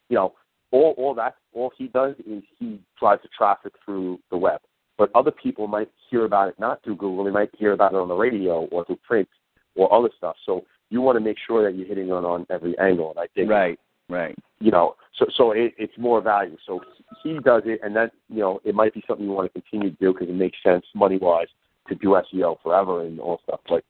you 0.09 0.15
know, 0.15 0.33
all 0.71 0.93
all 0.97 1.15
that. 1.15 1.35
All 1.53 1.71
he 1.75 1.87
does 1.87 2.15
is 2.27 2.43
he 2.59 2.79
drives 2.99 3.23
the 3.23 3.29
traffic 3.35 3.73
through 3.83 4.19
the 4.29 4.37
web. 4.37 4.59
But 4.97 5.09
other 5.15 5.31
people 5.31 5.65
might 5.67 5.89
hear 6.09 6.25
about 6.25 6.49
it 6.49 6.59
not 6.59 6.83
through 6.83 6.97
Google. 6.97 7.23
They 7.23 7.31
might 7.31 7.49
hear 7.57 7.71
about 7.71 7.93
it 7.93 7.97
on 7.97 8.09
the 8.09 8.15
radio 8.15 8.65
or 8.65 8.85
through 8.85 8.99
print 9.07 9.29
or 9.75 9.91
other 9.91 10.09
stuff. 10.15 10.35
So 10.45 10.65
you 10.89 10.99
want 11.01 11.15
to 11.15 11.21
make 11.21 11.37
sure 11.47 11.63
that 11.63 11.77
you're 11.77 11.87
hitting 11.87 12.11
on 12.11 12.25
on 12.25 12.45
every 12.49 12.77
angle. 12.77 13.11
And 13.11 13.19
I 13.19 13.27
think 13.33 13.49
Right. 13.49 13.79
Right. 14.09 14.35
You 14.59 14.71
know, 14.71 14.95
so 15.17 15.25
so 15.35 15.51
it, 15.51 15.73
it's 15.77 15.97
more 15.97 16.21
value. 16.21 16.57
So 16.67 16.81
he 17.23 17.39
does 17.39 17.63
it, 17.65 17.79
and 17.83 17.95
that 17.95 18.11
you 18.27 18.39
know 18.39 18.59
it 18.65 18.75
might 18.75 18.93
be 18.93 19.03
something 19.07 19.25
you 19.25 19.31
want 19.31 19.51
to 19.53 19.61
continue 19.61 19.91
to 19.91 19.97
do 19.97 20.13
because 20.13 20.27
it 20.29 20.35
makes 20.35 20.57
sense 20.63 20.83
money 20.93 21.17
wise 21.17 21.47
to 21.87 21.95
do 21.95 22.19
SEO 22.33 22.57
forever 22.61 23.03
and 23.05 23.19
all 23.19 23.39
stuff. 23.43 23.61
But 23.69 23.85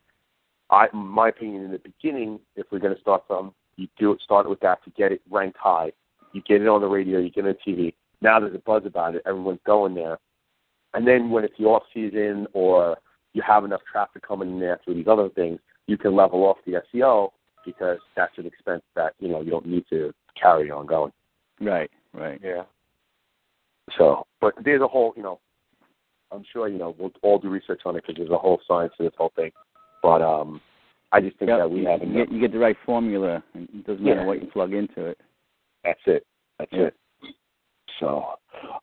I, 0.70 0.88
my 0.94 1.30
opinion, 1.30 1.64
in 1.64 1.72
the 1.72 1.80
beginning, 1.80 2.40
if 2.56 2.68
we're 2.72 2.80
going 2.80 2.96
to 2.96 3.02
start 3.02 3.24
some, 3.28 3.54
you 3.76 3.88
do 3.98 4.12
it. 4.12 4.22
Start 4.22 4.50
with 4.50 4.60
that 4.60 4.84
to 4.84 4.92
get 4.92 5.12
it 5.12 5.22
ranked 5.30 5.58
high. 5.58 5.92
You 6.34 6.42
get 6.48 6.62
it 6.62 6.68
on 6.68 6.82
the 6.82 6.88
radio. 6.88 7.20
You 7.20 7.32
get 7.32 7.46
it 7.46 7.58
on 7.68 7.74
TV. 7.74 7.94
Now 8.22 8.40
there's 8.40 8.56
a 8.56 8.60
buzz 8.60 8.84
about 8.86 9.16
it. 9.16 9.24
Everyone's 9.26 9.62
going 9.66 9.96
there, 9.96 10.20
and 10.94 11.08
then 11.08 11.30
when 11.30 11.44
it's 11.44 11.54
the 11.58 11.66
off 11.66 11.84
season 11.94 12.48
or 12.54 12.98
you 13.34 13.42
have 13.48 13.64
enough 13.64 13.82
traffic 13.90 14.28
coming 14.28 14.50
in 14.50 14.60
there 14.60 14.80
through 14.84 14.96
these 14.96 15.08
other 15.08 15.30
things, 15.30 15.60
you 15.88 15.98
can 15.98 16.16
level 16.16 16.44
off 16.44 16.58
the 16.66 16.82
SEO 16.94 17.30
because 17.66 18.00
that's 18.16 18.38
an 18.38 18.46
expense 18.46 18.84
that 18.96 19.14
you 19.20 19.30
know 19.30 19.42
you 19.42 19.52
don't 19.52 19.66
need 19.66 19.86
to 19.90 20.14
carry 20.40 20.70
on 20.70 20.86
going. 20.86 21.12
Right. 21.62 21.90
Right. 22.14 22.40
Yeah. 22.44 22.64
So, 23.98 24.26
but 24.42 24.54
there's 24.64 24.82
a 24.82 24.88
whole, 24.88 25.14
you 25.16 25.24
know, 25.24 25.40
I'm 26.32 26.44
sure 26.52 26.68
you 26.68 26.78
know 26.78 26.96
we'll 26.98 27.12
all 27.22 27.40
do 27.40 27.50
research 27.50 27.82
on 27.86 27.96
it 27.96 28.04
because 28.06 28.16
there's 28.18 28.30
a 28.30 28.38
whole 28.38 28.60
science 28.68 28.94
to 28.98 29.04
this 29.04 29.14
whole 29.18 29.32
thing. 29.36 29.52
But 30.02 30.22
um, 30.22 30.62
I 31.12 31.22
just 31.22 31.38
think 31.38 31.50
Yep, 31.50 31.60
that 31.60 31.70
we 31.72 31.82
you, 31.82 31.88
have 31.88 32.02
you 32.02 32.08
enough. 32.08 32.28
get 32.28 32.32
you 32.34 32.40
get 32.42 32.52
the 32.52 32.60
right 32.60 32.78
formula, 32.86 33.44
and 33.54 33.68
it 33.74 33.86
doesn't 33.86 34.04
matter 34.04 34.24
what 34.24 34.42
you 34.42 34.48
plug 34.48 34.74
into 34.74 35.06
it. 35.06 35.20
That's 35.84 36.00
it. 36.06 36.26
That's 36.58 36.72
Yeah. 36.72 36.84
it. 36.88 36.96
So, 38.00 38.26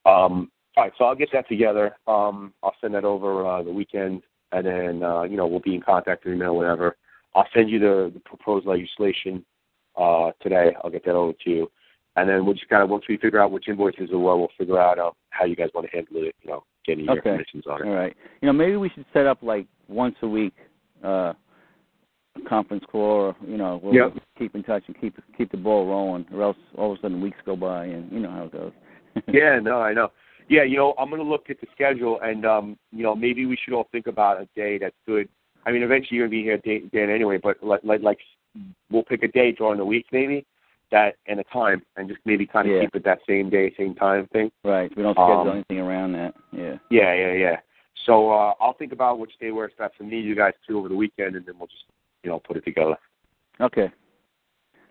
um, 0.05 0.51
all 0.77 0.85
right. 0.85 0.93
So 0.99 1.05
I'll 1.05 1.15
get 1.15 1.31
that 1.33 1.49
together. 1.49 1.97
Um, 2.07 2.53
I'll 2.63 2.75
send 2.81 2.95
that 2.95 3.05
over 3.05 3.47
uh, 3.47 3.63
the 3.63 3.73
weekend, 3.73 4.23
and 4.53 4.67
then 4.67 5.03
uh, 5.03 5.23
you 5.23 5.37
know 5.37 5.47
we'll 5.47 5.61
be 5.61 5.75
in 5.75 5.81
contact 5.81 6.23
through 6.23 6.35
email, 6.35 6.57
whatever. 6.57 6.97
I'll 7.35 7.47
send 7.55 7.71
you 7.71 7.79
the, 7.79 8.11
the 8.15 8.21
proposed 8.21 8.67
legislation 8.67 9.45
uh, 9.97 10.33
today. 10.43 10.75
I'll 10.83 10.91
get 10.91 11.05
that 11.05 11.15
over 11.15 11.33
to 11.45 11.51
you, 11.51 11.71
and 12.17 12.29
then 12.29 12.45
we'll 12.45 12.55
just 12.55 12.69
kind 12.69 12.83
of 12.83 12.91
once 12.91 13.05
we 13.09 13.17
figure 13.19 13.41
out 13.41 13.53
which 13.53 13.69
invoices 13.69 14.11
are 14.11 14.19
what, 14.19 14.39
we'll 14.39 14.49
figure 14.59 14.79
out 14.79 14.99
uh, 14.99 15.11
how 15.31 15.45
you 15.45 15.57
guys 15.57 15.69
want 15.75 15.87
to 15.91 15.97
handle 15.97 16.17
it. 16.25 16.35
You 16.43 16.51
know, 16.51 16.65
getting 16.85 17.05
your 17.05 17.19
Okay. 17.19 17.31
commissions 17.31 17.65
on 17.67 17.83
it. 17.83 17.89
All 17.89 17.95
right. 17.95 18.15
You 18.41 18.47
know, 18.47 18.53
maybe 18.53 18.77
we 18.77 18.89
should 18.91 19.07
set 19.13 19.27
up 19.27 19.39
like 19.43 19.67
once 19.89 20.17
a 20.23 20.29
week 20.29 20.55
uh 21.05 21.33
conference 22.49 22.85
call 22.91 23.01
or 23.03 23.37
you 23.47 23.57
know, 23.57 23.81
we'll 23.83 23.95
Yep. 23.95 24.13
keep 24.39 24.55
in 24.55 24.63
touch 24.63 24.85
and 24.87 25.01
keep 25.01 25.15
keep 25.37 25.51
the 25.51 25.57
ball 25.57 25.87
rolling 25.87 26.27
or 26.33 26.43
else 26.43 26.57
all 26.77 26.93
of 26.93 26.99
a 26.99 27.01
sudden 27.03 27.21
weeks 27.21 27.39
go 27.47 27.57
by 27.57 27.87
and 27.87 28.11
you 28.13 28.21
know 28.21 28.31
how 28.31 28.45
it 28.45 28.53
goes. 28.53 28.73
yeah, 29.29 29.59
no, 29.59 29.81
I 29.81 29.93
know. 29.95 30.11
Yeah, 30.49 30.63
you 30.63 30.77
know, 30.77 30.95
I'm 30.99 31.11
gonna 31.11 31.23
look 31.23 31.51
at 31.51 31.61
the 31.61 31.67
schedule, 31.73 32.21
and 32.23 32.45
um, 32.47 32.79
you 32.93 33.03
know, 33.03 33.15
maybe 33.17 33.47
we 33.47 33.57
should 33.57 33.75
all 33.75 33.89
think 33.91 34.07
about 34.07 34.41
a 34.41 34.49
day 34.55 34.79
that's 34.79 34.95
good. 35.07 35.29
I 35.65 35.73
mean, 35.73 35.83
eventually 35.83 36.19
you're 36.19 36.27
gonna 36.29 36.31
be 36.39 36.43
here, 36.43 36.59
Dan, 36.59 36.89
Dan 36.93 37.11
anyway, 37.11 37.39
but 37.43 37.57
like, 37.65 37.81
like, 37.83 38.03
like, 38.03 38.19
we'll 38.91 39.03
pick 39.03 39.25
a 39.25 39.29
day 39.29 39.51
during 39.53 39.79
the 39.79 39.85
week, 39.85 40.07
maybe 40.13 40.47
that 40.93 41.17
and 41.27 41.41
a 41.41 41.45
time, 41.45 41.83
and 41.97 42.09
just 42.09 42.21
maybe 42.25 42.47
kind 42.47 42.69
of 42.69 42.75
Yeah. 42.77 42.83
keep 42.83 42.95
it 42.95 43.03
that 43.05 43.19
same 43.27 43.51
day, 43.51 43.75
same 43.77 43.95
time 43.97 44.29
thing. 44.29 44.53
right. 44.63 44.95
We 44.97 45.03
don't 45.03 45.15
schedule 45.15 45.41
Um, 45.41 45.49
anything 45.49 45.81
around 45.81 46.13
that. 46.13 46.35
Yeah. 46.53 46.79
Yeah, 46.91 47.13
yeah, 47.15 47.33
yeah. 47.33 47.61
So 48.05 48.31
uh, 48.31 48.55
I'll 48.61 48.75
think 48.75 48.93
about 48.93 49.19
which 49.19 49.33
day 49.41 49.51
works 49.51 49.75
best 49.79 49.97
for 49.97 50.05
me, 50.05 50.21
you 50.21 50.37
guys 50.37 50.53
too, 50.67 50.79
over 50.79 50.89
the 50.89 50.95
weekend, 50.95 51.35
and 51.37 51.45
then 51.47 51.55
we'll 51.59 51.67
just, 51.69 51.85
you 52.23 52.31
know, 52.31 52.39
put 52.39 52.57
it 52.57 52.65
together. 52.65 52.97
Okay. 53.61 53.91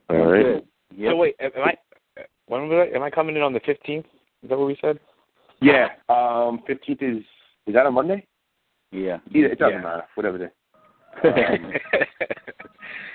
All 0.10 0.16
Sounds 0.18 0.32
right. 0.32 0.66
Yep. 0.98 1.12
So 1.12 1.16
wait, 1.16 1.36
am 1.40 1.52
I? 1.64 1.74
When 2.48 2.68
was 2.70 2.88
I? 2.92 2.96
Am 2.96 3.04
I 3.04 3.10
coming 3.10 3.36
in 3.36 3.42
on 3.42 3.54
the 3.54 3.60
fifteenth? 3.62 4.06
Is 4.44 4.50
that 4.50 4.58
what 4.58 4.68
we 4.68 4.78
said? 4.82 5.00
Yeah. 5.62 5.90
Um, 6.10 6.62
fifteenth 6.68 7.02
is 7.02 7.24
is 7.68 7.74
that 7.74 7.86
a 7.86 7.92
Monday? 7.92 8.26
Yeah. 8.92 9.18
Either, 9.34 9.48
it 9.48 9.60
doesn't 9.60 9.76
Yeah. 9.78 9.82
matter. 9.82 10.04
Whatever 10.16 10.38
it 10.38 10.42
is. 10.44 10.52
yeah, 11.24 11.72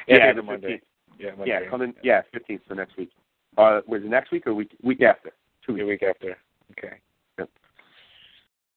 yeah, 0.08 0.32
the 0.32 0.42
Monday. 0.42 0.74
15th. 0.74 0.80
Yeah, 1.18 1.30
Monday. 1.36 1.46
Yeah, 1.46 1.70
coming. 1.70 1.94
Yeah, 2.02 2.22
fifteenth, 2.32 2.62
so 2.68 2.74
next 2.74 2.96
week. 2.96 3.10
Uh, 3.58 3.80
was 3.86 4.02
it 4.02 4.08
next 4.08 4.30
week 4.32 4.46
or 4.46 4.54
week 4.54 4.70
week 4.82 5.02
after? 5.02 5.30
Two 5.66 5.76
The 5.76 5.84
weeks. 5.84 6.02
week 6.02 6.10
after. 6.10 6.36
Okay. 6.72 6.96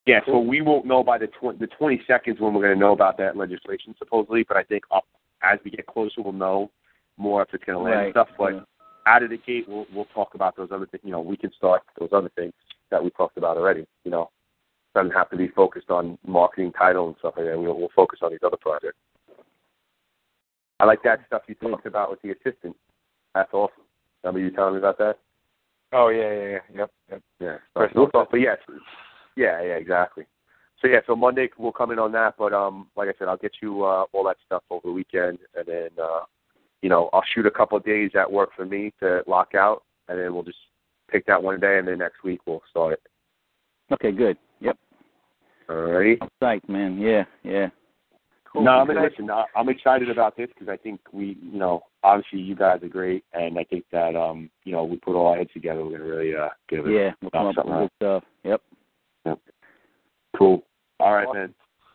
Yeah, 0.06 0.20
so 0.26 0.38
we 0.40 0.62
won't 0.62 0.86
know 0.86 1.02
by 1.04 1.18
the 1.18 1.28
tw- 1.28 1.58
the 1.58 1.68
twenty 1.68 2.02
seconds 2.06 2.40
when 2.40 2.54
we're 2.54 2.62
going 2.62 2.74
to 2.74 2.80
know 2.80 2.92
about 2.92 3.18
that 3.20 3.38
legislation 3.38 3.96
supposedly. 3.98 4.44
But 4.44 4.58
I 4.58 4.64
think 4.64 4.84
up 4.92 5.06
as 5.42 5.60
we 5.64 5.72
get 5.72 5.88
closer, 5.88 6.22
we'll 6.22 6.34
know 6.34 6.72
more 7.18 7.42
if 7.42 7.54
it's 7.54 7.64
going 7.64 7.78
to 7.78 7.84
land 7.84 7.94
and 7.96 8.04
Right. 8.08 8.14
stuff. 8.14 8.30
But 8.38 8.54
Yeah. 8.54 8.62
out 9.06 9.24
of 9.24 9.30
the 9.30 9.38
gate, 9.38 9.68
we'll 9.68 9.88
we'll 9.94 10.06
talk 10.14 10.36
about 10.36 10.56
those 10.58 10.72
other 10.72 10.86
things. 10.88 11.04
You 11.06 11.12
know, 11.12 11.22
we 11.22 11.38
can 11.38 11.54
start 11.54 11.84
those 11.98 12.10
other 12.12 12.30
things 12.30 12.54
that 12.90 13.02
we 13.02 13.12
talked 13.12 13.38
about 13.38 13.56
already. 13.58 13.88
You 14.04 14.12
know, 14.12 14.30
doesn't 14.94 15.12
have 15.12 15.30
to 15.30 15.38
be 15.38 15.48
focused 15.48 15.90
on 15.90 16.18
marketing, 16.28 16.74
title, 16.74 17.08
and 17.08 17.16
stuff 17.20 17.36
like 17.38 17.46
that. 17.46 17.58
We'll, 17.60 17.78
we'll 17.78 17.90
focus 17.96 18.20
on 18.22 18.32
these 18.32 18.44
other 18.44 18.58
projects. 18.58 18.98
I 20.80 20.86
like 20.86 21.02
that 21.04 21.22
stuff 21.28 21.44
you 21.48 21.56
talked 21.56 21.86
about 21.86 22.10
with 22.12 22.22
the 22.24 22.32
assistant. 22.32 22.76
That's 23.34 23.54
awesome. 23.54 23.84
Remember 24.24 24.40
you 24.42 24.52
telling 24.52 24.74
me 24.74 24.80
about 24.80 24.98
that? 24.98 25.18
Oh 25.94 26.10
yeah, 26.10 26.34
yeah, 26.34 26.50
yeah. 26.50 26.60
Yep, 26.76 26.92
yep. 27.12 27.22
Yeah. 27.40 27.58
But, 27.74 27.94
but 28.32 28.38
yes, 28.40 28.58
yeah, 29.36 29.62
yeah, 29.62 29.76
exactly. 29.76 30.26
So 30.82 30.88
yeah, 30.88 31.00
so 31.08 31.16
Monday 31.16 31.50
we'll 31.58 31.72
come 31.72 31.92
in 31.92 32.00
on 32.00 32.12
that, 32.12 32.36
but 32.38 32.54
um, 32.54 32.88
like 32.96 33.08
I 33.08 33.14
said, 33.18 33.28
I'll 33.28 33.38
get 33.38 33.54
you 33.62 33.84
uh, 33.84 34.06
all 34.12 34.24
that 34.26 34.38
stuff 34.46 34.64
over 34.70 34.82
the 34.88 34.92
weekend, 34.92 35.40
and 35.56 35.66
then 35.66 35.90
uh, 36.02 36.22
you 36.82 36.90
know 36.90 37.10
I'll 37.14 37.24
shoot 37.34 37.46
a 37.46 37.52
couple 37.52 37.78
of 37.78 37.86
days 37.86 38.12
that 38.14 38.30
work 38.30 38.50
for 38.56 38.66
me 38.66 38.94
to 39.00 39.24
lock 39.26 39.56
out, 39.56 39.84
and 40.10 40.20
then 40.20 40.34
we'll 40.34 40.44
just 40.44 40.58
pick 41.10 41.26
that 41.28 41.42
one 41.42 41.60
day, 41.60 41.78
and 41.78 41.88
then 41.88 42.00
next 42.00 42.24
week 42.24 42.42
we'll 42.46 42.64
start 42.70 42.94
it. 42.94 43.02
Okay, 43.94 44.12
good. 44.12 44.38
Yep. 44.60 44.78
All 45.70 45.76
right. 45.76 46.20
Psyched, 46.42 46.68
man. 46.68 47.00
Yeah, 47.00 47.24
yeah. 47.44 47.68
No, 48.56 48.72
I 48.72 48.84
mean, 48.84 49.02
listen, 49.02 49.30
I- 49.32 49.46
I'm 49.56 49.70
excited 49.70 50.10
about 50.10 50.38
this 50.38 50.48
because 50.50 50.70
I 50.70 50.78
think 50.78 51.00
we, 51.12 51.38
you 51.42 51.58
know, 51.58 51.86
obviously 52.04 52.40
you 52.40 52.56
guys 52.56 52.84
are 52.84 52.88
great, 52.88 53.24
and 53.34 53.58
I 53.58 53.64
think 53.64 53.86
that 53.92 54.16
um, 54.16 54.50
you 54.64 54.74
know, 54.74 54.84
we 54.84 54.98
put 54.98 55.16
all 55.16 55.28
our 55.28 55.38
heads 55.38 55.50
together, 55.54 55.84
we're 55.84 55.98
gonna 55.98 56.10
really 56.10 56.36
uh, 56.36 56.50
give 56.70 56.86
it 56.86 56.92
Yeah, 56.94 57.12
we'll 57.22 57.32
come 57.32 57.48
up 57.48 57.48
with 57.48 57.56
something 57.56 57.80
good 57.80 57.90
stuff. 57.98 58.24
Yep. 58.44 58.62
Cool. 60.38 60.64
All 61.00 61.14
right, 61.14 61.28
man. 61.34 61.54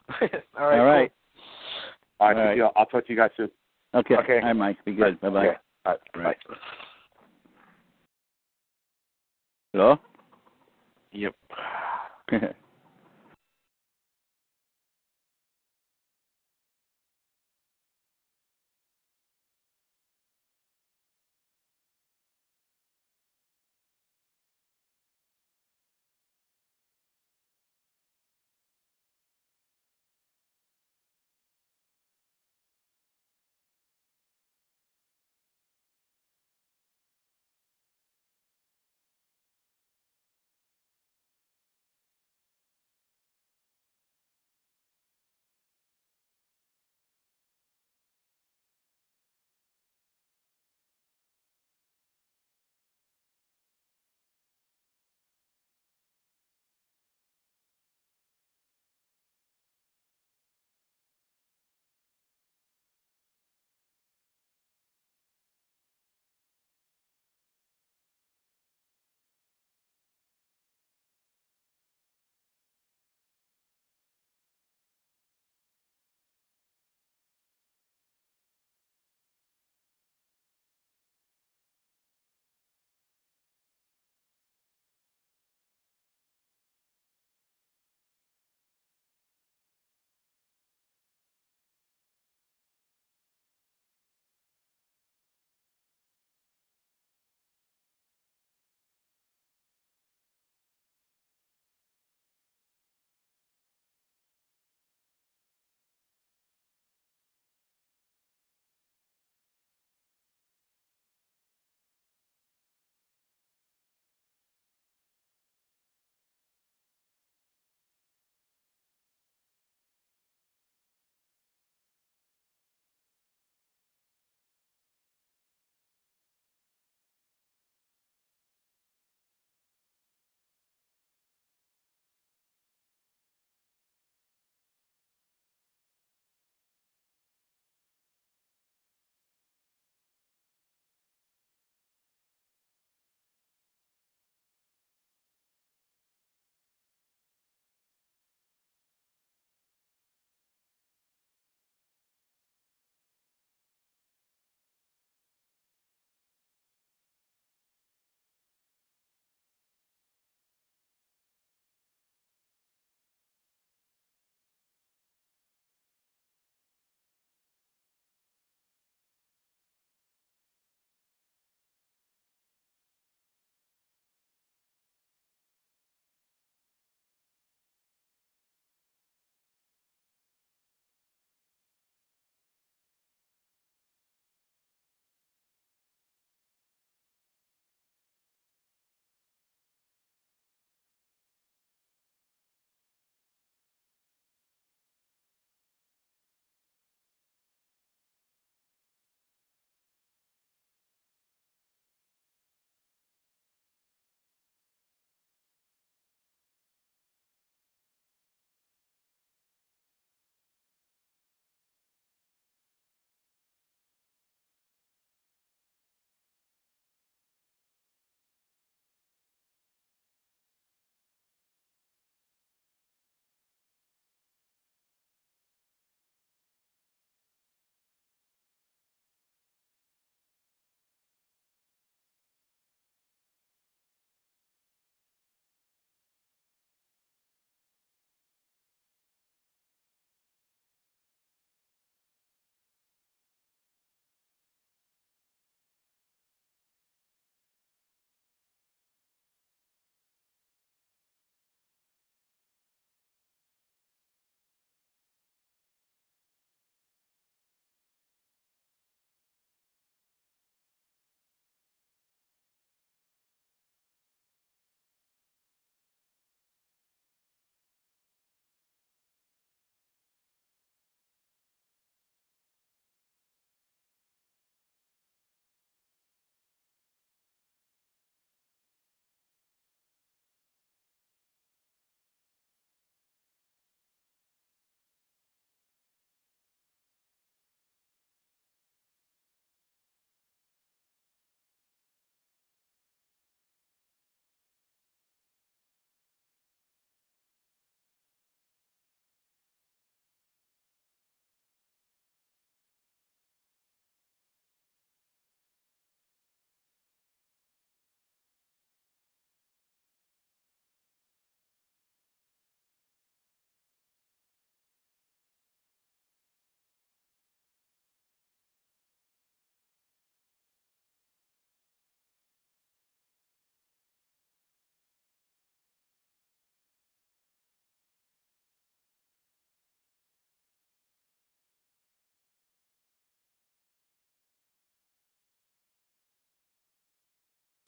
All 0.20 0.28
right. 0.28 0.42
All 0.56 0.66
right. 0.68 1.12
All 2.20 2.28
right, 2.28 2.36
All 2.36 2.44
right. 2.44 2.72
I'll 2.76 2.86
talk 2.86 3.06
to 3.06 3.12
you 3.12 3.16
guys 3.16 3.30
soon. 3.36 3.50
Okay. 3.94 4.16
Okay. 4.16 4.40
Hi, 4.42 4.52
Mike. 4.52 4.84
Be 4.84 4.92
good. 4.92 5.20
Bye 5.20 5.30
bye. 5.30 5.46
Okay. 5.48 5.56
All 5.86 5.92
right. 5.92 6.24
Right. 6.24 6.36
Bye. 6.48 6.54
Hello? 9.72 9.98
Yep. 11.12 11.34